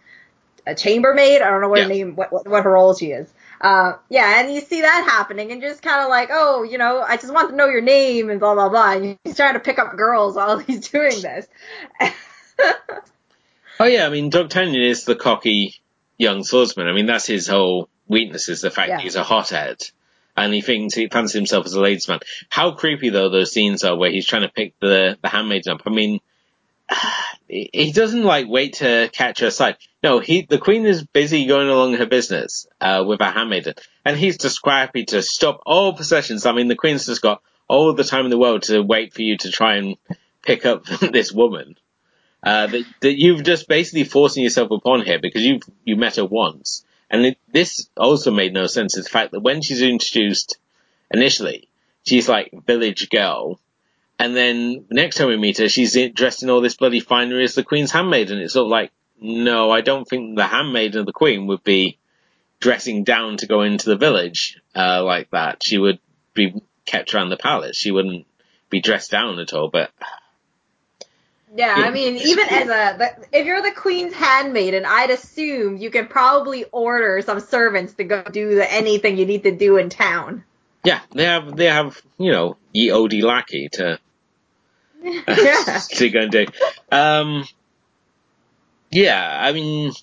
a 0.67 0.75
chambermaid, 0.75 1.41
I 1.41 1.49
don't 1.49 1.61
know 1.61 1.69
what 1.69 1.79
yeah. 1.79 1.85
her 1.85 1.89
name 1.89 2.15
what, 2.15 2.47
what 2.47 2.63
her 2.63 2.71
role 2.71 2.95
she 2.95 3.07
is. 3.07 3.31
Uh 3.59 3.93
yeah, 4.09 4.39
and 4.39 4.53
you 4.53 4.61
see 4.61 4.81
that 4.81 5.07
happening 5.09 5.51
and 5.51 5.61
just 5.61 5.81
kind 5.81 6.03
of 6.03 6.09
like, 6.09 6.29
"Oh, 6.31 6.63
you 6.63 6.77
know, 6.77 7.01
I 7.01 7.17
just 7.17 7.33
want 7.33 7.49
to 7.49 7.55
know 7.55 7.67
your 7.67 7.81
name 7.81 8.29
and 8.29 8.39
blah 8.39 8.53
blah 8.53 8.69
blah." 8.69 8.93
And 8.93 9.17
he's 9.23 9.35
trying 9.35 9.53
to 9.53 9.59
pick 9.59 9.79
up 9.79 9.97
girls 9.97 10.35
while 10.35 10.57
he's 10.67 10.89
doing 10.89 11.21
this. 11.21 11.47
oh 13.79 13.85
yeah, 13.85 14.05
I 14.05 14.09
mean, 14.09 14.29
D'Artagnan 14.29 14.81
is 14.81 15.05
the 15.05 15.15
cocky 15.15 15.75
young 16.17 16.43
swordsman. 16.43 16.87
I 16.87 16.93
mean, 16.93 17.05
that's 17.05 17.25
his 17.25 17.47
whole 17.47 17.89
weakness 18.07 18.49
is 18.49 18.61
the 18.61 18.71
fact 18.71 18.89
yeah. 18.89 18.99
he's 18.99 19.15
a 19.15 19.23
hothead. 19.23 19.77
And 20.35 20.53
he 20.53 20.61
thinks 20.61 20.93
he 20.93 21.07
fancies 21.07 21.33
himself 21.33 21.65
as 21.65 21.73
a 21.73 21.81
ladies' 21.81 22.07
man. 22.07 22.19
How 22.49 22.71
creepy 22.71 23.09
though 23.09 23.29
those 23.29 23.51
scenes 23.51 23.83
are 23.83 23.97
where 23.97 24.11
he's 24.11 24.27
trying 24.27 24.43
to 24.43 24.49
pick 24.49 24.79
the, 24.79 25.17
the 25.21 25.29
handmaiden 25.29 25.73
up. 25.73 25.81
I 25.85 25.89
mean, 25.89 26.19
he 27.47 27.91
doesn't 27.91 28.23
like 28.23 28.47
wait 28.47 28.73
to 28.75 29.09
catch 29.13 29.39
her 29.39 29.51
sight. 29.51 29.77
No, 30.03 30.19
he, 30.19 30.41
the 30.43 30.57
queen 30.57 30.85
is 30.85 31.05
busy 31.05 31.45
going 31.45 31.69
along 31.69 31.93
her 31.95 32.05
business, 32.05 32.67
uh, 32.81 33.03
with 33.07 33.19
her 33.19 33.31
handmaiden. 33.31 33.75
And 34.05 34.17
he's 34.17 34.37
just 34.37 34.59
happy 34.65 35.05
to 35.05 35.21
stop 35.21 35.61
all 35.65 35.93
possessions. 35.93 36.45
I 36.45 36.51
mean, 36.51 36.67
the 36.67 36.75
queen's 36.75 37.05
just 37.05 37.21
got 37.21 37.41
all 37.67 37.93
the 37.93 38.03
time 38.03 38.25
in 38.25 38.31
the 38.31 38.37
world 38.37 38.63
to 38.63 38.81
wait 38.81 39.13
for 39.13 39.21
you 39.21 39.37
to 39.37 39.51
try 39.51 39.75
and 39.75 39.97
pick 40.43 40.65
up 40.65 40.85
this 41.11 41.31
woman. 41.31 41.75
Uh, 42.43 42.67
that, 42.67 42.85
that 43.01 43.19
you've 43.19 43.43
just 43.43 43.67
basically 43.67 44.03
forcing 44.03 44.43
yourself 44.43 44.69
upon 44.71 45.03
here 45.03 45.19
because 45.19 45.43
you've, 45.43 45.63
you 45.83 45.95
met 45.95 46.17
her 46.17 46.25
once. 46.25 46.85
And 47.09 47.25
it, 47.25 47.37
this 47.51 47.89
also 47.97 48.31
made 48.31 48.53
no 48.53 48.67
sense. 48.67 48.97
Is 48.97 49.05
the 49.05 49.09
fact 49.09 49.31
that 49.31 49.39
when 49.39 49.61
she's 49.61 49.81
introduced 49.81 50.57
initially, 51.11 51.67
she's 52.05 52.29
like 52.29 52.51
village 52.65 53.09
girl, 53.09 53.59
and 54.19 54.35
then 54.35 54.85
the 54.89 54.95
next 54.95 55.17
time 55.17 55.27
we 55.27 55.37
meet 55.37 55.59
her, 55.59 55.69
she's 55.69 55.97
dressed 56.13 56.43
in 56.43 56.49
all 56.49 56.61
this 56.61 56.75
bloody 56.75 56.99
finery 56.99 57.43
as 57.43 57.55
the 57.55 57.63
queen's 57.63 57.91
handmaiden. 57.91 58.39
It's 58.39 58.53
sort 58.53 58.65
of 58.65 58.71
like, 58.71 58.91
no, 59.19 59.71
I 59.71 59.81
don't 59.81 60.07
think 60.07 60.35
the 60.35 60.47
handmaiden 60.47 60.99
of 60.99 61.05
the 61.05 61.13
queen 61.13 61.47
would 61.47 61.63
be 61.63 61.97
dressing 62.59 63.03
down 63.03 63.37
to 63.37 63.47
go 63.47 63.61
into 63.61 63.89
the 63.89 63.97
village 63.97 64.59
uh, 64.75 65.03
like 65.03 65.29
that. 65.31 65.61
She 65.63 65.77
would 65.77 65.99
be 66.33 66.61
kept 66.85 67.13
around 67.13 67.29
the 67.29 67.37
palace. 67.37 67.77
She 67.77 67.91
wouldn't 67.91 68.25
be 68.69 68.81
dressed 68.81 69.11
down 69.11 69.39
at 69.39 69.53
all. 69.53 69.69
But 69.69 69.91
yeah, 71.55 71.73
I 71.77 71.91
mean, 71.91 72.15
even 72.15 72.47
as 72.49 72.69
a, 72.69 73.15
if 73.31 73.45
you're 73.45 73.61
the 73.61 73.71
queen's 73.71 74.13
handmaiden, 74.13 74.85
I'd 74.85 75.11
assume 75.11 75.77
you 75.77 75.91
can 75.91 76.07
probably 76.07 76.65
order 76.65 77.21
some 77.21 77.39
servants 77.39 77.93
to 77.93 78.03
go 78.03 78.23
do 78.23 78.55
the, 78.55 78.71
anything 78.71 79.17
you 79.17 79.25
need 79.25 79.43
to 79.43 79.55
do 79.55 79.77
in 79.77 79.89
town. 79.89 80.43
Yeah, 80.83 81.01
they 81.11 81.25
have, 81.25 81.55
they 81.55 81.65
have, 81.65 82.01
you 82.17 82.31
know, 82.31 82.57
ye 82.71 82.91
odi 82.91 83.21
lackey 83.21 83.69
to. 83.73 83.99
To 85.03 86.09
go 86.09 86.19
and 86.21 86.31
do. 86.31 86.45
Um, 86.91 87.45
yeah, 88.91 89.37
I 89.41 89.51
mean, 89.51 89.93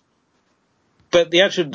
but 1.11 1.31
the 1.31 1.43
actual, 1.43 1.71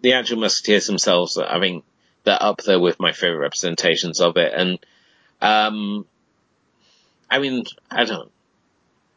the 0.00 0.12
actual 0.14 0.38
musketeers 0.38 0.86
themselves, 0.86 1.38
I 1.38 1.58
mean, 1.58 1.82
they're 2.24 2.42
up 2.42 2.62
there 2.62 2.80
with 2.80 3.00
my 3.00 3.12
favorite 3.12 3.40
representations 3.40 4.20
of 4.20 4.36
it, 4.36 4.52
and, 4.54 4.78
um, 5.40 6.06
I 7.30 7.38
mean, 7.38 7.64
I 7.90 8.04
don't, 8.04 8.30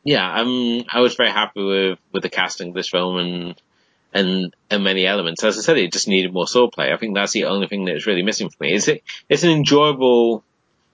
yeah, 0.07 0.25
I'm. 0.25 0.85
I 0.89 1.01
was 1.01 1.15
very 1.15 1.31
happy 1.31 1.61
with 1.61 1.99
with 2.13 2.23
the 2.23 2.29
casting 2.29 2.69
of 2.69 2.73
this 2.75 2.87
film 2.87 3.17
and 3.17 3.61
and 4.13 4.55
and 4.69 4.83
many 4.83 5.05
elements. 5.05 5.43
As 5.43 5.57
I 5.57 5.61
said, 5.61 5.77
it 5.77 5.91
just 5.91 6.07
needed 6.07 6.31
more 6.31 6.45
swordplay. 6.45 6.93
I 6.93 6.97
think 6.97 7.13
that's 7.13 7.33
the 7.33 7.43
only 7.45 7.67
thing 7.67 7.83
that 7.85 7.97
is 7.97 8.05
really 8.05 8.23
missing 8.23 8.49
for 8.49 8.63
me. 8.63 8.73
It's 8.73 8.87
it, 8.87 9.03
it's 9.27 9.43
an 9.43 9.49
enjoyable 9.49 10.45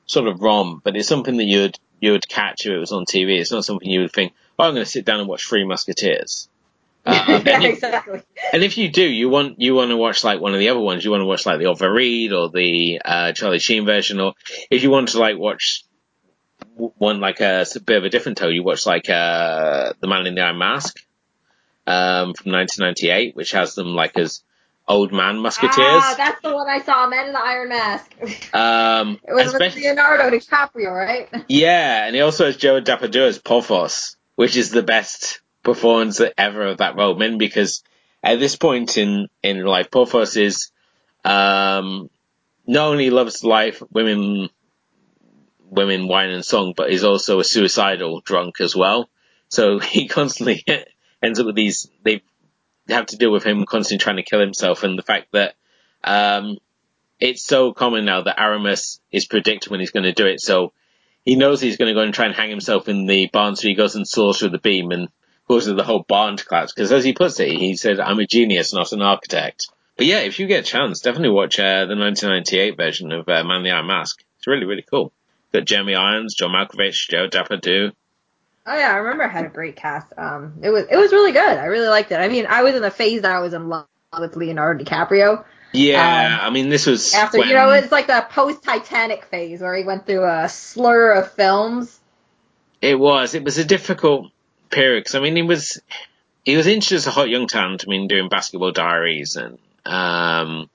sort 0.08 0.28
of 0.28 0.42
rom, 0.42 0.82
but 0.84 0.98
it's 0.98 1.08
something 1.08 1.38
that 1.38 1.44
you 1.44 1.62
would 1.62 1.80
you 2.04 2.12
would 2.12 2.28
catch 2.28 2.66
if 2.66 2.74
it 2.74 2.78
was 2.78 2.92
on 2.92 3.06
TV. 3.06 3.40
It's 3.40 3.52
not 3.52 3.64
something 3.64 3.90
you 3.90 4.02
would 4.02 4.12
think, 4.12 4.34
oh, 4.60 4.66
I'm 4.66 4.74
going 4.74 4.84
to 4.84 4.92
sit 4.92 5.06
down 5.06 5.22
and 5.22 5.30
watch 5.30 5.48
Three 5.48 5.64
Musketeers. 5.64 6.50
Uh, 7.06 7.42
yeah, 7.46 7.56
and 7.56 7.66
if, 7.66 7.74
exactly. 7.74 8.22
And 8.54 8.64
if 8.64 8.78
you 8.78 8.90
do, 8.90 9.04
you 9.04 9.28
want 9.28 9.60
you 9.60 9.76
want 9.76 9.90
to 9.92 9.98
watch 9.98 10.24
like 10.24 10.40
one 10.40 10.54
of 10.54 10.60
the 10.60 10.70
other 10.70 10.80
ones. 10.80 11.04
You 11.04 11.12
want 11.12 11.20
to 11.20 11.26
watch 11.26 11.46
like 11.46 11.60
the 11.60 11.66
Oliver 11.66 11.92
Reed 11.92 12.32
or 12.32 12.50
the 12.50 13.02
uh, 13.04 13.34
Charlie 13.34 13.60
Sheen 13.60 13.86
version, 13.86 14.22
or 14.22 14.36
if 14.72 14.84
you 14.84 14.90
want 14.90 15.10
to 15.10 15.20
like 15.20 15.38
watch 15.38 15.84
one 16.78 17.20
like 17.20 17.42
a, 17.42 17.66
a, 17.76 17.80
bit 17.82 17.98
of 17.98 18.06
a 18.06 18.10
different 18.10 18.38
tone. 18.38 18.54
You 18.54 18.64
watch 18.64 18.86
like 18.86 19.10
uh, 19.10 19.92
the 20.00 20.08
Man 20.08 20.28
in 20.28 20.36
the 20.36 20.44
Iron 20.44 20.58
Mask 20.58 20.98
um, 21.86 22.36
from 22.36 22.54
1998, 22.54 23.36
which 23.36 23.52
has 23.52 23.76
them 23.76 23.88
like 23.88 24.18
as 24.18 24.42
old 24.88 25.14
man 25.14 25.40
musketeers. 25.40 25.76
Ah, 25.78 26.16
that's 26.18 26.42
the 26.42 26.54
one 26.54 26.70
I 26.70 26.80
saw, 26.82 27.08
Man 27.08 27.28
in 27.28 27.34
the 27.34 27.40
Iron 27.40 27.70
Mask. 27.70 28.12
Um, 28.54 29.20
it 29.28 29.34
was 29.34 29.54
with 29.54 29.76
Leonardo 29.76 30.30
DiCaprio, 30.30 30.92
right? 30.92 31.30
Yeah, 31.48 32.06
and 32.06 32.16
he 32.16 32.22
also 32.22 32.46
has 32.46 32.58
Joe 32.58 32.82
Depardieu 32.82 33.28
as 33.28 33.40
Porthos, 33.40 34.18
which 34.36 34.56
is 34.56 34.72
the 34.72 34.84
best 34.84 35.42
performance 35.64 36.22
ever 36.38 36.68
of 36.68 36.78
that 36.80 36.96
role. 36.98 37.16
Men, 37.16 37.38
because 37.38 37.84
at 38.22 38.40
this 38.40 38.56
point 38.56 38.98
in 38.98 39.28
in 39.42 39.64
life, 39.64 39.90
Porthos 39.92 40.36
is 40.38 40.72
um, 41.24 42.10
not 42.68 42.88
only 42.90 43.10
loves 43.10 43.44
life, 43.44 43.82
women 43.92 44.50
women, 45.74 46.08
wine 46.08 46.30
and 46.30 46.46
song, 46.46 46.74
but 46.76 46.92
he's 46.92 47.04
also 47.04 47.40
a 47.40 47.44
suicidal 47.44 48.22
drunk 48.22 48.62
as 48.62 48.76
well. 48.76 49.10
So 49.50 49.80
he 49.80 50.08
constantly 50.08 50.64
ends 51.24 51.40
up 51.40 51.46
with 51.46 51.56
these, 51.56 51.90
they 52.04 52.22
have 52.90 53.08
to 53.08 53.18
deal 53.18 53.32
with 53.32 53.44
him 53.44 53.66
constantly 53.66 54.04
trying 54.04 54.18
to 54.18 54.24
kill 54.24 54.40
himself 54.40 54.84
and 54.84 54.98
the 54.98 55.04
fact 55.04 55.28
that, 55.32 55.56
um, 56.04 56.58
it's 57.20 57.44
so 57.44 57.72
common 57.72 58.06
now 58.06 58.22
that 58.22 58.40
Aramis 58.40 59.00
is 59.12 59.26
predicting 59.26 59.72
when 59.72 59.80
he's 59.80 59.92
going 59.92 60.04
to 60.04 60.12
do 60.12 60.26
it. 60.26 60.42
So 60.42 60.74
he 61.24 61.36
knows 61.36 61.62
he's 61.62 61.78
going 61.78 61.88
to 61.88 61.94
go 61.94 62.04
and 62.04 62.14
try 62.14 62.26
and 62.26 62.36
hang 62.36 62.50
himself 62.50 62.90
in 62.90 63.06
the 63.06 63.30
barn. 63.32 63.56
So 63.56 63.68
he 63.68 63.76
goes 63.76 63.96
and 63.96 64.06
saws 64.06 64.40
through 64.40 64.50
the 64.50 64.58
beam 64.58 64.92
and 64.92 65.08
causes 65.48 65.74
the 65.74 65.84
whole 65.84 66.04
barn 66.06 66.36
to 66.36 66.46
collapse. 66.46 66.74
Because 66.74 66.92
as 66.92 67.06
he 67.06 67.14
puts 67.14 67.40
it, 67.40 67.50
he 67.50 67.78
said, 67.78 68.02
I'm 68.02 68.20
a 68.20 68.28
genius, 68.28 68.74
not 68.74 68.92
an 68.92 69.02
architect. 69.02 69.68
But 69.96 70.08
yeah, 70.08 70.20
if 70.20 70.40
you 70.40 70.48
get 70.48 70.66
a 70.66 70.68
chance, 70.68 71.00
definitely 71.00 71.30
watch 71.30 71.60
uh, 71.60 71.86
the 71.86 71.96
1998 71.96 72.76
version 72.76 73.12
of 73.14 73.30
uh, 73.30 73.44
Man 73.46 73.64
the 73.64 73.72
Iron 73.72 73.88
Mask. 73.88 74.22
It's 74.38 74.48
really, 74.48 74.66
really 74.66 74.86
cool 74.90 75.14
got 75.54 75.66
Jeremy 75.66 75.96
Irons, 75.96 76.36
John 76.36 76.52
Malkovich, 76.52 77.10
Joe 77.10 77.28
Depardieu. 77.30 77.92
Oh 78.66 78.76
yeah, 78.76 78.94
I 78.94 78.98
remember 78.98 79.26
it 79.26 79.30
had 79.30 79.46
a 79.46 79.50
great 79.50 79.76
cast. 79.76 80.08
Um, 80.18 80.54
it 80.62 80.70
was 80.70 80.86
it 80.90 80.96
was 80.96 81.12
really 81.12 81.34
good. 81.34 81.58
I 81.58 81.66
really 81.66 81.88
liked 81.88 82.12
it. 82.12 82.16
I 82.16 82.30
mean, 82.30 82.46
I 82.48 82.64
was 82.64 82.76
in 82.76 82.82
the 82.82 82.92
phase 82.92 83.24
that 83.24 83.36
I 83.36 83.40
was 83.40 83.54
in 83.54 83.68
love 83.68 83.88
with 84.18 84.36
Leonardo 84.36 84.84
DiCaprio. 84.84 85.44
Yeah, 85.74 86.40
um, 86.42 86.48
I 86.48 86.50
mean, 86.52 86.70
this 86.70 86.86
was 86.86 87.14
after 87.14 87.40
when... 87.40 87.50
you 87.50 87.56
know 87.56 87.72
it's 87.72 87.92
like 87.92 88.08
the 88.08 88.26
post 88.30 88.64
Titanic 88.64 89.26
phase 89.26 89.60
where 89.60 89.76
he 89.76 89.84
went 89.84 90.06
through 90.06 90.24
a 90.24 90.48
slur 90.48 91.12
of 91.14 91.32
films. 91.34 92.00
It 92.82 92.98
was. 92.98 93.34
It 93.34 93.44
was 93.44 93.58
a 93.58 93.66
difficult 93.66 94.32
period 94.70 95.02
because 95.02 95.16
I 95.16 95.20
mean, 95.20 95.36
he 95.36 95.42
was 95.42 95.82
he 96.46 96.56
was 96.56 96.68
interested 96.68 96.96
as 96.96 97.08
a 97.08 97.12
hot 97.12 97.30
young 97.30 97.48
talent. 97.48 97.84
I 97.86 97.90
mean, 97.90 98.08
doing 98.08 98.30
Basketball 98.30 98.72
Diaries 98.72 99.36
and 99.36 99.58
um, 99.86 100.70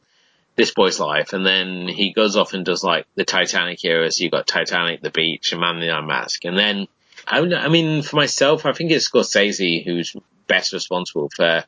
this 0.57 0.73
boy's 0.73 1.01
life, 1.01 1.33
and 1.33 1.47
then 1.47 1.89
he 1.89 2.13
goes 2.13 2.37
off 2.37 2.53
and 2.53 2.67
does 2.67 2.85
like 2.85 3.07
the 3.15 3.25
Titanic 3.25 3.83
era. 3.85 4.11
So 4.11 4.25
you 4.25 4.31
got 4.31 4.47
Titanic, 4.47 5.01
The 5.01 5.11
Beach, 5.11 5.53
and 5.53 5.61
Man 5.61 5.77
in 5.77 5.81
the 5.81 5.91
Iron 5.91 6.07
Mask, 6.07 6.45
and 6.45 6.59
then 6.59 6.89
I, 7.29 7.41
I 7.41 7.69
mean, 7.69 8.03
for 8.03 8.17
myself, 8.17 8.65
I 8.65 8.73
think 8.73 8.91
it's 8.91 9.09
Scorsese 9.09 9.85
who's 9.85 10.17
best 10.47 10.73
responsible 10.73 11.31
for 11.35 11.65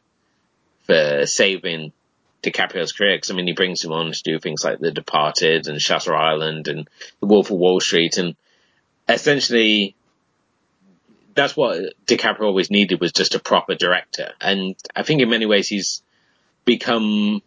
for 0.84 1.26
saving 1.26 1.92
DiCaprio's 2.42 2.92
career. 2.92 3.16
Because 3.16 3.30
I 3.30 3.34
mean, 3.34 3.46
he 3.46 3.52
brings 3.52 3.84
him 3.84 3.92
on 3.92 4.12
to 4.12 4.22
do 4.22 4.38
things 4.38 4.64
like 4.64 4.78
The 4.78 4.90
Departed 4.90 5.68
and 5.68 5.80
Shutter 5.80 6.14
Island 6.14 6.68
and 6.68 6.88
The 7.20 7.26
Wolf 7.26 7.50
of 7.50 7.58
Wall 7.58 7.80
Street, 7.80 8.16
and 8.16 8.36
essentially 9.08 9.94
that's 11.34 11.56
what 11.56 11.94
DiCaprio 12.06 12.42
always 12.42 12.70
needed 12.70 13.00
was 13.00 13.12
just 13.12 13.34
a 13.34 13.38
proper 13.38 13.74
director. 13.74 14.32
And 14.40 14.74
I 14.96 15.02
think 15.02 15.20
in 15.20 15.30
many 15.30 15.46
ways 15.46 15.68
he's 15.68 16.02
become 16.64 17.42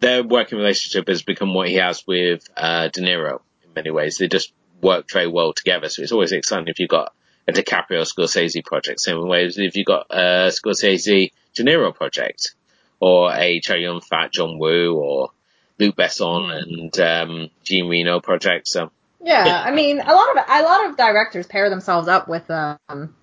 their 0.00 0.22
working 0.22 0.58
relationship 0.58 1.08
has 1.08 1.22
become 1.22 1.54
what 1.54 1.68
he 1.68 1.76
has 1.76 2.06
with 2.06 2.48
uh, 2.56 2.88
De 2.88 3.00
Niro 3.00 3.40
in 3.64 3.74
many 3.74 3.90
ways. 3.90 4.18
They 4.18 4.28
just 4.28 4.52
work 4.82 5.10
very 5.10 5.26
well 5.26 5.52
together. 5.52 5.88
So 5.88 6.02
it's 6.02 6.12
always 6.12 6.32
exciting 6.32 6.68
if 6.68 6.78
you've 6.78 6.88
got 6.88 7.12
a 7.50 7.62
DiCaprio 7.62 8.02
Scorsese 8.02 8.64
project. 8.64 9.00
Same 9.00 9.26
way 9.26 9.44
as 9.44 9.58
if 9.58 9.76
you've 9.76 9.86
got 9.86 10.06
a 10.10 10.50
Scorsese 10.50 11.32
De 11.54 11.62
Niro 11.62 11.94
project 11.94 12.54
or 13.00 13.32
a 13.32 13.60
Chow 13.60 13.74
Yun 13.74 14.00
Fat 14.00 14.32
John 14.32 14.58
Woo 14.58 14.94
or 14.94 15.30
Luc 15.78 15.96
Besson 15.96 16.50
mm. 16.50 16.62
and 16.62 17.00
um, 17.00 17.50
Jean 17.64 17.88
Reno 17.88 18.20
project. 18.20 18.68
So 18.68 18.90
yeah, 19.22 19.46
yeah, 19.46 19.62
I 19.62 19.70
mean, 19.70 20.00
a 20.00 20.14
lot 20.14 20.36
of 20.36 20.44
a 20.48 20.62
lot 20.62 20.88
of 20.88 20.96
directors 20.96 21.46
pair 21.46 21.68
themselves 21.68 22.08
up 22.08 22.28
with 22.28 22.50
um 22.50 23.14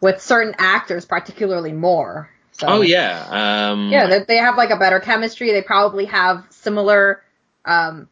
with 0.00 0.20
certain 0.20 0.54
actors, 0.58 1.04
particularly 1.04 1.72
more. 1.72 2.30
So, 2.52 2.66
oh 2.66 2.80
yeah, 2.80 3.70
um, 3.70 3.88
yeah, 3.88 4.08
they, 4.08 4.24
they 4.24 4.36
have 4.36 4.56
like 4.56 4.70
a 4.70 4.76
better 4.76 5.00
chemistry. 5.00 5.52
They 5.52 5.62
probably 5.62 6.06
have 6.06 6.44
similar 6.50 7.22
um 7.64 8.08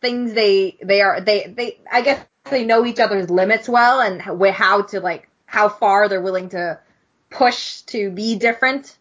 things. 0.00 0.32
They 0.34 0.76
they 0.82 1.00
are 1.02 1.20
they 1.20 1.52
they 1.56 1.78
I 1.90 2.02
guess 2.02 2.24
they 2.50 2.64
know 2.64 2.84
each 2.86 3.00
other's 3.00 3.30
limits 3.30 3.68
well 3.68 4.00
and 4.00 4.20
how 4.20 4.82
to 4.82 5.00
like 5.00 5.28
how 5.46 5.68
far 5.68 6.08
they're 6.08 6.20
willing 6.20 6.50
to 6.50 6.78
push 7.30 7.82
to 7.82 8.10
be 8.10 8.36
different. 8.36 8.96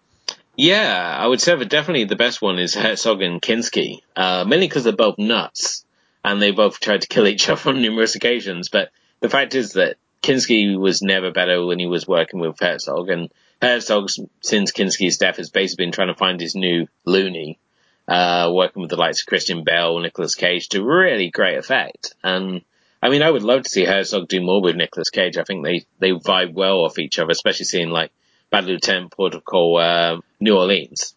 Yeah, 0.55 1.15
I 1.19 1.27
would 1.27 1.39
say 1.39 1.55
that 1.55 1.69
definitely 1.69 2.05
the 2.05 2.15
best 2.15 2.41
one 2.41 2.57
is 2.57 2.73
Herzog 2.73 3.21
and 3.21 3.39
Kinski, 3.41 3.99
uh, 4.15 4.43
mainly 4.47 4.67
because 4.67 4.83
they're 4.83 4.93
both 4.93 5.19
nuts 5.19 5.85
and 6.23 6.41
they 6.41 6.51
both 6.51 6.79
tried 6.79 7.01
to 7.01 7.07
kill 7.07 7.27
each 7.27 7.47
other 7.47 7.69
on 7.69 7.81
numerous 7.81 8.15
occasions. 8.15 8.69
But 8.69 8.89
the 9.19 9.29
fact 9.29 9.53
is 9.53 9.73
that 9.73 9.97
Kinski 10.23 10.77
was 10.77 11.01
never 11.01 11.31
better 11.31 11.63
when 11.65 11.79
he 11.79 11.85
was 11.85 12.07
working 12.07 12.39
with 12.39 12.59
Herzog, 12.59 13.09
and 13.09 13.29
Herzog, 13.61 14.09
since 14.41 14.71
Kinski's 14.71 15.17
death, 15.17 15.37
has 15.37 15.49
basically 15.49 15.85
been 15.85 15.91
trying 15.91 16.09
to 16.09 16.15
find 16.15 16.39
his 16.39 16.55
new 16.55 16.87
loony, 17.05 17.59
uh, 18.07 18.49
working 18.53 18.81
with 18.81 18.89
the 18.89 18.97
likes 18.97 19.21
of 19.21 19.27
Christian 19.27 19.63
Bale, 19.63 19.99
Nicolas 19.99 20.35
Cage 20.35 20.69
to 20.69 20.83
really 20.83 21.29
great 21.29 21.57
effect. 21.57 22.13
And 22.23 22.61
I 23.01 23.09
mean, 23.09 23.21
I 23.21 23.29
would 23.29 23.43
love 23.43 23.63
to 23.63 23.69
see 23.69 23.85
Herzog 23.85 24.27
do 24.27 24.41
more 24.41 24.61
with 24.61 24.75
Nicolas 24.75 25.09
Cage. 25.09 25.37
I 25.37 25.43
think 25.43 25.63
they, 25.63 25.85
they 25.99 26.11
vibe 26.11 26.53
well 26.53 26.85
off 26.85 26.99
each 26.99 27.19
other, 27.19 27.31
especially 27.31 27.65
seeing 27.65 27.89
like 27.89 28.11
Bad 28.49 28.65
Lieutenant, 28.65 29.11
Port 29.11 29.35
of 29.35 29.43
Call, 29.43 29.77
uh, 29.77 30.17
New 30.39 30.55
Orleans. 30.55 31.13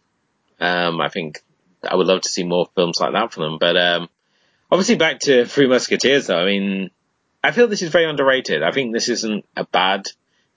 Um, 0.59 1.01
I 1.01 1.09
think 1.09 1.41
I 1.81 1.95
would 1.95 2.07
love 2.07 2.21
to 2.21 2.29
see 2.29 2.43
more 2.43 2.67
films 2.75 2.99
like 2.99 3.13
that 3.13 3.33
from 3.33 3.43
them. 3.43 3.57
But, 3.59 3.77
um, 3.77 4.09
obviously 4.69 4.95
back 4.95 5.21
to 5.21 5.45
Three 5.45 5.67
Musketeers 5.67 6.27
though. 6.27 6.39
I 6.39 6.45
mean, 6.45 6.91
I 7.43 7.51
feel 7.51 7.67
this 7.67 7.81
is 7.81 7.89
very 7.89 8.05
underrated. 8.05 8.61
I 8.61 8.71
think 8.71 8.93
this 8.93 9.09
isn't 9.09 9.45
a 9.55 9.65
bad 9.65 10.07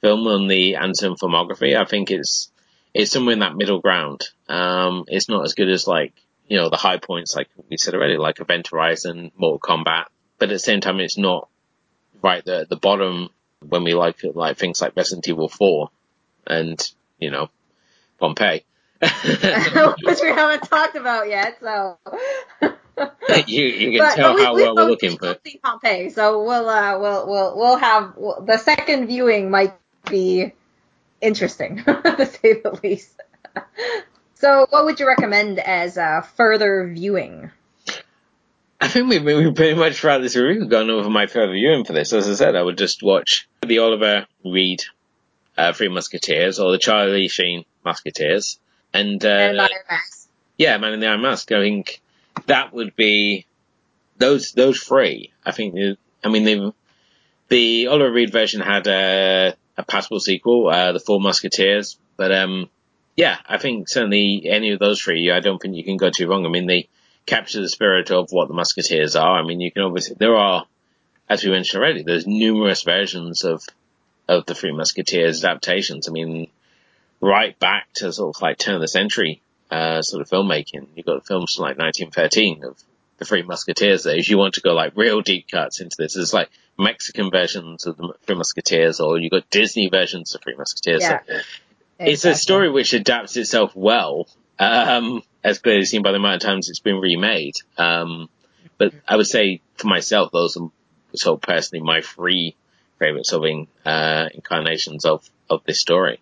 film 0.03 0.27
on 0.27 0.49
the 0.49 0.77
Anderson 0.77 1.15
filmography. 1.15 1.75
I 1.75 1.87
think 1.87 2.11
it's, 2.11 2.51
it's 2.93 3.11
somewhere 3.11 3.33
in 3.33 3.39
that 3.39 3.57
middle 3.57 3.81
ground. 3.81 4.29
Um, 4.49 5.05
it's 5.09 5.31
not 5.31 5.45
as 5.45 5.55
good 5.55 5.71
as 5.71 5.87
like, 5.87 6.13
you 6.49 6.59
know, 6.59 6.69
the 6.69 6.77
high 6.77 6.99
points, 6.99 7.35
like 7.35 7.49
we 7.71 7.77
said 7.77 7.95
already, 7.95 8.17
like 8.17 8.41
Event 8.41 8.69
Horizon, 8.69 9.33
Mortal 9.37 9.59
Kombat, 9.59 10.07
but 10.39 10.51
at 10.51 10.53
the 10.53 10.59
same 10.59 10.81
time, 10.81 11.01
it's 11.01 11.19
not 11.19 11.49
right 12.23 12.45
there 12.45 12.63
at 12.63 12.69
the 12.69 12.77
bottom 12.77 13.31
when 13.61 13.85
we 13.85 13.95
like 13.95 14.17
like 14.35 14.59
things 14.59 14.81
like 14.81 14.97
Resident 14.97 15.29
Evil 15.29 15.49
4 15.49 15.89
and, 16.47 16.91
you 17.19 17.31
know, 17.31 17.49
Pompeii. 18.19 18.65
Which 19.01 20.21
we 20.23 20.29
haven't 20.29 20.63
talked 20.65 20.97
about 20.97 21.29
yet, 21.29 21.59
so. 21.61 21.99
you, 23.47 23.65
you 23.65 23.91
can 23.91 23.99
but, 23.99 24.15
tell 24.15 24.33
but 24.33 24.37
we, 24.37 24.45
how 24.45 24.55
well 24.55 24.77
we're 24.77 24.85
looking 24.85 25.19
for. 25.19 25.37
Pompeii, 25.63 26.11
so 26.11 26.45
we'll 26.45 26.69
uh, 26.69 26.99
we'll 26.99 27.27
we'll 27.27 27.57
we'll 27.57 27.77
have 27.77 28.15
we'll, 28.17 28.43
the 28.43 28.57
second 28.57 29.09
viewing 29.09 29.51
might 29.51 29.75
be 30.09 30.53
interesting 31.21 31.77
to 31.85 32.27
say 32.27 32.61
the 32.61 32.79
least. 32.83 33.21
So, 34.45 34.67
what 34.69 34.85
would 34.85 35.01
you 35.01 35.07
recommend 35.07 35.59
as 35.59 35.97
uh, 35.97 36.21
further 36.21 36.93
viewing? 36.93 37.51
I 38.79 38.89
think 38.89 39.09
we, 39.09 39.19
we 39.19 39.51
pretty 39.53 39.75
much 39.75 39.97
throughout 39.97 40.21
this 40.21 40.37
review 40.37 40.67
gone 40.67 40.91
over 40.91 41.09
my 41.09 41.27
further 41.27 41.55
viewing 41.55 41.87
for 41.87 41.95
this. 41.95 42.13
As 42.13 42.29
I 42.29 42.35
said, 42.35 42.55
I 42.55 42.63
would 42.63 42.77
just 42.77 43.03
watch 43.03 43.49
the 43.67 43.79
Oliver 43.79 44.27
Reed 44.45 44.83
uh, 45.57 45.73
Three 45.73 45.89
Musketeers 45.89 46.59
or 46.59 46.73
the 46.73 46.79
Charlie 46.79 47.29
Sheen 47.29 47.65
Musketeers, 47.87 48.59
and, 48.93 49.25
uh, 49.25 49.29
and 49.29 49.61
Iron 49.63 49.71
Mask. 49.91 50.29
Yeah, 50.59 50.77
Man 50.77 50.93
in 50.93 51.01
the 51.01 51.07
Iron 51.07 51.23
Mask. 51.23 51.51
I 51.51 51.61
think 51.61 52.03
that 52.45 52.75
would 52.75 52.95
be 52.95 53.47
those 54.19 54.53
those 54.53 54.79
three. 54.83 55.33
I 55.47 55.53
think. 55.53 55.75
I 56.23 56.29
mean, 56.29 56.45
they, 56.45 56.73
the 57.49 57.87
Oliver 57.87 58.13
Reed 58.13 58.31
version 58.31 58.61
had 58.61 58.87
a, 58.89 59.55
a 59.79 59.85
passable 59.85 60.21
sequel, 60.21 60.69
uh, 60.69 60.93
the 60.93 61.01
Four 61.01 61.21
Musketeers, 61.21 61.99
but 62.19 62.31
um, 62.31 62.69
yeah, 63.17 63.39
I 63.47 63.59
think 63.59 63.89
certainly 63.89 64.43
any 64.47 64.73
of 64.73 64.79
those 64.79 65.01
three, 65.01 65.31
I 65.31 65.41
don't 65.41 65.61
think 65.61 65.77
you 65.77 65.85
can 65.85 65.97
go 65.97 66.11
too 66.11 66.29
wrong. 66.29 66.45
I 66.45 66.49
mean, 66.49 66.67
they 66.67 66.89
capture 67.27 67.61
the 67.61 67.69
spirit 67.69 68.11
of 68.11 68.29
what 68.31 68.49
the 68.49 68.55
Musketeers 68.55 69.17
are. 69.17 69.39
I 69.39 69.45
mean, 69.45 69.61
you 69.61 69.71
can 69.71 69.83
obviously, 69.83 70.17
there 70.19 70.37
are, 70.37 70.67
as 71.29 71.45
we 71.45 71.51
mentioned 71.51 71.83
already, 71.83 72.03
there's 72.03 72.27
numerous 72.27 72.83
versions 72.83 73.45
of, 73.45 73.63
of 74.29 74.47
the 74.47 74.55
Three 74.55 74.73
Musketeers 74.73 75.45
adaptations. 75.45 76.09
I 76.09 76.13
mean, 76.13 76.49
right 77.21 77.59
back 77.59 77.87
to 77.95 78.13
sort 78.13 78.37
of 78.37 78.43
like 78.43 78.59
turn 78.59 78.75
of 78.75 78.81
the 78.81 78.89
century, 78.89 79.41
uh, 79.71 80.03
sort 80.03 80.21
of 80.21 80.29
filmmaking. 80.29 80.89
You've 80.95 81.07
got 81.07 81.27
films 81.27 81.55
from 81.55 81.63
like 81.63 81.79
1913 81.79 82.65
of 82.65 82.83
the 83.19 83.25
Three 83.25 83.43
Musketeers 83.43 84.03
there. 84.03 84.17
If 84.17 84.29
you 84.29 84.39
want 84.39 84.55
to 84.55 84.61
go 84.61 84.75
like 84.75 84.97
real 84.97 85.21
deep 85.21 85.47
cuts 85.51 85.81
into 85.81 85.97
this, 85.99 86.15
there's 86.15 86.35
like 86.35 86.51
Mexican 86.79 87.31
versions 87.31 87.87
of 87.87 87.97
the 87.97 88.15
Three 88.27 88.37
Musketeers 88.37 89.01
or 89.01 89.19
you've 89.19 89.31
got 89.31 89.49
Disney 89.51 89.89
versions 89.89 90.35
of 90.35 90.43
Three 90.43 90.57
Musketeers. 90.57 91.03
Yeah. 91.03 91.21
So 91.27 91.35
exactly. 91.99 92.13
It's 92.13 92.25
a 92.25 92.35
story 92.35 92.71
which 92.71 92.93
adapts 92.93 93.37
itself 93.37 93.73
well. 93.75 94.29
Um, 94.59 95.23
as 95.43 95.59
clearly 95.59 95.85
seen 95.85 96.03
by 96.03 96.13
the 96.13 96.17
amount 96.17 96.37
of 96.37 96.41
times 96.43 96.69
it's 96.69 96.81
been 96.81 96.97
remade. 96.97 97.55
Um, 97.77 98.29
but 98.79 98.95
I 99.07 99.17
would 99.17 99.27
say 99.27 99.61
for 99.75 99.89
myself, 99.89 100.31
those 100.33 100.57
are 100.57 100.71
so 101.15 101.37
personally 101.37 101.85
my 101.85 102.01
three 102.01 102.57
favorite 102.99 103.27
sort 103.27 103.51
of 103.51 103.69
uh, 103.85 104.29
incarnations 104.33 105.05
of, 105.05 105.29
of 105.51 105.63
this 105.65 105.81
story. 105.81 106.21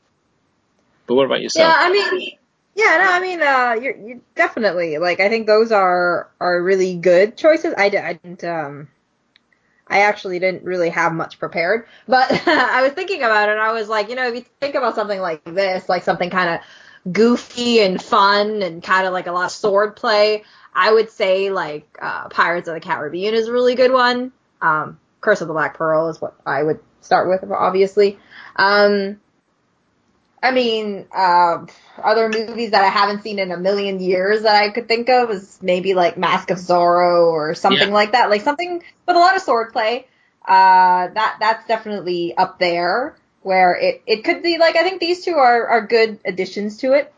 But 1.06 1.14
what 1.14 1.26
about 1.26 1.42
yourself? 1.42 1.68
Yeah, 1.68 1.74
I 1.78 1.90
mean, 1.90 2.32
yeah, 2.74 2.98
no, 3.04 3.12
I 3.12 3.20
mean, 3.20 3.42
uh, 3.42 3.76
you're, 3.82 3.96
you're 3.96 4.20
definitely 4.34 4.98
like 4.98 5.20
I 5.20 5.28
think 5.28 5.46
those 5.46 5.72
are 5.72 6.30
are 6.40 6.62
really 6.62 6.96
good 6.96 7.36
choices. 7.36 7.74
I, 7.76 7.86
I 7.86 8.12
didn't, 8.14 8.44
um, 8.44 8.88
I 9.92 10.00
actually 10.00 10.38
didn't 10.38 10.64
really 10.64 10.88
have 10.88 11.12
much 11.12 11.38
prepared, 11.38 11.86
but 12.08 12.30
I 12.48 12.82
was 12.82 12.92
thinking 12.92 13.22
about 13.22 13.50
it. 13.50 13.52
and 13.52 13.60
I 13.60 13.72
was 13.72 13.88
like, 13.88 14.08
you 14.08 14.14
know, 14.14 14.26
if 14.26 14.34
you 14.34 14.44
think 14.58 14.74
about 14.74 14.94
something 14.94 15.20
like 15.20 15.44
this, 15.44 15.86
like 15.88 16.02
something 16.02 16.30
kind 16.30 16.48
of 16.54 17.12
goofy 17.12 17.80
and 17.80 18.00
fun 18.00 18.62
and 18.62 18.82
kind 18.82 19.06
of 19.06 19.12
like 19.12 19.26
a 19.26 19.32
lot 19.32 19.46
of 19.46 19.50
sword 19.52 19.96
play. 19.96 20.44
I 20.74 20.92
would 20.92 21.10
say 21.10 21.50
like 21.50 21.98
uh, 22.00 22.28
Pirates 22.28 22.68
of 22.68 22.74
the 22.74 22.80
Caribbean 22.80 23.34
is 23.34 23.48
a 23.48 23.52
really 23.52 23.74
good 23.74 23.92
one. 23.92 24.32
Um, 24.62 24.98
Curse 25.20 25.42
of 25.42 25.48
the 25.48 25.54
Black 25.54 25.76
Pearl 25.76 26.08
is 26.08 26.20
what 26.20 26.34
I 26.46 26.62
would 26.62 26.80
start 27.02 27.28
with, 27.28 27.50
obviously. 27.50 28.18
Um, 28.56 29.20
I 30.42 30.50
mean, 30.50 31.06
uh, 31.14 31.66
other 32.02 32.28
movies 32.28 32.72
that 32.72 32.82
I 32.82 32.88
haven't 32.88 33.22
seen 33.22 33.38
in 33.38 33.52
a 33.52 33.56
million 33.56 34.00
years 34.00 34.42
that 34.42 34.56
I 34.56 34.70
could 34.70 34.88
think 34.88 35.08
of 35.08 35.30
is 35.30 35.58
maybe 35.62 35.94
like 35.94 36.18
Mask 36.18 36.50
of 36.50 36.58
Zorro 36.58 37.26
or 37.28 37.54
something 37.54 37.88
yeah. 37.88 37.94
like 37.94 38.12
that, 38.12 38.28
like 38.28 38.42
something 38.42 38.82
with 39.06 39.16
a 39.16 39.20
lot 39.20 39.36
of 39.36 39.44
swordplay. 39.44 40.04
Uh, 40.44 41.06
that 41.14 41.36
that's 41.38 41.68
definitely 41.68 42.36
up 42.36 42.58
there 42.58 43.16
where 43.42 43.76
it, 43.76 44.02
it 44.06 44.24
could 44.24 44.42
be 44.42 44.58
like 44.58 44.74
I 44.74 44.82
think 44.82 45.00
these 45.00 45.24
two 45.24 45.34
are, 45.34 45.68
are 45.68 45.86
good 45.86 46.18
additions 46.24 46.78
to 46.78 46.92
it. 46.94 47.12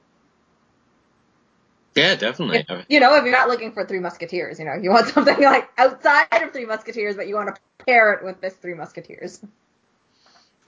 Yeah, 1.94 2.16
definitely. 2.16 2.64
If, 2.68 2.86
you 2.88 3.00
know, 3.00 3.14
if 3.14 3.22
you're 3.22 3.32
not 3.32 3.48
looking 3.48 3.72
for 3.72 3.86
Three 3.86 4.00
Musketeers, 4.00 4.58
you 4.58 4.64
know, 4.64 4.74
you 4.74 4.90
want 4.90 5.08
something 5.14 5.40
like 5.40 5.70
outside 5.78 6.26
of 6.42 6.52
Three 6.52 6.66
Musketeers, 6.66 7.16
but 7.16 7.28
you 7.28 7.36
want 7.36 7.54
to 7.54 7.84
pair 7.86 8.12
it 8.12 8.24
with 8.24 8.40
this 8.40 8.54
Three 8.54 8.74
Musketeers. 8.74 9.40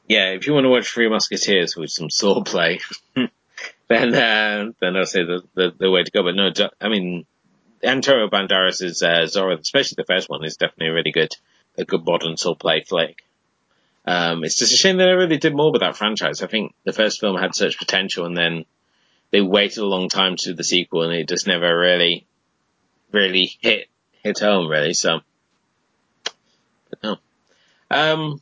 Yeah, 0.08 0.30
if 0.30 0.46
you 0.46 0.54
want 0.54 0.64
to 0.64 0.70
watch 0.70 0.88
Three 0.88 1.08
Musketeers 1.08 1.76
with 1.76 1.90
some 1.90 2.08
swordplay, 2.08 2.80
then 3.88 4.14
uh, 4.14 4.70
then 4.80 4.96
I'll 4.96 5.06
say 5.06 5.24
the, 5.24 5.42
the, 5.54 5.74
the 5.76 5.90
way 5.90 6.04
to 6.04 6.10
go. 6.10 6.22
But 6.22 6.36
no, 6.36 6.50
I 6.80 6.88
mean, 6.88 7.26
Antonio 7.82 8.28
Banderas' 8.28 9.02
uh, 9.02 9.26
Zorro, 9.26 9.58
especially 9.58 9.96
the 9.96 10.04
first 10.04 10.28
one, 10.28 10.44
is 10.44 10.56
definitely 10.56 10.88
a 10.88 10.92
really 10.92 11.12
good 11.12 11.34
a 11.76 11.84
good 11.84 12.04
modern 12.04 12.34
swordplay 12.34 12.86
flick. 12.86 13.22
Um, 14.06 14.44
it's 14.44 14.56
just 14.56 14.72
a 14.72 14.76
shame 14.76 14.96
they 14.96 15.04
never 15.04 15.22
really 15.22 15.38
did 15.38 15.54
more 15.54 15.72
with 15.72 15.80
that 15.80 15.96
franchise. 15.96 16.42
I 16.42 16.46
think 16.46 16.74
the 16.84 16.92
first 16.92 17.20
film 17.20 17.36
had 17.36 17.54
such 17.54 17.78
potential 17.78 18.24
and 18.24 18.36
then 18.36 18.64
they 19.32 19.40
waited 19.40 19.78
a 19.78 19.86
long 19.86 20.08
time 20.08 20.36
to 20.36 20.54
the 20.54 20.62
sequel 20.62 21.02
and 21.02 21.12
it 21.12 21.28
just 21.28 21.48
never 21.48 21.76
really, 21.76 22.26
really 23.10 23.50
hit, 23.60 23.88
hit 24.22 24.38
home 24.38 24.68
really. 24.68 24.94
So, 24.94 25.20
but 26.90 27.02
no. 27.02 27.16
Um, 27.90 28.40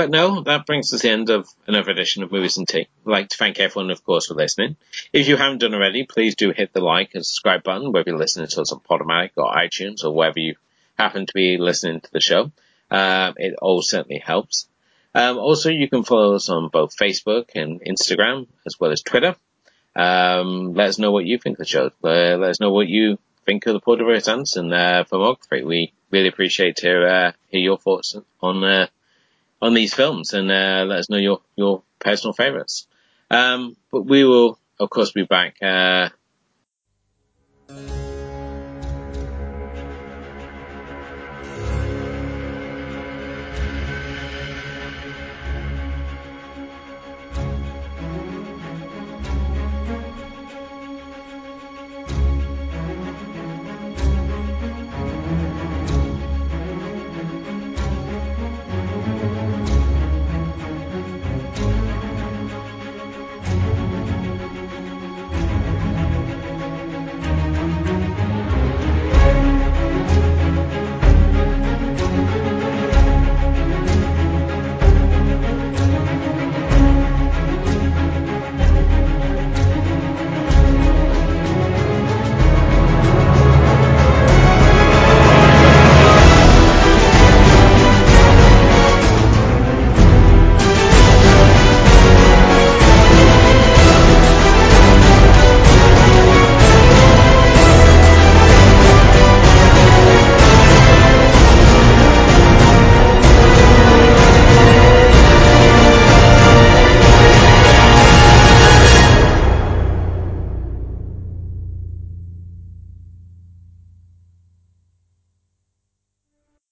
but 0.00 0.08
no, 0.08 0.40
that 0.40 0.64
brings 0.64 0.94
us 0.94 1.02
to 1.02 1.06
the 1.06 1.12
end 1.12 1.28
of 1.28 1.46
another 1.66 1.90
edition 1.90 2.22
of 2.22 2.32
Movies 2.32 2.56
and 2.56 2.66
Tea. 2.66 2.88
I'd 3.06 3.10
like 3.10 3.28
to 3.28 3.36
thank 3.36 3.60
everyone, 3.60 3.90
of 3.90 4.02
course, 4.02 4.28
for 4.28 4.34
listening. 4.34 4.76
If 5.12 5.28
you 5.28 5.36
haven't 5.36 5.58
done 5.58 5.74
already, 5.74 6.04
please 6.04 6.36
do 6.36 6.52
hit 6.52 6.72
the 6.72 6.80
like 6.80 7.10
and 7.12 7.22
subscribe 7.22 7.62
button, 7.62 7.92
whether 7.92 8.08
you're 8.08 8.18
listening 8.18 8.46
to 8.46 8.62
us 8.62 8.72
on 8.72 8.80
Podomatic 8.80 9.32
or 9.36 9.52
iTunes 9.52 10.02
or 10.02 10.14
wherever 10.14 10.38
you 10.38 10.54
happen 10.96 11.26
to 11.26 11.32
be 11.34 11.58
listening 11.58 12.00
to 12.00 12.10
the 12.12 12.20
show. 12.22 12.50
Um, 12.90 13.34
it 13.36 13.56
all 13.60 13.82
certainly 13.82 14.22
helps. 14.24 14.68
Um, 15.14 15.36
also, 15.36 15.68
you 15.68 15.86
can 15.86 16.02
follow 16.02 16.34
us 16.34 16.48
on 16.48 16.70
both 16.70 16.96
Facebook 16.96 17.50
and 17.54 17.82
Instagram, 17.82 18.46
as 18.64 18.80
well 18.80 18.92
as 18.92 19.02
Twitter. 19.02 19.36
Um, 19.94 20.72
let 20.72 20.88
us 20.88 20.98
know 20.98 21.12
what 21.12 21.26
you 21.26 21.36
think 21.36 21.58
of 21.58 21.64
the 21.64 21.68
show. 21.68 21.90
Uh, 22.02 22.38
let 22.38 22.48
us 22.48 22.60
know 22.60 22.72
what 22.72 22.88
you 22.88 23.18
think 23.44 23.66
of 23.66 23.74
the 23.74 23.80
W.S. 23.80 24.28
Anderson 24.28 24.72
uh, 24.72 25.04
filmography. 25.04 25.62
We 25.62 25.92
really 26.10 26.28
appreciate 26.28 26.76
to 26.76 27.04
uh, 27.04 27.32
hear 27.48 27.60
your 27.60 27.76
thoughts 27.76 28.16
on 28.40 28.64
uh, 28.64 28.86
on 29.62 29.74
these 29.74 29.94
films 29.94 30.32
and 30.32 30.50
uh, 30.50 30.84
let 30.86 30.98
us 30.98 31.10
know 31.10 31.18
your 31.18 31.40
your 31.56 31.82
personal 31.98 32.32
favourites. 32.32 32.86
Um, 33.30 33.76
but 33.92 34.02
we 34.02 34.24
will, 34.24 34.58
of 34.78 34.90
course, 34.90 35.12
be 35.12 35.24
back. 35.24 35.56
Uh... 35.62 36.08